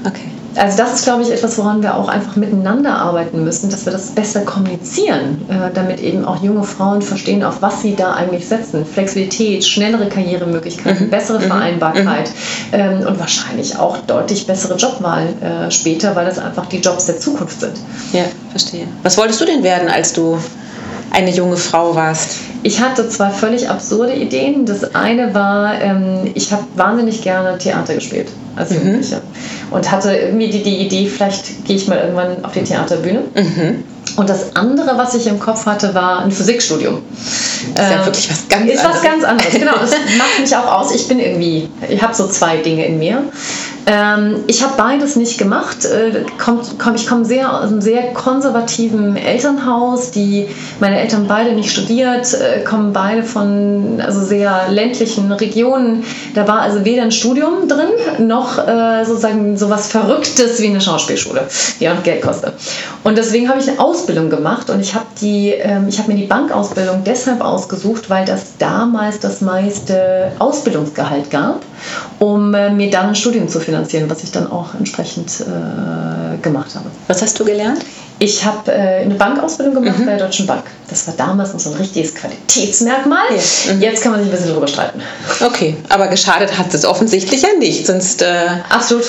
Okay 0.06 0.35
also 0.56 0.78
das 0.78 0.94
ist, 0.94 1.04
glaube 1.04 1.24
ich, 1.24 1.32
etwas, 1.32 1.58
woran 1.58 1.82
wir 1.82 1.96
auch 1.96 2.08
einfach 2.08 2.36
miteinander 2.36 2.96
arbeiten 2.96 3.44
müssen, 3.44 3.70
dass 3.70 3.86
wir 3.86 3.91
das 3.91 4.12
besser 4.12 4.41
kommunizieren, 4.41 5.46
äh, 5.50 5.74
damit 5.74 6.00
eben 6.00 6.26
auch 6.26 6.41
junge 6.41 6.63
Frauen 6.63 7.02
verstehen, 7.02 7.44
auf 7.44 7.62
was 7.62 7.82
sie 7.82 7.96
da 7.96 8.13
eigentlich 8.13 8.48
setzen. 8.48 8.86
Flexibilität, 8.86 9.65
schnellere 9.65 10.08
Karrieremöglichkeiten, 10.08 11.08
mhm. 11.08 11.10
bessere 11.10 11.39
mhm. 11.39 11.44
Vereinbarkeit 11.44 12.30
mhm. 12.30 12.36
Ähm, 12.72 13.08
und 13.08 13.20
wahrscheinlich 13.20 13.78
auch 13.78 13.98
deutlich 14.08 14.48
bessere 14.48 14.76
Jobwahl 14.76 15.28
äh, 15.41 15.72
später, 15.72 16.15
weil 16.15 16.26
das 16.26 16.39
einfach 16.39 16.65
die 16.68 16.80
Jobs 16.80 17.06
der 17.06 17.20
Zukunft 17.20 17.60
sind. 17.60 17.74
Ja, 18.13 18.24
verstehe. 18.50 18.88
Was 19.04 19.18
wolltest 19.18 19.41
du 19.41 19.46
denn 19.46 19.63
werden, 19.63 19.89
als 19.89 20.13
du 20.13 20.38
eine 21.12 21.32
junge 21.32 21.58
Frau 21.58 21.96
warst? 21.96 22.38
Ich 22.63 22.82
hatte 22.82 23.08
zwei 23.10 23.30
völlig 23.30 23.70
absurde 23.70 24.14
Ideen. 24.14 24.66
Das 24.66 24.95
eine 24.95 25.34
war, 25.34 25.80
ähm, 25.82 26.32
ich 26.34 26.51
habe 26.51 26.64
wahnsinnig 26.76 27.22
gerne 27.22 27.58
Theater 27.58 27.93
gespielt 27.93 28.30
als 28.56 28.72
mhm. 28.72 29.01
Und 29.76 29.91
hatte 29.91 30.15
irgendwie 30.15 30.47
die, 30.47 30.63
die 30.63 30.78
Idee, 30.78 31.07
vielleicht 31.07 31.65
gehe 31.65 31.76
ich 31.76 31.88
mal 31.88 31.97
irgendwann 31.97 32.45
auf 32.45 32.53
die 32.53 32.63
Theaterbühne. 32.63 33.23
Mhm. 33.36 33.84
Und 34.15 34.30
das 34.30 34.55
andere, 34.55 34.97
was 34.97 35.13
ich 35.15 35.28
im 35.28 35.39
Kopf 35.39 35.65
hatte, 35.65 35.93
war 35.93 36.23
ein 36.23 36.32
Physikstudium. 36.32 37.01
Das 37.76 37.86
ist 37.86 37.91
ja 37.91 37.99
ähm, 37.99 38.05
wirklich 38.05 38.30
was 38.30 38.47
ganz 38.47 38.71
ist 38.71 38.80
anderes. 38.80 38.86
Ist 38.86 38.86
was 38.86 39.03
ganz 39.03 39.23
anderes, 39.26 39.53
genau. 39.53 39.73
Das 39.73 39.91
macht 40.17 40.39
mich 40.39 40.55
auch 40.55 40.80
aus. 40.80 40.95
Ich 40.95 41.07
bin 41.09 41.19
irgendwie, 41.19 41.67
ich 41.89 42.01
habe 42.01 42.15
so 42.15 42.28
zwei 42.28 42.57
Dinge 42.57 42.86
in 42.86 42.99
mir. 42.99 43.23
Ähm, 43.88 44.43
ich 44.47 44.63
habe 44.63 44.73
beides 44.77 45.15
nicht 45.15 45.38
gemacht. 45.38 45.86
Äh, 45.86 46.23
kommt, 46.43 46.79
komm, 46.79 46.95
ich 46.95 47.05
komme 47.05 47.23
sehr 47.23 47.53
aus 47.53 47.71
einem 47.71 47.81
sehr 47.81 48.13
konservativen 48.13 49.15
Elternhaus. 49.15 50.11
Die, 50.11 50.47
meine 50.79 50.99
Eltern 50.99 51.27
beide 51.27 51.53
nicht 51.53 51.71
studiert, 51.71 52.33
äh, 52.33 52.63
kommen 52.63 52.93
beide 52.93 53.23
von 53.23 54.01
also 54.03 54.23
sehr 54.23 54.69
ländlichen 54.69 55.31
Regionen. 55.31 56.03
Da 56.33 56.47
war 56.47 56.61
also 56.61 56.83
weder 56.83 57.03
ein 57.03 57.11
Studium 57.11 57.67
drin, 57.67 58.27
noch 58.27 58.57
äh, 58.57 59.05
sozusagen 59.05 59.57
so 59.57 59.69
was 59.69 59.88
Verrücktes 59.88 60.59
wie 60.61 60.67
eine 60.67 60.81
Schauspielschule, 60.81 61.47
die 61.79 61.88
auch 61.88 62.01
Geld 62.01 62.23
kostet. 62.23 62.53
Und 63.03 63.17
deswegen 63.17 63.49
habe 63.49 63.59
ich 63.59 63.69
eine 63.69 63.79
Ausbildung 63.79 64.29
gemacht 64.31 64.69
und 64.69 64.79
ich 64.79 64.95
habe 64.95 65.05
ähm, 65.21 65.88
ich 65.88 66.05
mir 66.07 66.15
die 66.15 66.25
Bankausbildung 66.25 67.03
deshalb 67.05 67.41
ausgesucht, 67.41 68.09
weil 68.09 68.25
das 68.25 68.57
damals 68.57 69.19
das 69.19 69.41
meiste 69.41 70.31
Ausbildungsgehalt 70.39 71.29
gab, 71.29 71.61
um 72.19 72.53
äh, 72.53 72.71
mir 72.71 72.89
dann 72.89 73.09
ein 73.09 73.15
Studium 73.15 73.47
zu 73.47 73.59
finanzieren, 73.59 73.74
was 74.09 74.23
ich 74.23 74.32
dann 74.32 74.51
auch 74.51 74.73
entsprechend 74.76 75.41
äh, 75.41 76.38
gemacht 76.41 76.76
habe. 76.76 76.86
Was 77.07 77.21
hast 77.21 77.39
du 77.39 77.45
gelernt? 77.45 77.80
Ich 78.19 78.45
habe 78.45 78.71
äh, 78.71 79.01
eine 79.01 79.15
Bankausbildung 79.15 79.76
gemacht 79.76 79.99
mhm. 79.99 80.05
bei 80.05 80.15
der 80.15 80.26
Deutschen 80.26 80.47
Bank. 80.47 80.63
Das 80.89 81.05
war 81.07 81.15
damals 81.17 81.53
noch 81.53 81.59
so 81.59 81.71
ein 81.71 81.78
richtiges 81.78 82.15
Qualitätsmerkmal. 82.15 83.26
Ja. 83.30 83.73
Mhm. 83.73 83.82
Jetzt 83.82 84.01
kann 84.01 84.13
man 84.13 84.21
sich 84.21 84.30
ein 84.30 84.32
bisschen 84.32 84.49
darüber 84.49 84.67
streiten. 84.67 85.01
Okay, 85.45 85.76
aber 85.89 86.07
geschadet 86.07 86.57
hat 86.57 86.73
es 86.73 86.86
offensichtlich 86.86 87.41
ja 87.41 87.49
nicht, 87.59 87.86
sonst. 87.86 88.21
Äh 88.21 88.45
Absolut. 88.69 89.05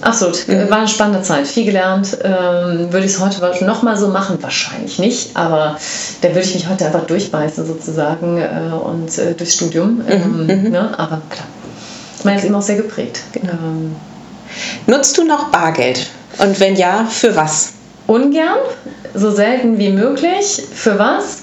Absolut. 0.00 0.46
Mhm. 0.46 0.70
War 0.70 0.78
eine 0.78 0.88
spannende 0.88 1.22
Zeit. 1.22 1.46
Viel 1.46 1.64
gelernt. 1.64 2.18
Ähm, 2.22 2.92
würde 2.92 3.06
ich 3.06 3.12
es 3.12 3.20
heute 3.20 3.40
noch 3.64 3.96
so 3.96 4.08
machen? 4.08 4.38
Wahrscheinlich 4.40 4.98
nicht. 4.98 5.30
Aber 5.34 5.78
da 6.20 6.28
würde 6.28 6.40
ich 6.40 6.54
mich 6.54 6.68
heute 6.68 6.86
einfach 6.86 7.06
durchbeißen 7.06 7.66
sozusagen 7.66 8.38
äh, 8.38 8.74
und 8.74 9.16
äh, 9.18 9.34
durchs 9.34 9.54
Studium. 9.54 9.96
Mhm. 9.96 10.04
Ähm, 10.08 10.46
mhm. 10.46 10.70
ne? 10.70 10.98
Aber 10.98 11.22
klar. 11.30 11.46
Ich 12.18 12.24
meine, 12.24 12.36
okay. 12.36 12.46
ist 12.46 12.48
immer 12.48 12.58
auch 12.58 12.62
sehr 12.62 12.76
geprägt. 12.76 13.20
Genau. 13.32 13.52
Ähm, 13.52 13.96
Nutzt 14.86 15.16
du 15.18 15.24
noch 15.24 15.48
Bargeld? 15.50 16.06
Und 16.38 16.58
wenn 16.60 16.76
ja, 16.76 17.04
für 17.04 17.34
was? 17.34 17.72
Ungern, 18.06 18.58
so 19.14 19.30
selten 19.30 19.78
wie 19.78 19.90
möglich. 19.90 20.62
Für 20.74 20.98
was? 20.98 21.38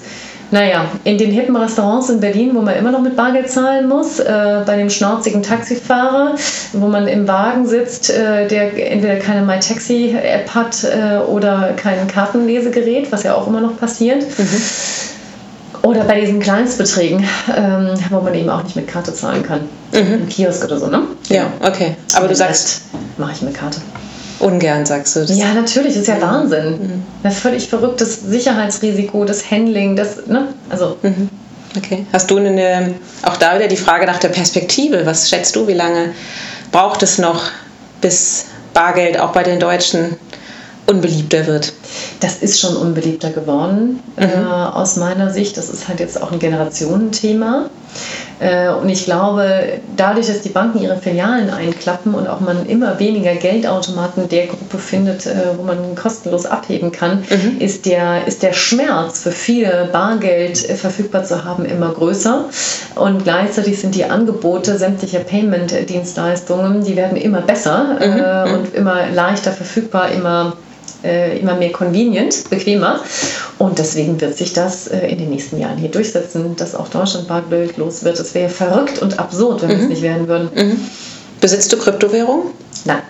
Naja, 0.51 0.85
in 1.03 1.17
den 1.17 1.31
hippen 1.31 1.55
Restaurants 1.55 2.09
in 2.09 2.19
Berlin, 2.19 2.51
wo 2.53 2.61
man 2.61 2.75
immer 2.75 2.91
noch 2.91 3.01
mit 3.01 3.15
Bargeld 3.15 3.49
zahlen 3.49 3.89
muss, 3.89 4.19
äh, 4.19 4.61
bei 4.63 4.77
dem 4.77 4.87
schnauzigen 4.87 5.41
Taxifahrer, 5.41 6.35
wo 6.73 6.87
man 6.87 7.07
im 7.07 7.27
Wagen 7.27 7.65
sitzt, 7.65 8.11
äh, 8.11 8.47
der 8.47 8.91
entweder 8.91 9.15
keine 9.15 9.41
MyTaxi-App 9.41 10.53
hat 10.53 10.83
äh, 10.83 11.17
oder 11.17 11.73
kein 11.75 12.07
Kartenlesegerät, 12.07 13.11
was 13.11 13.23
ja 13.23 13.33
auch 13.33 13.47
immer 13.47 13.61
noch 13.61 13.79
passiert. 13.79 14.21
Mhm. 14.37 14.61
Oder 15.83 16.05
bei 16.05 16.21
diesen 16.21 16.39
Kleinstbeträgen, 16.39 17.27
ähm, 17.55 17.89
wo 18.09 18.21
man 18.21 18.33
eben 18.33 18.49
auch 18.49 18.63
nicht 18.63 18.77
mit 18.77 18.87
Karte 18.87 19.13
zahlen 19.13 19.43
kann. 19.43 19.67
Mhm. 19.91 20.13
Im 20.13 20.29
Kiosk 20.29 20.63
oder 20.63 20.79
so, 20.79 20.87
ne? 20.87 21.03
Ja, 21.27 21.51
okay. 21.59 21.95
Aber 22.15 22.29
du 22.29 22.35
sagst. 22.35 22.83
Mache 23.17 23.33
ich 23.33 23.41
mit 23.41 23.53
Karte. 23.53 23.81
Ungern, 24.39 24.85
sagst 24.85 25.15
du 25.15 25.19
das? 25.21 25.37
Ja, 25.37 25.53
natürlich, 25.53 25.93
das 25.93 26.03
ist 26.03 26.07
ja 26.07 26.21
Wahnsinn. 26.21 26.71
Mhm. 26.71 27.03
Ein 27.23 27.31
völlig 27.31 27.67
verrücktes 27.67 28.21
Sicherheitsrisiko, 28.21 29.25
das 29.25 29.51
Handling, 29.51 29.97
das, 29.97 30.25
ne? 30.25 30.47
Also. 30.69 30.97
Mhm. 31.01 31.29
Okay. 31.75 32.05
Hast 32.13 32.31
du 32.31 32.37
eine, 32.37 32.93
auch 33.23 33.35
da 33.35 33.55
wieder 33.55 33.67
die 33.67 33.77
Frage 33.77 34.05
nach 34.05 34.19
der 34.19 34.29
Perspektive? 34.29 35.05
Was 35.05 35.29
schätzt 35.29 35.55
du, 35.55 35.67
wie 35.67 35.73
lange 35.73 36.13
braucht 36.71 37.03
es 37.03 37.17
noch, 37.17 37.43
bis 37.99 38.45
Bargeld 38.73 39.19
auch 39.19 39.31
bei 39.31 39.43
den 39.43 39.59
Deutschen 39.59 40.15
unbeliebter 40.87 41.47
wird? 41.47 41.73
Das 42.19 42.37
ist 42.37 42.59
schon 42.59 42.75
unbeliebter 42.75 43.29
geworden 43.29 43.99
mhm. 44.17 44.23
äh, 44.23 44.45
aus 44.45 44.97
meiner 44.97 45.29
Sicht. 45.31 45.57
Das 45.57 45.69
ist 45.69 45.87
halt 45.87 45.99
jetzt 45.99 46.21
auch 46.21 46.31
ein 46.31 46.39
Generationenthema. 46.39 47.69
Äh, 48.39 48.69
und 48.69 48.89
ich 48.89 49.05
glaube, 49.05 49.79
dadurch, 49.95 50.27
dass 50.27 50.41
die 50.41 50.49
Banken 50.49 50.81
ihre 50.81 50.97
Filialen 50.97 51.49
einklappen 51.49 52.13
und 52.13 52.27
auch 52.27 52.39
man 52.39 52.65
immer 52.65 52.99
weniger 52.99 53.35
Geldautomaten 53.35 54.27
der 54.29 54.47
Gruppe 54.47 54.77
findet, 54.77 55.25
äh, 55.25 55.57
wo 55.57 55.63
man 55.63 55.95
kostenlos 55.95 56.45
abheben 56.45 56.91
kann, 56.91 57.23
mhm. 57.29 57.59
ist, 57.59 57.85
der, 57.85 58.27
ist 58.27 58.43
der 58.43 58.53
Schmerz 58.53 59.21
für 59.21 59.31
viele 59.31 59.89
Bargeld 59.91 60.69
äh, 60.69 60.75
verfügbar 60.75 61.23
zu 61.23 61.45
haben 61.45 61.65
immer 61.65 61.91
größer. 61.91 62.45
Und 62.95 63.23
gleichzeitig 63.23 63.79
sind 63.79 63.95
die 63.95 64.05
Angebote 64.05 64.77
sämtlicher 64.77 65.19
Payment-Dienstleistungen, 65.19 66.83
die 66.83 66.95
werden 66.95 67.17
immer 67.17 67.41
besser 67.41 67.97
mhm. 67.99 68.51
mhm. 68.51 68.57
und 68.57 68.73
immer 68.73 69.09
leichter 69.13 69.51
verfügbar, 69.51 70.09
immer 70.11 70.53
äh, 71.03 71.37
immer 71.37 71.55
mehr 71.55 71.71
convenient, 71.71 72.49
bequemer. 72.49 73.01
Und 73.59 73.79
deswegen 73.79 74.19
wird 74.19 74.37
sich 74.37 74.53
das 74.53 74.87
äh, 74.87 75.07
in 75.07 75.17
den 75.17 75.29
nächsten 75.29 75.59
Jahren 75.59 75.77
hier 75.77 75.89
durchsetzen, 75.89 76.55
dass 76.55 76.75
auch 76.75 76.87
Deutschland 76.87 77.27
Bargeld 77.27 77.77
los 77.77 78.03
wird. 78.03 78.19
Es 78.19 78.33
wäre 78.33 78.49
verrückt 78.49 79.01
und 79.01 79.19
absurd, 79.19 79.61
wenn 79.61 79.69
mhm. 79.69 79.73
wir 79.73 79.83
es 79.83 79.89
nicht 79.89 80.01
werden 80.01 80.27
würden. 80.27 80.49
Mhm. 80.55 80.79
Besitzt 81.39 81.71
du 81.73 81.77
Kryptowährung? 81.77 82.51
Nein. 82.85 83.01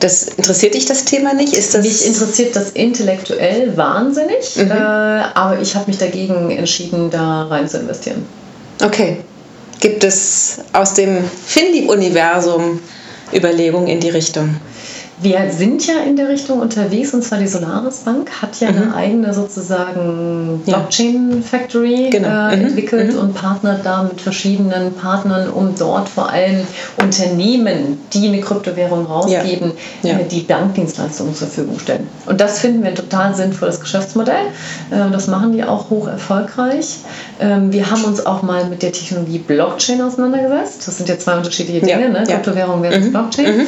Das 0.00 0.24
interessiert 0.24 0.74
dich 0.74 0.84
das 0.84 1.04
Thema 1.04 1.32
nicht? 1.32 1.54
Ist 1.54 1.74
das 1.74 1.84
mich 1.84 2.06
interessiert 2.06 2.54
das 2.54 2.70
intellektuell 2.70 3.76
wahnsinnig, 3.76 4.56
mhm. 4.56 4.70
äh, 4.70 4.74
aber 4.74 5.58
ich 5.60 5.74
habe 5.74 5.86
mich 5.88 5.98
dagegen 5.98 6.50
entschieden, 6.50 7.10
da 7.10 7.46
rein 7.46 7.68
zu 7.68 7.78
investieren. 7.78 8.26
Okay. 8.82 9.18
Gibt 9.80 10.04
es 10.04 10.58
aus 10.72 10.94
dem 10.94 11.18
Finlieb-Universum 11.46 12.80
Überlegungen 13.32 13.88
in 13.88 14.00
die 14.00 14.10
Richtung? 14.10 14.56
Wir 15.18 15.50
sind 15.50 15.86
ja 15.86 16.00
in 16.06 16.16
der 16.16 16.28
Richtung 16.28 16.60
unterwegs 16.60 17.14
und 17.14 17.22
zwar 17.22 17.38
die 17.38 17.46
Solaris 17.46 18.00
Bank 18.00 18.30
hat 18.42 18.60
ja 18.60 18.70
mhm. 18.70 18.76
eine 18.76 18.94
eigene 18.94 19.34
sozusagen 19.34 20.60
Blockchain 20.66 21.42
Factory 21.42 22.10
genau. 22.10 22.50
äh, 22.50 22.56
mhm. 22.56 22.66
entwickelt 22.66 23.14
mhm. 23.14 23.20
und 23.20 23.34
partnert 23.34 23.86
da 23.86 24.02
mit 24.02 24.20
verschiedenen 24.20 24.92
Partnern, 24.92 25.48
um 25.48 25.74
dort 25.78 26.10
vor 26.10 26.28
allem 26.28 26.66
Unternehmen, 26.98 27.98
die 28.12 28.28
eine 28.28 28.40
Kryptowährung 28.40 29.06
rausgeben, 29.06 29.72
ja. 30.02 30.12
Ja. 30.12 30.18
die 30.18 30.40
Bankdienstleistungen 30.40 31.34
zur 31.34 31.48
Verfügung 31.48 31.78
stellen. 31.78 32.06
Und 32.26 32.42
das 32.42 32.58
finden 32.58 32.82
wir 32.82 32.90
ein 32.90 32.96
total 32.96 33.34
sinnvolles 33.34 33.80
Geschäftsmodell. 33.80 34.46
Äh, 34.90 35.10
das 35.10 35.28
machen 35.28 35.52
die 35.52 35.64
auch 35.64 35.88
hoch 35.88 36.08
erfolgreich. 36.08 36.98
Ähm, 37.40 37.72
wir 37.72 37.90
haben 37.90 38.04
uns 38.04 38.26
auch 38.26 38.42
mal 38.42 38.66
mit 38.66 38.82
der 38.82 38.92
Technologie 38.92 39.38
Blockchain 39.38 40.02
auseinandergesetzt. 40.02 40.86
Das 40.86 40.98
sind 40.98 41.08
ja 41.08 41.18
zwei 41.18 41.38
unterschiedliche 41.38 41.80
Dinge, 41.80 42.02
ja. 42.02 42.08
ne? 42.08 42.24
Kryptowährung 42.26 42.82
versus 42.82 43.06
mhm. 43.06 43.12
Blockchain. 43.12 43.66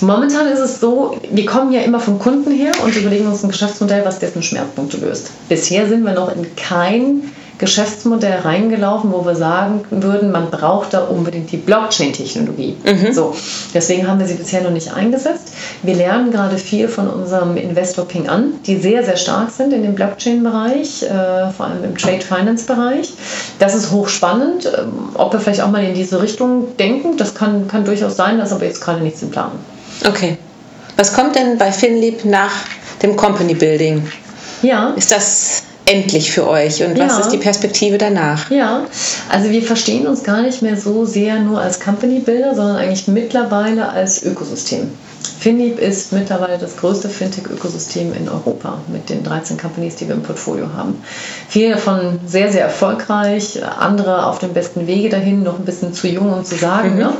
Momentan 0.00 0.46
ist 0.48 0.60
es 0.60 0.80
so, 0.80 1.18
wir 1.30 1.46
kommen 1.46 1.72
ja 1.72 1.80
immer 1.80 2.00
vom 2.00 2.18
Kunden 2.18 2.50
her 2.50 2.72
und 2.84 2.96
überlegen 2.96 3.26
uns 3.26 3.42
ein 3.42 3.48
Geschäftsmodell, 3.48 4.04
was 4.04 4.18
dessen 4.18 4.42
Schmerzpunkte 4.42 4.98
löst. 4.98 5.30
Bisher 5.48 5.88
sind 5.88 6.04
wir 6.04 6.12
noch 6.12 6.34
in 6.34 6.54
kein 6.56 7.32
Geschäftsmodell 7.58 8.40
reingelaufen, 8.40 9.12
wo 9.12 9.24
wir 9.24 9.34
sagen 9.34 9.84
würden, 9.90 10.30
man 10.30 10.50
braucht 10.50 10.92
da 10.92 11.04
unbedingt 11.04 11.50
die 11.52 11.56
Blockchain-Technologie. 11.56 12.76
Mhm. 12.84 13.12
So, 13.12 13.34
deswegen 13.72 14.06
haben 14.06 14.20
wir 14.20 14.26
sie 14.26 14.34
bisher 14.34 14.62
noch 14.62 14.70
nicht 14.70 14.92
eingesetzt. 14.92 15.52
Wir 15.82 15.94
lernen 15.94 16.30
gerade 16.30 16.58
viel 16.58 16.88
von 16.88 17.08
unserem 17.08 17.56
Investor 17.56 18.06
Ping 18.06 18.28
an, 18.28 18.54
die 18.66 18.76
sehr, 18.76 19.04
sehr 19.04 19.16
stark 19.16 19.50
sind 19.50 19.72
in 19.72 19.82
dem 19.82 19.94
Blockchain-Bereich, 19.94 21.04
äh, 21.04 21.50
vor 21.50 21.66
allem 21.66 21.84
im 21.84 21.96
Trade-Finance-Bereich. 21.96 23.14
Das 23.58 23.74
ist 23.74 23.90
hochspannend. 23.90 24.66
Ähm, 24.66 24.92
ob 25.14 25.32
wir 25.32 25.40
vielleicht 25.40 25.62
auch 25.62 25.70
mal 25.70 25.82
in 25.82 25.94
diese 25.94 26.20
Richtung 26.20 26.76
denken, 26.76 27.16
das 27.16 27.34
kann, 27.34 27.68
kann 27.68 27.84
durchaus 27.86 28.16
sein, 28.16 28.38
das 28.38 28.50
ist 28.50 28.56
aber 28.56 28.66
jetzt 28.66 28.82
gerade 28.82 29.00
nichts 29.00 29.22
im 29.22 29.30
Plan. 29.30 29.52
Okay. 30.04 30.36
Was 30.96 31.12
kommt 31.12 31.36
denn 31.36 31.58
bei 31.58 31.70
FinLeap 31.70 32.24
nach 32.24 32.52
dem 33.02 33.16
Company 33.16 33.54
Building? 33.54 34.10
Ja. 34.62 34.90
Ist 34.96 35.12
das 35.12 35.62
endlich 35.86 36.32
für 36.32 36.46
euch 36.46 36.82
und 36.82 36.98
was 36.98 37.12
ja. 37.12 37.20
ist 37.20 37.30
die 37.30 37.38
Perspektive 37.38 37.96
danach? 37.96 38.50
Ja, 38.50 38.84
also 39.30 39.50
wir 39.50 39.62
verstehen 39.62 40.06
uns 40.06 40.24
gar 40.24 40.42
nicht 40.42 40.60
mehr 40.62 40.76
so 40.76 41.04
sehr 41.04 41.38
nur 41.40 41.60
als 41.60 41.80
Company 41.80 42.18
Builder, 42.20 42.54
sondern 42.54 42.76
eigentlich 42.76 43.08
mittlerweile 43.08 43.88
als 43.88 44.22
Ökosystem. 44.24 44.90
Finlieb 45.38 45.78
ist 45.78 46.12
mittlerweile 46.12 46.58
das 46.58 46.76
größte 46.76 47.08
Fintech-Ökosystem 47.08 48.12
in 48.14 48.28
Europa 48.28 48.78
mit 48.88 49.08
den 49.08 49.22
13 49.22 49.56
Companies, 49.56 49.96
die 49.96 50.08
wir 50.08 50.14
im 50.14 50.22
Portfolio 50.22 50.66
haben. 50.76 51.02
Viele 51.48 51.74
davon 51.74 52.18
sehr, 52.26 52.50
sehr 52.50 52.62
erfolgreich, 52.62 53.60
andere 53.78 54.26
auf 54.26 54.38
dem 54.38 54.52
besten 54.52 54.86
Wege 54.86 55.08
dahin, 55.08 55.42
noch 55.42 55.58
ein 55.58 55.64
bisschen 55.64 55.92
zu 55.92 56.08
jung, 56.08 56.32
um 56.32 56.44
zu 56.44 56.56
sagen. 56.56 56.94
Mhm. 56.94 56.98
Ne? 56.98 57.12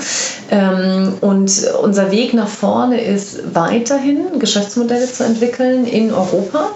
Ähm, 0.50 1.14
und 1.20 1.52
unser 1.82 2.10
Weg 2.10 2.34
nach 2.34 2.48
vorne 2.48 3.00
ist 3.00 3.54
weiterhin 3.54 4.38
Geschäftsmodelle 4.38 5.10
zu 5.10 5.24
entwickeln 5.24 5.86
in 5.86 6.12
Europa, 6.12 6.70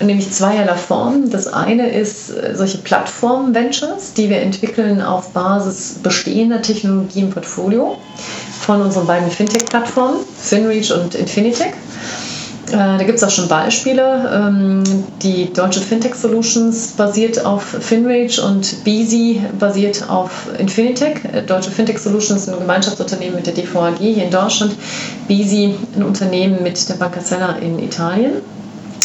nämlich 0.00 0.30
zweierlei 0.30 0.76
Form. 0.76 1.30
Das 1.32 1.46
eine 1.46 1.90
ist 1.90 2.30
äh, 2.30 2.54
solche 2.54 2.78
Plattform-Ventures, 2.78 4.12
die 4.12 4.28
wir 4.28 4.40
entwickeln 4.42 5.00
auf 5.00 5.30
Basis 5.30 5.96
bestehender 6.02 6.60
Technologie 6.60 7.20
im 7.20 7.30
Portfolio 7.30 7.96
von 8.60 8.82
unseren 8.82 9.06
beiden 9.06 9.30
Fintech-Plattformen, 9.30 10.18
FinReach 10.38 10.92
und 10.92 11.14
Infinitec. 11.14 11.72
Äh, 12.68 12.76
da 12.76 12.98
gibt 12.98 13.16
es 13.16 13.24
auch 13.24 13.30
schon 13.30 13.48
Beispiele. 13.48 14.30
Ähm, 14.32 14.84
die 15.22 15.50
deutsche 15.52 15.80
Fintech 15.80 16.14
Solutions 16.14 16.88
basiert 16.88 17.44
auf 17.44 17.62
FinReach 17.62 18.38
und 18.44 18.84
Beasy 18.84 19.40
basiert 19.58 20.08
auf 20.10 20.30
Infinitec. 20.58 21.24
Äh, 21.32 21.42
deutsche 21.42 21.70
Fintech 21.70 21.98
Solutions 21.98 22.42
ist 22.42 22.48
ein 22.50 22.58
Gemeinschaftsunternehmen 22.58 23.36
mit 23.36 23.46
der 23.46 23.54
DVAG 23.54 23.96
hier 23.98 24.24
in 24.24 24.30
Deutschland. 24.30 24.74
Beasy 25.28 25.74
ein 25.96 26.02
Unternehmen 26.02 26.62
mit 26.62 26.88
der 26.90 26.94
Banca 26.94 27.20
Sella 27.20 27.56
in 27.56 27.78
Italien. 27.78 28.42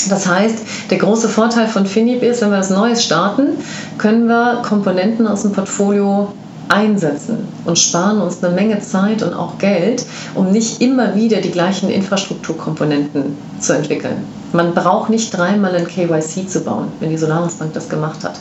Das 0.10 0.28
heißt, 0.28 0.60
der 0.90 0.98
große 0.98 1.30
Vorteil 1.30 1.68
von 1.68 1.86
Finib 1.86 2.24
ist, 2.24 2.42
wenn 2.42 2.52
wir 2.52 2.60
was 2.60 2.70
Neues 2.70 3.04
starten, 3.04 3.58
können 3.98 4.28
wir 4.28 4.62
Komponenten 4.64 5.28
aus 5.28 5.42
dem 5.42 5.52
Portfolio 5.52 6.34
einsetzen 6.70 7.48
und 7.66 7.80
sparen 7.80 8.22
uns 8.22 8.44
eine 8.44 8.54
Menge 8.54 8.80
Zeit 8.80 9.24
und 9.24 9.34
auch 9.34 9.58
Geld, 9.58 10.06
um 10.36 10.52
nicht 10.52 10.82
immer 10.82 11.16
wieder 11.16 11.42
die 11.42 11.52
gleichen 11.52 11.90
Infrastrukturkomponenten 11.90 13.38
zu 13.60 13.74
entwickeln. 13.74 14.26
Man 14.54 14.74
braucht 14.74 15.10
nicht 15.10 15.36
dreimal 15.36 15.76
ein 15.76 15.88
KYC 15.88 16.48
zu 16.48 16.62
bauen, 16.62 16.88
wenn 17.00 17.10
die 17.10 17.18
Solaris-Bank 17.18 17.74
das 17.74 17.90
gemacht 17.90 18.24
hat. 18.24 18.40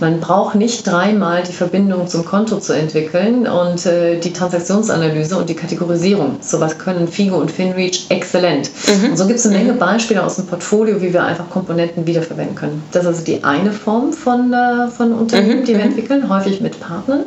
Man 0.00 0.20
braucht 0.20 0.56
nicht 0.56 0.86
dreimal 0.86 1.42
die 1.44 1.52
Verbindung 1.52 2.08
zum 2.08 2.24
Konto 2.24 2.58
zu 2.58 2.72
entwickeln 2.72 3.46
und 3.46 3.86
äh, 3.86 4.18
die 4.18 4.32
Transaktionsanalyse 4.32 5.36
und 5.36 5.48
die 5.48 5.54
Kategorisierung. 5.54 6.36
Sowas 6.40 6.78
können 6.78 7.06
Figo 7.06 7.36
und 7.36 7.50
FinReach 7.50 8.06
exzellent. 8.08 8.70
Mhm. 8.88 9.10
Und 9.10 9.16
so 9.16 9.26
gibt 9.26 9.38
es 9.38 9.46
eine 9.46 9.58
Menge 9.58 9.72
mhm. 9.74 9.78
Beispiele 9.78 10.24
aus 10.24 10.36
dem 10.36 10.46
Portfolio, 10.46 11.00
wie 11.00 11.12
wir 11.12 11.22
einfach 11.22 11.48
Komponenten 11.48 12.06
wiederverwenden 12.06 12.56
können. 12.56 12.82
Das 12.92 13.02
ist 13.02 13.08
also 13.08 13.24
die 13.24 13.44
eine 13.44 13.70
Form 13.70 14.12
von, 14.12 14.52
äh, 14.52 14.88
von 14.88 15.12
Unternehmen, 15.12 15.60
mhm. 15.60 15.64
die 15.64 15.72
wir 15.72 15.84
mhm. 15.84 15.90
entwickeln, 15.90 16.28
häufig 16.28 16.60
mit 16.60 16.80
Partnern. 16.80 17.24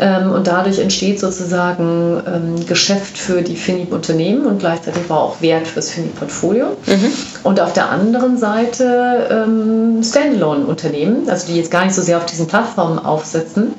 Ähm, 0.00 0.32
und 0.32 0.46
dadurch 0.46 0.78
entsteht 0.78 1.20
sozusagen 1.20 2.22
ähm, 2.26 2.66
Geschäft 2.66 3.18
für 3.18 3.42
die 3.42 3.54
FINIP-Unternehmen 3.54 4.46
und 4.46 4.58
gleichzeitig 4.58 5.10
war 5.10 5.20
auch 5.20 5.42
Wert 5.42 5.68
fürs 5.68 5.90
FINIP-Portfolio. 5.90 6.68
Mhm. 6.86 7.12
Und 7.42 7.60
auf 7.60 7.74
der 7.74 7.90
anderen 7.90 8.38
Seite 8.38 9.28
ähm, 9.30 10.02
Standalone-Unternehmen, 10.02 11.28
also 11.28 11.46
die 11.48 11.56
jetzt 11.56 11.70
gar 11.70 11.84
nicht 11.84 11.94
so 11.94 12.00
sehr 12.00 12.16
auf 12.16 12.24
diesen 12.24 12.46
Plattformen 12.46 12.98
aufsetzen, 12.98 13.74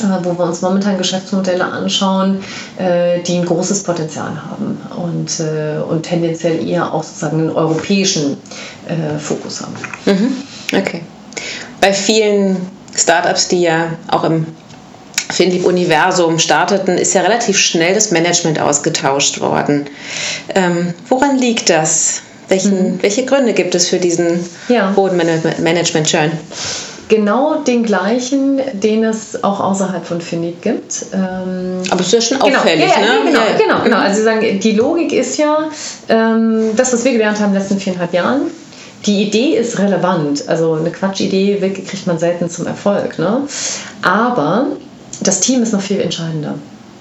äh, 0.00 0.24
wo 0.24 0.38
wir 0.38 0.44
uns 0.46 0.62
momentan 0.62 0.96
Geschäftsmodelle 0.96 1.66
anschauen, 1.66 2.42
äh, 2.78 3.20
die 3.20 3.36
ein 3.36 3.44
großes 3.44 3.82
Potenzial 3.82 4.32
haben 4.50 4.78
und, 4.96 5.38
äh, 5.40 5.82
und 5.82 6.04
tendenziell 6.04 6.66
eher 6.66 6.94
auch 6.94 7.02
sozusagen 7.02 7.40
einen 7.40 7.50
europäischen 7.50 8.38
äh, 8.88 9.18
Fokus 9.18 9.60
haben. 9.60 9.74
Mhm. 10.06 10.32
Okay. 10.74 11.02
Bei 11.82 11.92
vielen 11.92 12.56
Startups, 12.94 13.48
die 13.48 13.62
ja 13.62 13.88
auch 14.08 14.24
im 14.24 14.46
Finlieb-Universum 15.32 16.38
starteten, 16.38 16.98
ist 16.98 17.14
ja 17.14 17.22
relativ 17.22 17.58
schnell 17.58 17.94
das 17.94 18.10
Management 18.10 18.60
ausgetauscht 18.60 19.40
worden. 19.40 19.86
Ähm, 20.54 20.94
woran 21.08 21.38
liegt 21.38 21.70
das? 21.70 22.22
Welchen, 22.48 22.94
mhm. 22.94 23.02
Welche 23.02 23.24
Gründe 23.24 23.52
gibt 23.54 23.74
es 23.74 23.88
für 23.88 23.98
diesen 23.98 24.44
ja. 24.68 24.92
hohen 24.94 25.16
Management-Churn? 25.16 26.32
Genau 27.08 27.56
den 27.56 27.82
gleichen, 27.82 28.60
den 28.72 29.04
es 29.04 29.42
auch 29.44 29.60
außerhalb 29.60 30.04
von 30.06 30.20
Finib 30.20 30.62
gibt. 30.62 31.06
Ähm, 31.12 31.82
Aber 31.90 32.00
es 32.00 32.06
ist 32.06 32.12
ja 32.12 32.20
schon 32.20 32.38
genau. 32.38 32.58
auffällig, 32.58 32.88
ja, 32.88 33.00
ja, 33.00 33.12
ne? 33.12 33.20
Genau, 33.26 33.40
ja, 33.40 33.56
genau, 33.58 33.84
genau. 33.84 33.96
Also 33.98 34.16
Sie 34.16 34.22
sagen, 34.22 34.60
die 34.60 34.72
Logik 34.72 35.12
ist 35.12 35.36
ja, 35.36 35.68
ähm, 36.08 36.70
das, 36.76 36.92
was 36.92 37.04
wir 37.04 37.12
gelernt 37.12 37.38
haben 37.38 37.48
in 37.48 37.52
den 37.52 37.60
letzten 37.60 37.78
viereinhalb 37.80 38.14
Jahren, 38.14 38.42
die 39.06 39.24
Idee 39.24 39.56
ist 39.56 39.78
relevant. 39.78 40.48
Also 40.48 40.74
eine 40.74 40.90
Quatschidee 40.90 41.58
kriegt 41.58 42.06
man 42.06 42.18
selten 42.18 42.48
zum 42.48 42.66
Erfolg. 42.66 43.18
Ne? 43.18 43.42
Aber 44.02 44.68
das 45.22 45.40
Team 45.40 45.62
ist 45.62 45.72
noch 45.72 45.80
viel 45.80 46.00
entscheidender. 46.00 46.54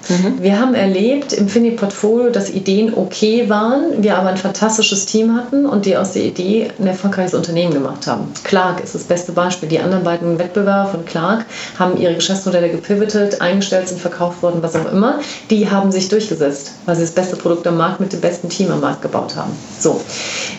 Mhm. 0.09 0.41
Wir 0.41 0.59
haben 0.59 0.73
erlebt 0.73 1.33
im 1.33 1.47
Fini-Portfolio, 1.47 2.31
dass 2.31 2.49
Ideen 2.49 2.93
okay 2.95 3.49
waren, 3.49 4.01
wir 4.01 4.17
aber 4.17 4.29
ein 4.29 4.37
fantastisches 4.37 5.05
Team 5.05 5.35
hatten 5.35 5.65
und 5.65 5.85
die 5.85 5.95
aus 5.95 6.13
der 6.13 6.23
Idee 6.23 6.71
ein 6.79 6.87
erfolgreiches 6.87 7.33
Unternehmen 7.33 7.73
gemacht 7.73 8.07
haben. 8.07 8.31
Clark 8.43 8.83
ist 8.83 8.95
das 8.95 9.03
beste 9.03 9.31
Beispiel. 9.31 9.69
Die 9.69 9.79
anderen 9.79 10.03
beiden 10.03 10.39
Wettbewerber 10.39 10.89
von 10.89 11.05
Clark 11.05 11.45
haben 11.77 11.99
ihre 11.99 12.15
Geschäftsmodelle 12.15 12.69
gepivotet, 12.69 13.41
eingestellt, 13.41 13.89
sind 13.89 14.01
verkauft 14.01 14.41
worden, 14.41 14.61
was 14.61 14.75
auch 14.75 14.91
immer. 14.91 15.19
Die 15.49 15.69
haben 15.69 15.91
sich 15.91 16.09
durchgesetzt, 16.09 16.71
weil 16.85 16.95
sie 16.95 17.01
das 17.01 17.11
beste 17.11 17.35
Produkt 17.35 17.67
am 17.67 17.77
Markt 17.77 17.99
mit 17.99 18.11
dem 18.13 18.21
besten 18.21 18.49
Team 18.49 18.71
am 18.71 18.81
Markt 18.81 19.01
gebaut 19.01 19.35
haben. 19.35 19.51
So, 19.79 20.01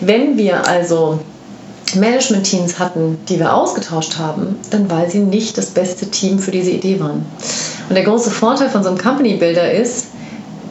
wenn 0.01 0.37
wir 0.37 0.67
also 0.67 1.19
Management-Teams 1.97 2.79
hatten, 2.79 3.19
die 3.29 3.39
wir 3.39 3.55
ausgetauscht 3.55 4.19
haben, 4.19 4.57
dann 4.71 4.91
weil 4.91 5.11
sie 5.11 5.19
nicht 5.19 5.59
das 5.59 5.67
beste 5.67 6.07
Team 6.07 6.39
für 6.39 6.51
diese 6.51 6.71
Idee 6.71 7.01
waren. 7.01 7.25
Und 7.89 7.95
der 7.95 8.05
große 8.05 8.31
Vorteil 8.31 8.69
von 8.71 8.83
so 8.83 8.89
einem 8.89 8.99
Company 8.99 9.35
Builder 9.35 9.71
ist, 9.73 10.07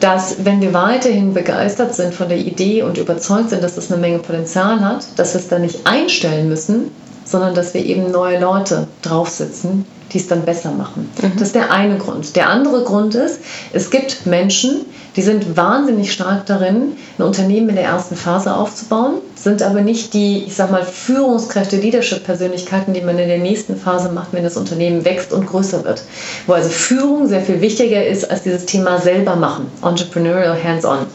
dass 0.00 0.44
wenn 0.44 0.60
wir 0.60 0.72
weiterhin 0.72 1.32
begeistert 1.32 1.94
sind 1.94 2.12
von 2.12 2.28
der 2.28 2.38
Idee 2.38 2.82
und 2.82 2.98
überzeugt 2.98 3.50
sind, 3.50 3.62
dass 3.62 3.76
das 3.76 3.92
eine 3.92 4.00
Menge 4.00 4.18
Potenzial 4.18 4.80
hat, 4.80 5.06
dass 5.16 5.34
wir 5.34 5.40
es 5.40 5.48
dann 5.48 5.62
nicht 5.62 5.86
einstellen 5.86 6.48
müssen, 6.48 6.90
sondern 7.32 7.54
dass 7.54 7.74
wir 7.74 7.84
eben 7.84 8.10
neue 8.12 8.38
Leute 8.38 8.86
draufsetzen, 9.02 9.84
die 10.12 10.18
es 10.18 10.28
dann 10.28 10.42
besser 10.42 10.70
machen. 10.70 11.10
Mhm. 11.20 11.32
Das 11.34 11.48
ist 11.48 11.54
der 11.54 11.72
eine 11.72 11.98
Grund. 11.98 12.36
Der 12.36 12.48
andere 12.48 12.84
Grund 12.84 13.14
ist, 13.14 13.40
es 13.72 13.90
gibt 13.90 14.26
Menschen, 14.26 14.84
die 15.16 15.22
sind 15.22 15.56
wahnsinnig 15.56 16.12
stark 16.12 16.46
darin, 16.46 16.92
ein 17.18 17.22
Unternehmen 17.22 17.70
in 17.70 17.76
der 17.76 17.84
ersten 17.84 18.16
Phase 18.16 18.54
aufzubauen, 18.54 19.14
sind 19.34 19.62
aber 19.62 19.80
nicht 19.80 20.14
die, 20.14 20.44
ich 20.44 20.54
sag 20.54 20.70
mal, 20.70 20.84
Führungskräfte, 20.84 21.76
Leadership-Persönlichkeiten, 21.76 22.92
die 22.92 23.00
man 23.00 23.18
in 23.18 23.28
der 23.28 23.38
nächsten 23.38 23.76
Phase 23.76 24.10
macht, 24.10 24.28
wenn 24.32 24.44
das 24.44 24.56
Unternehmen 24.56 25.04
wächst 25.04 25.32
und 25.32 25.46
größer 25.46 25.84
wird. 25.84 26.02
Wo 26.46 26.52
also 26.52 26.68
Führung 26.68 27.28
sehr 27.28 27.42
viel 27.42 27.60
wichtiger 27.60 28.06
ist 28.06 28.30
als 28.30 28.42
dieses 28.42 28.66
Thema 28.66 28.98
selber 28.98 29.36
machen, 29.36 29.66
Entrepreneurial 29.82 30.62
Hands-on. 30.62 31.06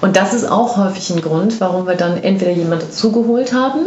Und 0.00 0.16
das 0.16 0.32
ist 0.32 0.48
auch 0.48 0.76
häufig 0.76 1.10
ein 1.10 1.20
Grund, 1.20 1.60
warum 1.60 1.86
wir 1.86 1.96
dann 1.96 2.22
entweder 2.22 2.52
jemanden 2.52 2.86
dazugeholt 2.86 3.52
haben 3.52 3.86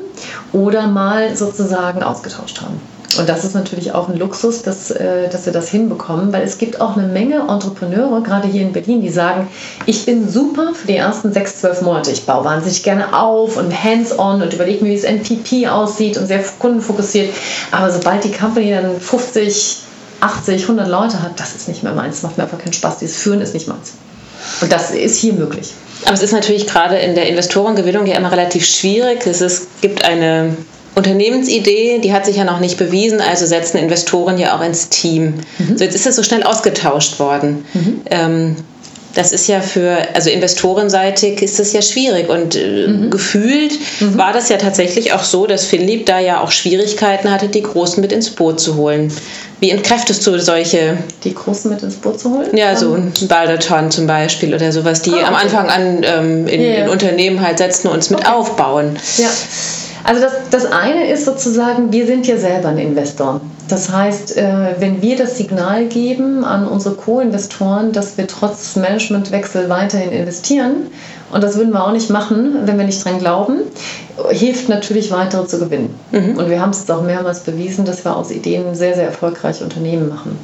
oder 0.52 0.88
mal 0.88 1.36
sozusagen 1.36 2.04
ausgetauscht 2.04 2.62
haben. 2.62 2.80
Und 3.18 3.28
das 3.28 3.44
ist 3.44 3.56
natürlich 3.56 3.92
auch 3.94 4.08
ein 4.08 4.18
Luxus, 4.18 4.62
dass, 4.62 4.90
äh, 4.90 5.28
dass 5.30 5.46
wir 5.46 5.52
das 5.52 5.70
hinbekommen, 5.70 6.32
weil 6.32 6.44
es 6.44 6.58
gibt 6.58 6.80
auch 6.80 6.96
eine 6.96 7.08
Menge 7.08 7.46
Entrepreneure, 7.50 8.22
gerade 8.24 8.48
hier 8.48 8.62
in 8.62 8.72
Berlin, 8.72 9.02
die 9.02 9.10
sagen, 9.10 9.50
ich 9.86 10.06
bin 10.06 10.30
super 10.30 10.74
für 10.74 10.88
die 10.88 10.96
ersten 10.96 11.34
sechs, 11.34 11.60
zwölf 11.60 11.82
Monate. 11.82 12.12
Ich 12.12 12.26
baue 12.26 12.46
wahnsinnig 12.46 12.84
gerne 12.84 13.14
auf 13.18 13.58
und 13.58 13.72
hands-on 13.72 14.42
und 14.42 14.54
überlege 14.54 14.84
mir, 14.84 14.92
wie 14.92 14.96
das 14.96 15.04
NPP 15.04 15.68
aussieht 15.68 16.18
und 16.18 16.28
sehr 16.28 16.42
kundenfokussiert. 16.60 17.34
Aber 17.72 17.92
sobald 17.92 18.24
die 18.24 18.32
Company 18.32 18.72
dann 18.72 19.00
50, 19.00 19.78
80, 20.22 20.62
100 20.62 20.88
Leute 20.88 21.22
hat, 21.22 21.38
das 21.38 21.54
ist 21.56 21.68
nicht 21.68 21.84
mehr 21.84 21.94
meins. 21.94 22.18
Das 22.22 22.24
macht 22.24 22.38
mir 22.38 22.44
einfach 22.44 22.60
keinen 22.60 22.74
Spaß. 22.74 23.00
Dieses 23.00 23.18
Führen 23.18 23.42
ist 23.42 23.54
nicht 23.54 23.68
meins. 23.68 23.94
Und 24.62 24.72
das 24.72 24.92
ist 24.92 25.18
hier 25.18 25.34
möglich. 25.34 25.74
Aber 26.06 26.14
es 26.14 26.24
ist 26.24 26.34
natürlich 26.34 26.68
gerade 26.68 26.98
in 26.98 27.16
der 27.16 27.28
Investorengewinnung 27.28 28.06
ja 28.06 28.18
immer 28.18 28.32
relativ 28.32 28.66
schwierig. 28.66 29.26
Es 29.28 29.42
ist, 29.42 29.82
gibt 29.82 30.04
eine 30.04 30.56
Unternehmensidee, 30.96 32.00
die 32.00 32.14
hat 32.14 32.26
sich 32.26 32.38
ja 32.38 32.44
noch 32.44 32.60
nicht 32.60 32.78
bewiesen, 32.78 33.22
also 33.22 33.46
setzen 33.46 33.78
Investoren 33.78 34.38
ja 34.38 34.58
auch 34.58 34.64
ins 34.64 34.90
Team. 34.90 35.36
Mhm. 35.58 35.78
So, 35.78 35.84
jetzt 35.84 35.96
ist 35.96 36.06
das 36.06 36.16
so 36.16 36.24
schnell 36.24 36.44
ausgetauscht 36.44 37.20
worden. 37.20 37.66
Mhm. 37.74 38.02
Ähm, 38.10 38.56
das 39.14 39.32
ist 39.32 39.48
ja 39.48 39.62
für, 39.62 39.98
also 40.14 40.30
investorenseitig 40.30 41.42
ist 41.42 41.60
das 41.60 41.74
ja 41.74 41.82
schwierig 41.82 42.30
und 42.30 42.56
äh, 42.56 42.88
mhm. 42.88 43.10
gefühlt 43.10 43.74
mhm. 44.00 44.18
war 44.18 44.34
das 44.34 44.50
ja 44.50 44.58
tatsächlich 44.58 45.14
auch 45.14 45.24
so, 45.24 45.48
dass 45.48 45.66
Philipp 45.66 46.06
da 46.06 46.20
ja 46.20 46.42
auch 46.42 46.52
Schwierigkeiten 46.52 47.32
hatte, 47.32 47.48
die 47.48 47.62
Großen 47.62 48.02
mit 48.02 48.12
ins 48.12 48.30
Boot 48.30 48.60
zu 48.60 48.76
holen. 48.76 49.12
Wie 49.60 49.70
entkräftest 49.70 50.26
du 50.26 50.40
solche? 50.40 50.98
Die 51.24 51.36
Großen 51.36 51.70
mit 51.70 51.84
ins 51.84 51.96
Boot 51.96 52.20
zu 52.20 52.32
holen? 52.32 52.56
Ja, 52.58 52.76
so 52.76 52.94
ein 52.94 53.14
Balderton 53.28 53.92
zum 53.92 54.08
Beispiel 54.08 54.56
oder 54.56 54.72
sowas, 54.72 55.02
die 55.02 55.12
ah, 55.12 55.18
okay. 55.18 55.26
am 55.26 55.36
Anfang 55.36 55.70
an 55.70 56.02
ähm, 56.04 56.48
in, 56.48 56.62
yeah. 56.62 56.84
in, 56.84 56.90
Unternehmen 56.90 57.42
halt 57.42 57.60
setzen 57.60 57.88
und 57.88 57.96
uns 57.96 58.10
mit 58.10 58.22
okay. 58.22 58.32
aufbauen. 58.32 58.98
Ja. 59.18 59.30
Also 60.04 60.22
das, 60.22 60.34
das 60.50 60.66
eine 60.66 61.12
ist 61.12 61.26
sozusagen, 61.26 61.92
wir 61.92 62.08
sind 62.08 62.26
ja 62.26 62.38
selber 62.38 62.70
ein 62.70 62.80
Investor. 62.80 63.40
Das 63.72 63.90
heißt, 63.90 64.36
äh, 64.36 64.76
wenn 64.80 65.02
wir 65.02 65.16
das 65.16 65.38
Signal 65.38 65.86
geben 65.86 66.44
an 66.44 66.68
unsere 66.68 66.96
Co-Investoren, 66.96 67.94
dass 67.94 68.18
wir 68.18 68.28
trotz 68.28 68.76
Managementwechsel 68.76 69.70
weiterhin 69.70 70.12
investieren, 70.12 70.88
und 71.32 71.44
das 71.44 71.58
würden 71.58 71.72
wir 71.72 71.86
auch 71.86 71.92
nicht 71.92 72.10
machen, 72.10 72.60
wenn 72.66 72.78
wir 72.78 72.86
nicht 72.86 73.04
dran 73.04 73.20
glauben, 73.20 73.60
hilft 74.30 74.70
natürlich 74.70 75.12
weitere 75.12 75.46
zu 75.46 75.60
gewinnen. 75.60 75.94
Mhm. 76.12 76.38
Und 76.38 76.50
wir 76.50 76.62
haben 76.62 76.72
es 76.72 76.80
jetzt 76.80 76.92
auch 76.92 77.02
mehrmals 77.02 77.42
bewiesen, 77.42 77.86
dass 77.86 78.04
wir 78.06 78.16
aus 78.16 78.32
Ideen 78.32 78.76
sehr, 78.76 78.94
sehr 78.96 79.06
erfolgreiche 79.06 79.64
Unternehmen 79.64 80.10
machen. 80.10 80.38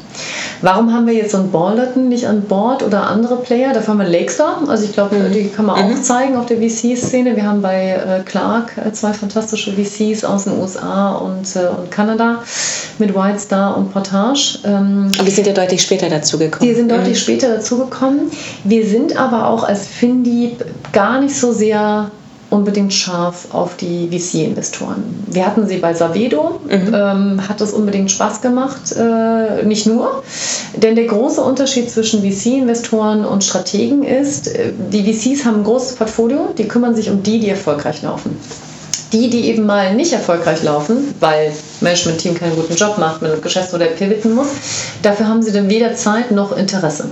Warum 0.61 0.93
haben 0.93 1.05
wir 1.05 1.13
jetzt 1.13 1.31
so 1.31 1.37
ein 1.37 1.51
Balderton 1.51 2.09
nicht 2.09 2.27
an 2.27 2.41
Bord 2.41 2.81
oder 2.81 3.03
andere 3.07 3.37
Player? 3.37 3.73
Dafür 3.73 3.93
haben 3.93 3.99
wir 3.99 4.09
Lakestar. 4.09 4.61
Also 4.67 4.85
ich 4.85 4.93
glaube, 4.93 5.15
mhm. 5.15 5.31
die 5.31 5.49
kann 5.49 5.65
man 5.65 5.75
auch 5.75 5.87
mhm. 5.87 6.01
zeigen 6.01 6.35
auf 6.35 6.47
der 6.47 6.57
VC-Szene. 6.57 7.35
Wir 7.35 7.45
haben 7.45 7.61
bei 7.61 7.91
äh, 7.91 8.23
Clark 8.23 8.71
äh, 8.77 8.91
zwei 8.91 9.13
fantastische 9.13 9.73
VCs 9.73 10.23
aus 10.23 10.45
den 10.45 10.59
USA 10.59 11.11
und, 11.13 11.55
äh, 11.55 11.67
und 11.67 11.91
Kanada 11.91 12.43
mit 12.97 13.13
Whitestar 13.13 13.77
und 13.77 13.93
Portage. 13.93 14.59
Ähm, 14.63 15.11
die 15.25 15.31
sind 15.31 15.45
ja 15.45 15.53
deutlich 15.53 15.81
später 15.81 16.09
dazugekommen. 16.09 16.67
Die 16.67 16.75
sind 16.75 16.89
deutlich 16.89 17.19
mhm. 17.19 17.21
später 17.21 17.55
dazugekommen. 17.55 18.31
Wir 18.63 18.87
sind 18.87 19.15
aber 19.17 19.47
auch 19.47 19.63
als 19.63 19.85
Findieb 19.85 20.65
gar 20.93 21.21
nicht 21.21 21.35
so 21.35 21.51
sehr 21.51 22.11
unbedingt 22.49 22.93
scharf 22.93 23.53
auf 23.53 23.75
die 23.75 24.07
VC-Investoren. 24.07 25.03
Wir 25.27 25.45
hatten 25.45 25.67
sie 25.67 25.77
bei 25.77 25.93
Savedo, 25.93 26.61
mhm. 26.65 26.93
ähm, 26.93 27.49
hat 27.49 27.59
es 27.59 27.73
unbedingt 27.73 28.09
Spaß 28.09 28.41
gemacht, 28.41 28.93
äh, 28.93 29.65
nicht 29.65 29.85
nur, 29.85 30.23
denn 30.75 30.95
der 30.95 31.05
große 31.05 31.41
Unterschied 31.41 31.91
zwischen 31.91 32.21
VC-Investoren 32.21 33.25
und 33.25 33.43
Strategen 33.43 34.03
ist, 34.03 34.47
äh, 34.47 34.71
die 34.91 35.03
VCs 35.03 35.45
haben 35.45 35.57
ein 35.57 35.63
großes 35.63 35.95
Portfolio, 35.95 36.53
die 36.57 36.67
kümmern 36.67 36.95
sich 36.95 37.09
um 37.09 37.21
die, 37.21 37.39
die 37.39 37.49
erfolgreich 37.49 38.01
laufen. 38.01 38.37
Die, 39.13 39.29
die 39.29 39.45
eben 39.47 39.65
mal 39.65 39.95
nicht 39.95 40.11
erfolgreich 40.11 40.63
laufen, 40.63 41.15
weil 41.21 41.53
Management-Team 41.79 42.35
keinen 42.35 42.55
guten 42.55 42.75
Job 42.75 42.97
macht, 42.97 43.21
man 43.21 43.31
das 43.31 43.41
Geschäftsmodell 43.41 43.89
pivoten 43.89 44.35
muss, 44.35 44.47
dafür 45.01 45.27
haben 45.27 45.41
sie 45.41 45.53
dann 45.53 45.69
weder 45.69 45.95
Zeit 45.95 46.31
noch 46.31 46.55
Interesse. 46.55 47.09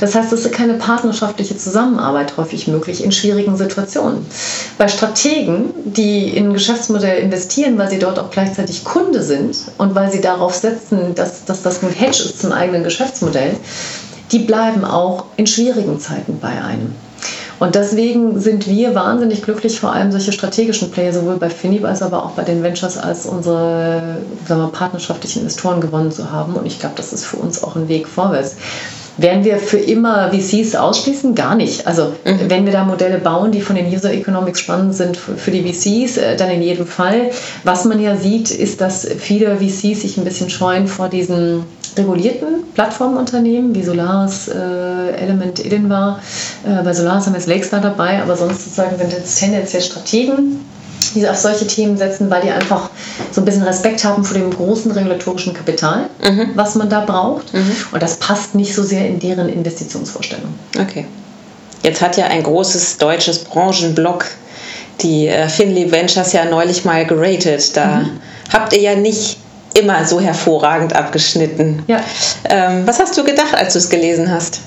Das 0.00 0.14
heißt, 0.14 0.32
es 0.32 0.44
ist 0.44 0.52
keine 0.52 0.74
partnerschaftliche 0.74 1.56
Zusammenarbeit 1.56 2.36
häufig 2.36 2.68
möglich 2.68 3.02
in 3.02 3.12
schwierigen 3.12 3.56
Situationen. 3.56 4.26
Bei 4.76 4.88
Strategen, 4.88 5.70
die 5.84 6.28
in 6.28 6.48
ein 6.48 6.52
Geschäftsmodell 6.52 7.22
investieren, 7.22 7.78
weil 7.78 7.88
sie 7.88 7.98
dort 7.98 8.18
auch 8.18 8.30
gleichzeitig 8.30 8.84
Kunde 8.84 9.22
sind 9.22 9.56
und 9.78 9.94
weil 9.94 10.12
sie 10.12 10.20
darauf 10.20 10.54
setzen, 10.54 11.14
dass, 11.14 11.46
dass 11.46 11.62
das 11.62 11.82
ein 11.82 11.90
Hedge 11.90 12.24
ist 12.24 12.40
zum 12.40 12.52
eigenen 12.52 12.84
Geschäftsmodell, 12.84 13.56
die 14.32 14.40
bleiben 14.40 14.84
auch 14.84 15.24
in 15.36 15.46
schwierigen 15.46 15.98
Zeiten 15.98 16.38
bei 16.40 16.48
einem. 16.48 16.94
Und 17.58 17.74
deswegen 17.74 18.38
sind 18.38 18.68
wir 18.68 18.94
wahnsinnig 18.94 19.42
glücklich, 19.42 19.80
vor 19.80 19.92
allem 19.92 20.12
solche 20.12 20.32
strategischen 20.32 20.90
Player, 20.90 21.12
sowohl 21.12 21.36
bei 21.36 21.50
Finib 21.50 21.84
als 21.84 22.02
aber 22.02 22.24
auch 22.24 22.30
bei 22.30 22.44
den 22.44 22.62
Ventures, 22.62 22.96
als 22.96 23.26
unsere 23.26 24.18
sagen 24.46 24.60
wir, 24.60 24.68
partnerschaftlichen 24.68 25.40
Investoren 25.40 25.80
gewonnen 25.80 26.12
zu 26.12 26.30
haben. 26.30 26.54
Und 26.54 26.66
ich 26.66 26.78
glaube, 26.78 26.94
das 26.96 27.12
ist 27.12 27.24
für 27.24 27.36
uns 27.36 27.62
auch 27.64 27.74
ein 27.74 27.88
Weg 27.88 28.06
vorwärts. 28.06 28.56
Werden 29.18 29.44
wir 29.44 29.58
für 29.58 29.78
immer 29.78 30.30
VCs 30.32 30.76
ausschließen? 30.76 31.34
Gar 31.34 31.56
nicht. 31.56 31.86
Also 31.86 32.14
mhm. 32.24 32.48
wenn 32.48 32.64
wir 32.64 32.72
da 32.72 32.84
Modelle 32.84 33.18
bauen, 33.18 33.50
die 33.50 33.60
von 33.60 33.74
den 33.74 33.92
User 33.92 34.12
Economics 34.12 34.60
spannend 34.60 34.94
sind 34.94 35.16
für 35.16 35.50
die 35.50 35.62
VCs, 35.62 36.16
äh, 36.18 36.36
dann 36.36 36.50
in 36.50 36.62
jedem 36.62 36.86
Fall. 36.86 37.30
Was 37.64 37.84
man 37.84 38.00
ja 38.00 38.16
sieht, 38.16 38.52
ist, 38.52 38.80
dass 38.80 39.06
viele 39.18 39.56
VCs 39.56 40.02
sich 40.02 40.16
ein 40.16 40.24
bisschen 40.24 40.50
scheuen 40.50 40.86
vor 40.86 41.08
diesen 41.08 41.64
regulierten 41.96 42.62
Plattformunternehmen 42.74 43.74
wie 43.74 43.82
Solaris, 43.82 44.46
äh, 44.48 45.10
Element, 45.16 45.64
Edenvar. 45.64 46.20
Äh, 46.64 46.84
bei 46.84 46.94
Solaris 46.94 47.26
haben 47.26 47.32
wir 47.32 47.40
jetzt 47.40 47.48
Lakestar 47.48 47.80
dabei, 47.80 48.22
aber 48.22 48.36
sonst 48.36 48.64
sozusagen 48.64 48.96
sind 48.98 49.12
jetzt 49.12 49.36
tendenziell 49.38 49.82
Strategen, 49.82 50.60
die 51.14 51.28
auf 51.28 51.36
solche 51.36 51.66
Themen 51.66 51.96
setzen, 51.96 52.30
weil 52.30 52.42
die 52.42 52.50
einfach 52.50 52.90
so 53.32 53.40
ein 53.40 53.44
bisschen 53.44 53.62
Respekt 53.62 54.04
haben 54.04 54.24
vor 54.24 54.36
dem 54.36 54.50
großen 54.50 54.90
regulatorischen 54.90 55.54
Kapital, 55.54 56.08
mhm. 56.22 56.50
was 56.54 56.74
man 56.74 56.88
da 56.88 57.00
braucht. 57.00 57.52
Mhm. 57.54 57.72
Und 57.92 58.02
das 58.02 58.16
passt 58.16 58.54
nicht 58.54 58.74
so 58.74 58.82
sehr 58.82 59.06
in 59.06 59.18
deren 59.18 59.48
Investitionsvorstellung. 59.48 60.54
Okay. 60.78 61.06
Jetzt 61.82 62.02
hat 62.02 62.16
ja 62.16 62.26
ein 62.26 62.42
großes 62.42 62.98
deutsches 62.98 63.40
Branchenblock 63.40 64.26
die 65.00 65.28
äh, 65.28 65.48
Finley 65.48 65.90
Ventures 65.90 66.32
ja 66.32 66.44
neulich 66.44 66.84
mal 66.84 67.06
geratet. 67.06 67.76
Da 67.76 67.86
mhm. 67.86 68.20
habt 68.52 68.72
ihr 68.72 68.80
ja 68.80 68.94
nicht 68.94 69.38
immer 69.74 70.04
so 70.04 70.20
hervorragend 70.20 70.94
abgeschnitten. 70.94 71.82
Ja. 71.86 72.00
Ähm, 72.48 72.86
was 72.86 72.98
hast 72.98 73.16
du 73.16 73.24
gedacht, 73.24 73.54
als 73.54 73.74
du 73.74 73.78
es 73.78 73.88
gelesen 73.88 74.30
hast? 74.30 74.60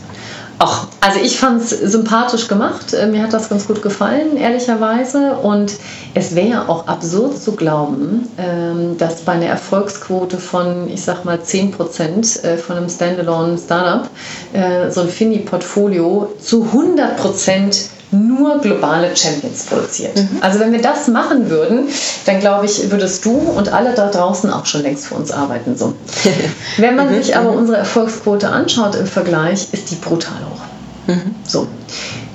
Ach, 0.63 0.85
also 0.99 1.19
ich 1.19 1.39
fand 1.39 1.59
es 1.63 1.71
sympathisch 1.71 2.47
gemacht. 2.47 2.93
Äh, 2.93 3.07
mir 3.07 3.23
hat 3.23 3.33
das 3.33 3.49
ganz 3.49 3.65
gut 3.65 3.81
gefallen, 3.81 4.37
ehrlicherweise. 4.37 5.37
Und 5.37 5.73
es 6.13 6.35
wäre 6.35 6.69
auch 6.69 6.85
absurd 6.85 7.35
zu 7.39 7.53
glauben, 7.53 8.27
ähm, 8.37 8.95
dass 8.99 9.23
bei 9.23 9.31
einer 9.31 9.47
Erfolgsquote 9.47 10.37
von, 10.37 10.87
ich 10.87 11.01
sag 11.01 11.25
mal, 11.25 11.41
10 11.41 11.71
Prozent 11.71 12.43
äh, 12.43 12.57
von 12.57 12.77
einem 12.77 12.89
Standalone 12.89 13.57
Startup 13.57 14.07
äh, 14.53 14.91
so 14.91 15.01
ein 15.01 15.09
Fini-Portfolio 15.09 16.31
zu 16.39 16.61
100 16.65 17.17
Prozent 17.17 17.89
nur 18.11 18.59
globale 18.59 19.15
Champions 19.15 19.63
produziert. 19.63 20.15
Mhm. 20.17 20.37
Also 20.41 20.59
wenn 20.59 20.71
wir 20.71 20.81
das 20.81 21.07
machen 21.07 21.49
würden, 21.49 21.87
dann 22.25 22.39
glaube 22.39 22.65
ich, 22.65 22.91
würdest 22.91 23.25
du 23.25 23.31
und 23.31 23.73
alle 23.73 23.93
da 23.93 24.09
draußen 24.09 24.51
auch 24.51 24.65
schon 24.65 24.81
längst 24.81 25.07
für 25.07 25.15
uns 25.15 25.31
arbeiten. 25.31 25.77
So. 25.77 25.93
wenn 26.77 26.95
man 26.95 27.09
mhm. 27.09 27.21
sich 27.21 27.35
aber 27.35 27.51
unsere 27.51 27.77
Erfolgsquote 27.77 28.49
anschaut 28.49 28.95
im 28.95 29.07
Vergleich, 29.07 29.67
ist 29.71 29.91
die 29.91 29.95
brutal 29.95 30.39
hoch. 30.49 30.61
Mhm. 31.07 31.35
So. 31.47 31.67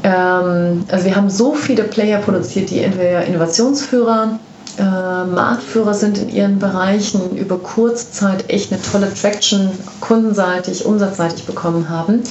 Ähm, 0.02 0.84
also 0.90 1.04
wir 1.04 1.16
haben 1.16 1.30
so 1.30 1.54
viele 1.54 1.84
Player 1.84 2.18
produziert, 2.20 2.70
die 2.70 2.80
entweder 2.80 3.24
Innovationsführer 3.24 4.38
äh, 4.78 5.24
Marktführer 5.24 5.94
sind 5.94 6.18
in 6.18 6.28
ihren 6.28 6.58
Bereichen, 6.58 7.36
über 7.36 7.58
kurze 7.58 8.10
Zeit 8.10 8.50
echt 8.50 8.72
eine 8.72 8.82
tolle 8.82 9.12
Traction 9.12 9.70
kundenseitig, 10.00 10.84
umsatzseitig 10.84 11.44
bekommen 11.44 11.88
haben. 11.88 12.22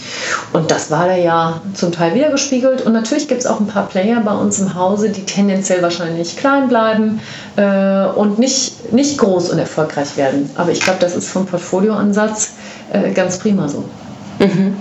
Und 0.53 0.69
das 0.69 0.91
war 0.91 1.07
da 1.07 1.15
ja 1.15 1.61
zum 1.73 1.91
Teil 1.91 2.13
wiedergespiegelt. 2.13 2.81
Und 2.83 2.93
natürlich 2.93 3.27
gibt 3.27 3.41
es 3.41 3.47
auch 3.47 3.59
ein 3.59 3.67
paar 3.67 3.87
Player 3.87 4.21
bei 4.21 4.33
uns 4.33 4.59
im 4.59 4.75
Hause, 4.75 5.09
die 5.09 5.23
tendenziell 5.23 5.81
wahrscheinlich 5.81 6.37
klein 6.37 6.67
bleiben 6.67 7.19
äh, 7.55 8.05
und 8.15 8.37
nicht, 8.37 8.93
nicht 8.93 9.17
groß 9.17 9.49
und 9.49 9.59
erfolgreich 9.59 10.15
werden. 10.17 10.49
Aber 10.55 10.71
ich 10.71 10.81
glaube, 10.81 10.99
das 10.99 11.15
ist 11.15 11.29
vom 11.29 11.45
Portfolioansatz 11.45 12.51
äh, 12.93 13.11
ganz 13.11 13.39
prima 13.39 13.67
so. 13.67 13.83
Mhm. 14.39 14.77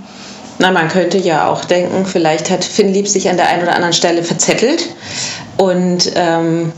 Na, 0.59 0.71
man 0.71 0.89
könnte 0.89 1.19
ja 1.19 1.49
auch 1.49 1.65
denken, 1.65 2.07
vielleicht 2.07 2.51
hat 2.51 2.65
Finn 2.65 2.93
Lieb 2.93 3.09
sich 3.09 3.29
an 3.29 3.37
der 3.37 3.49
einen 3.49 3.63
oder 3.63 3.75
anderen 3.75 3.93
Stelle 3.93 4.23
verzettelt 4.23 4.89
und 5.57 6.13
ähm, 6.15 6.73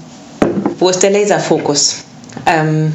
wo 0.78 0.88
ist 0.88 1.02
der 1.02 1.10
Laserfokus? 1.10 2.04
Ähm, 2.46 2.92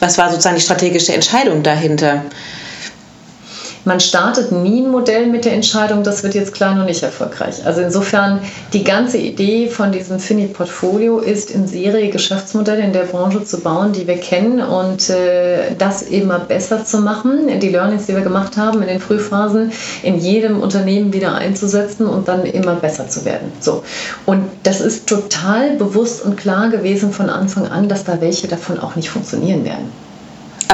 was 0.00 0.18
war 0.18 0.30
sozusagen 0.30 0.56
die 0.56 0.62
strategische 0.62 1.12
Entscheidung 1.12 1.62
dahinter? 1.62 2.24
Man 3.84 4.00
startet 4.00 4.52
nie 4.52 4.82
ein 4.82 4.90
Modell 4.90 5.26
mit 5.26 5.44
der 5.44 5.52
Entscheidung, 5.52 6.02
das 6.02 6.22
wird 6.22 6.34
jetzt 6.34 6.52
klein 6.52 6.78
und 6.78 6.86
nicht 6.86 7.02
erfolgreich. 7.02 7.64
Also 7.64 7.80
insofern, 7.80 8.40
die 8.72 8.84
ganze 8.84 9.18
Idee 9.18 9.68
von 9.68 9.92
diesem 9.92 10.18
Finit-Portfolio 10.18 11.18
ist, 11.18 11.50
in 11.50 11.66
Serie 11.66 12.10
Geschäftsmodelle 12.10 12.82
in 12.82 12.92
der 12.92 13.04
Branche 13.04 13.44
zu 13.44 13.60
bauen, 13.60 13.92
die 13.92 14.06
wir 14.06 14.18
kennen 14.18 14.60
und 14.60 15.08
äh, 15.10 15.74
das 15.78 16.02
immer 16.02 16.40
besser 16.40 16.84
zu 16.84 16.98
machen, 16.98 17.60
die 17.60 17.68
Learnings, 17.68 18.06
die 18.06 18.14
wir 18.14 18.22
gemacht 18.22 18.56
haben 18.56 18.82
in 18.82 18.88
den 18.88 19.00
Frühphasen, 19.00 19.72
in 20.02 20.18
jedem 20.18 20.60
Unternehmen 20.60 21.12
wieder 21.12 21.34
einzusetzen 21.34 22.06
und 22.06 22.28
dann 22.28 22.44
immer 22.44 22.74
besser 22.74 23.08
zu 23.08 23.24
werden. 23.24 23.52
So. 23.60 23.82
Und 24.26 24.44
das 24.62 24.80
ist 24.80 25.08
total 25.08 25.76
bewusst 25.76 26.24
und 26.24 26.36
klar 26.36 26.68
gewesen 26.68 27.12
von 27.12 27.30
Anfang 27.30 27.66
an, 27.68 27.88
dass 27.88 28.04
da 28.04 28.20
welche 28.20 28.48
davon 28.48 28.78
auch 28.78 28.96
nicht 28.96 29.10
funktionieren 29.10 29.64
werden. 29.64 30.09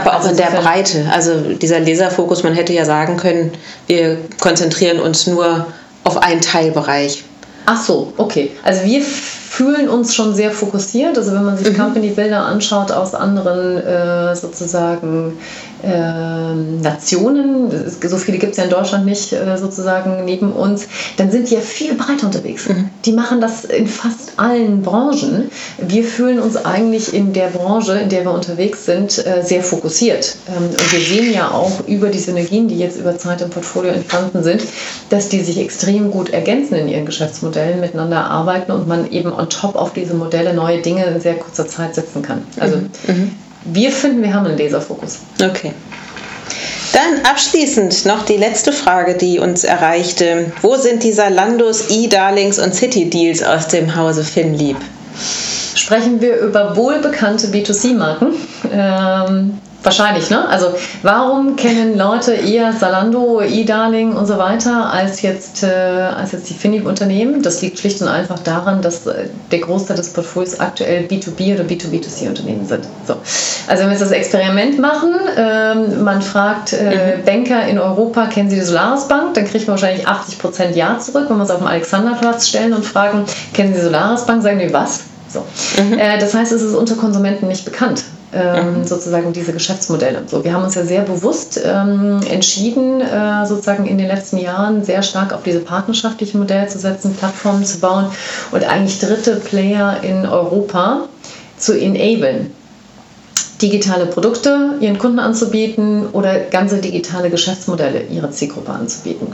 Aber 0.06 0.16
auch 0.16 0.20
also 0.20 0.30
in 0.30 0.36
der 0.36 0.58
Breite. 0.60 1.06
Also 1.12 1.40
dieser 1.40 1.80
Leserfokus, 1.80 2.42
man 2.42 2.54
hätte 2.54 2.72
ja 2.72 2.84
sagen 2.84 3.16
können, 3.16 3.52
wir 3.86 4.18
konzentrieren 4.40 5.00
uns 5.00 5.26
nur 5.26 5.66
auf 6.04 6.18
einen 6.18 6.40
Teilbereich. 6.40 7.24
Ach 7.66 7.82
so, 7.82 8.12
okay. 8.16 8.52
Also 8.62 8.84
wir 8.84 9.02
fühlen 9.02 9.88
uns 9.88 10.14
schon 10.14 10.34
sehr 10.34 10.52
fokussiert. 10.52 11.18
Also 11.18 11.32
wenn 11.32 11.44
man 11.44 11.58
sich 11.58 11.72
mhm. 11.72 11.78
Company-Bilder 11.78 12.40
anschaut 12.40 12.92
aus 12.92 13.14
anderen 13.14 13.78
äh, 13.78 14.36
sozusagen 14.36 15.36
Nationen, 15.82 17.70
so 18.02 18.16
viele 18.16 18.38
gibt 18.38 18.52
es 18.52 18.58
ja 18.58 18.64
in 18.64 18.70
Deutschland 18.70 19.04
nicht 19.04 19.32
äh, 19.32 19.58
sozusagen 19.58 20.24
neben 20.24 20.52
uns, 20.52 20.88
dann 21.16 21.30
sind 21.30 21.50
die 21.50 21.54
ja 21.54 21.60
viel 21.60 21.94
breiter 21.94 22.26
unterwegs. 22.26 22.68
Mhm. 22.68 22.90
Die 23.04 23.12
machen 23.12 23.40
das 23.40 23.64
in 23.64 23.86
fast 23.86 24.32
allen 24.38 24.82
Branchen. 24.82 25.50
Wir 25.78 26.04
fühlen 26.04 26.40
uns 26.40 26.56
eigentlich 26.56 27.12
in 27.14 27.32
der 27.32 27.48
Branche, 27.48 27.92
in 27.98 28.08
der 28.08 28.24
wir 28.24 28.32
unterwegs 28.32 28.86
sind, 28.86 29.24
äh, 29.26 29.42
sehr 29.42 29.62
fokussiert. 29.62 30.36
Ähm, 30.48 30.64
und 30.70 30.92
wir 30.92 31.00
sehen 31.00 31.32
ja 31.32 31.50
auch 31.50 31.86
über 31.86 32.08
die 32.08 32.18
Synergien, 32.18 32.68
die 32.68 32.78
jetzt 32.78 32.98
über 32.98 33.18
Zeit 33.18 33.42
im 33.42 33.50
Portfolio 33.50 33.92
entstanden 33.92 34.42
sind, 34.42 34.62
dass 35.10 35.28
die 35.28 35.42
sich 35.42 35.58
extrem 35.58 36.10
gut 36.10 36.30
ergänzen 36.30 36.74
in 36.76 36.88
ihren 36.88 37.06
Geschäftsmodellen, 37.06 37.80
miteinander 37.80 38.24
arbeiten 38.30 38.72
und 38.72 38.88
man 38.88 39.10
eben 39.10 39.32
on 39.32 39.48
top 39.50 39.76
auf 39.76 39.92
diese 39.92 40.14
Modelle 40.14 40.54
neue 40.54 40.80
Dinge 40.80 41.04
in 41.04 41.20
sehr 41.20 41.34
kurzer 41.34 41.68
Zeit 41.68 41.94
setzen 41.94 42.22
kann. 42.22 42.42
Also 42.58 42.78
mhm. 43.06 43.32
Wir 43.72 43.92
finden, 43.92 44.22
wir 44.22 44.32
haben 44.34 44.46
einen 44.46 44.58
Laserfokus. 44.58 45.18
Okay. 45.42 45.72
Dann 46.92 47.26
abschließend 47.30 48.06
noch 48.06 48.24
die 48.24 48.36
letzte 48.36 48.72
Frage, 48.72 49.14
die 49.14 49.38
uns 49.38 49.64
erreichte. 49.64 50.52
Wo 50.62 50.76
sind 50.76 51.02
die 51.02 51.12
Salandos, 51.12 51.90
E-Darlings 51.90 52.58
und 52.58 52.74
City-Deals 52.74 53.42
aus 53.42 53.68
dem 53.68 53.94
Hause 53.94 54.24
Finlieb? 54.24 54.76
Sprechen 55.74 56.20
wir 56.20 56.38
über 56.38 56.74
wohlbekannte 56.76 57.48
B2C-Marken. 57.48 58.28
Ähm, 58.72 59.58
Wahrscheinlich, 59.86 60.30
ne? 60.30 60.48
Also 60.48 60.74
warum 61.04 61.54
kennen 61.54 61.96
Leute 61.96 62.32
eher 62.34 62.72
Salando, 62.72 63.40
E-Darling 63.40 64.16
und 64.16 64.26
so 64.26 64.36
weiter 64.36 64.90
als 64.92 65.22
jetzt, 65.22 65.62
äh, 65.62 65.68
als 65.68 66.32
jetzt 66.32 66.50
die 66.50 66.54
Finib-Unternehmen? 66.54 67.40
Das 67.40 67.62
liegt 67.62 67.78
schlicht 67.78 68.02
und 68.02 68.08
einfach 68.08 68.40
daran, 68.40 68.82
dass 68.82 69.06
äh, 69.06 69.28
der 69.52 69.60
Großteil 69.60 69.96
des 69.96 70.12
Portfolios 70.12 70.58
aktuell 70.58 71.04
B2B 71.04 71.54
oder 71.54 71.62
B2B2C-Unternehmen 71.62 72.66
sind. 72.66 72.82
So. 73.06 73.14
Also 73.68 73.82
wenn 73.82 73.90
wir 73.90 73.92
jetzt 73.92 74.00
das 74.00 74.10
Experiment 74.10 74.80
machen, 74.80 75.14
ähm, 75.36 76.02
man 76.02 76.20
fragt 76.20 76.72
äh, 76.72 77.18
mhm. 77.18 77.24
Banker 77.24 77.68
in 77.68 77.78
Europa, 77.78 78.26
kennen 78.26 78.50
Sie 78.50 78.56
die 78.56 78.62
Solaris 78.62 79.06
Bank? 79.06 79.34
Dann 79.34 79.44
kriegt 79.44 79.68
man 79.68 79.80
wahrscheinlich 79.80 80.08
80% 80.08 80.74
Ja 80.74 80.98
zurück. 80.98 81.26
Wenn 81.28 81.36
wir 81.36 81.44
es 81.44 81.50
auf 81.50 81.58
dem 81.58 81.68
Alexanderplatz 81.68 82.48
stellen 82.48 82.72
und 82.72 82.84
fragen, 82.84 83.24
kennen 83.54 83.72
Sie 83.72 83.78
die 83.78 83.84
Solaris 83.84 84.26
Bank? 84.26 84.42
Sagen 84.42 84.58
die 84.58 84.72
was? 84.72 85.02
So. 85.28 85.44
Mhm. 85.80 85.96
Äh, 85.96 86.18
das 86.18 86.34
heißt, 86.34 86.50
es 86.50 86.62
ist 86.62 86.74
unter 86.74 86.96
Konsumenten 86.96 87.46
nicht 87.46 87.64
bekannt 87.64 88.02
ähm, 88.32 88.78
mhm. 88.78 88.84
sozusagen 88.84 89.32
diese 89.32 89.52
Geschäftsmodelle. 89.52 90.22
So, 90.26 90.44
wir 90.44 90.52
haben 90.52 90.64
uns 90.64 90.74
ja 90.74 90.84
sehr 90.84 91.02
bewusst 91.02 91.60
ähm, 91.64 92.20
entschieden, 92.28 93.00
äh, 93.00 93.46
sozusagen 93.46 93.86
in 93.86 93.98
den 93.98 94.08
letzten 94.08 94.38
Jahren 94.38 94.84
sehr 94.84 95.02
stark 95.02 95.32
auf 95.32 95.42
diese 95.42 95.60
partnerschaftlichen 95.60 96.38
Modelle 96.38 96.66
zu 96.66 96.78
setzen, 96.78 97.14
Plattformen 97.14 97.64
zu 97.64 97.78
bauen 97.78 98.06
und 98.50 98.64
eigentlich 98.64 98.98
dritte 98.98 99.36
Player 99.36 100.00
in 100.02 100.26
Europa 100.26 101.02
zu 101.56 101.78
enablen. 101.78 102.52
Digitale 103.62 104.06
Produkte 104.06 104.74
ihren 104.80 104.98
Kunden 104.98 105.18
anzubieten 105.18 106.06
oder 106.12 106.40
ganze 106.40 106.78
digitale 106.78 107.30
Geschäftsmodelle 107.30 108.02
ihrer 108.02 108.30
Zielgruppe 108.30 108.72
anzubieten. 108.72 109.28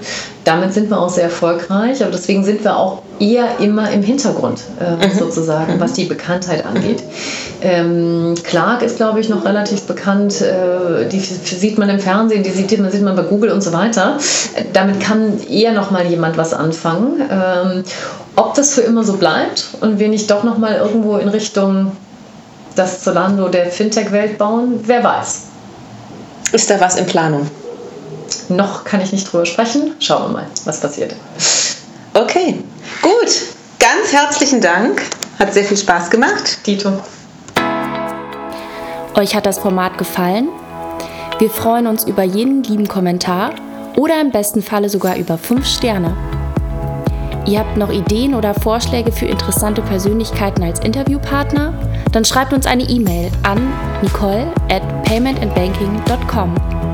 Damit 0.45 0.73
sind 0.73 0.91
wir 0.91 1.01
auch 1.01 1.09
sehr 1.09 1.25
erfolgreich, 1.25 2.03
aber 2.03 2.13
deswegen 2.13 2.45
sind 2.45 2.63
wir 2.63 2.77
auch 2.77 3.03
eher 3.19 3.59
immer 3.61 3.91
im 3.91 4.03
Hintergrund 4.03 4.61
äh, 4.81 5.07
mhm. 5.07 5.19
sozusagen, 5.19 5.81
was 5.81 5.95
die 5.95 6.05
Bekanntheit 6.05 6.65
angeht. 6.65 7.03
Ähm, 7.63 8.35
Clark 8.43 8.83
ist, 8.83 8.97
glaube 8.97 9.21
ich, 9.21 9.29
noch 9.29 9.45
relativ 9.45 9.83
bekannt. 9.83 10.41
Äh, 10.41 11.09
die 11.09 11.21
sieht 11.21 11.79
man 11.79 11.89
im 11.89 11.99
Fernsehen, 11.99 12.43
die 12.43 12.51
sieht 12.51 12.79
man, 12.79 12.91
sieht 12.91 13.03
man 13.03 13.17
bei 13.17 13.23
Google 13.23 13.51
und 13.51 13.63
so 13.63 13.73
weiter. 13.73 14.19
Damit 14.73 15.01
kann 15.01 15.41
eher 15.49 15.73
noch 15.73 15.91
mal 15.91 16.07
jemand 16.07 16.37
was 16.37 16.55
anfangen. 16.55 17.21
Ähm, 17.31 17.85
ob 18.35 18.55
das 18.55 18.75
für 18.75 18.81
immer 18.81 19.05
so 19.05 19.15
bleibt 19.15 19.69
und 19.81 19.99
wir 19.99 20.09
nicht 20.09 20.31
doch 20.31 20.43
noch 20.43 20.59
mal 20.59 20.77
irgendwo 20.77 21.17
in 21.19 21.29
Richtung 21.29 21.93
das 22.75 23.03
Zolando 23.03 23.49
der 23.49 23.67
Fintech-Welt 23.67 24.39
bauen, 24.39 24.81
wer 24.85 25.03
weiß. 25.03 25.43
Ist 26.53 26.71
da 26.71 26.81
was 26.81 26.97
in 26.97 27.07
Planung? 27.07 27.51
Noch 28.49 28.85
kann 28.85 29.01
ich 29.01 29.13
nicht 29.13 29.31
drüber 29.31 29.47
sprechen. 29.47 29.95
Schauen 30.01 30.25
wir 30.25 30.29
mal, 30.29 30.47
was 30.65 30.81
passiert. 30.81 31.15
Okay, 32.15 32.63
gut. 33.01 33.31
Ganz 33.79 34.13
herzlichen 34.13 34.61
Dank. 34.61 35.03
Hat 35.39 35.53
sehr 35.53 35.65
viel 35.65 35.77
Spaß 35.77 36.11
gemacht. 36.11 36.67
Dito. 36.67 36.93
Euch 39.15 39.35
hat 39.35 39.47
das 39.47 39.59
Format 39.59 39.99
gefallen? 39.99 40.49
Wir 41.39 41.51
freuen 41.51 41.87
uns 41.87 42.05
über 42.05 42.23
jeden 42.23 42.63
lieben 42.63 42.87
Kommentar 42.87 43.55
oder 43.97 44.21
im 44.21 44.31
besten 44.31 44.63
Falle 44.63 44.89
sogar 44.89 45.17
über 45.17 45.37
5 45.37 45.67
Sterne. 45.67 46.17
Ihr 47.47 47.59
habt 47.59 47.77
noch 47.77 47.91
Ideen 47.91 48.35
oder 48.35 48.55
Vorschläge 48.55 49.11
für 49.11 49.27
interessante 49.27 49.83
Persönlichkeiten 49.83 50.63
als 50.63 50.81
Interviewpartner? 50.81 51.75
Dann 52.13 52.25
schreibt 52.25 52.53
uns 52.53 52.67
eine 52.67 52.85
E-Mail 52.85 53.31
an 53.43 53.73
nicole 54.03 54.47
at 54.71 54.83
paymentandbanking.com. 55.05 56.92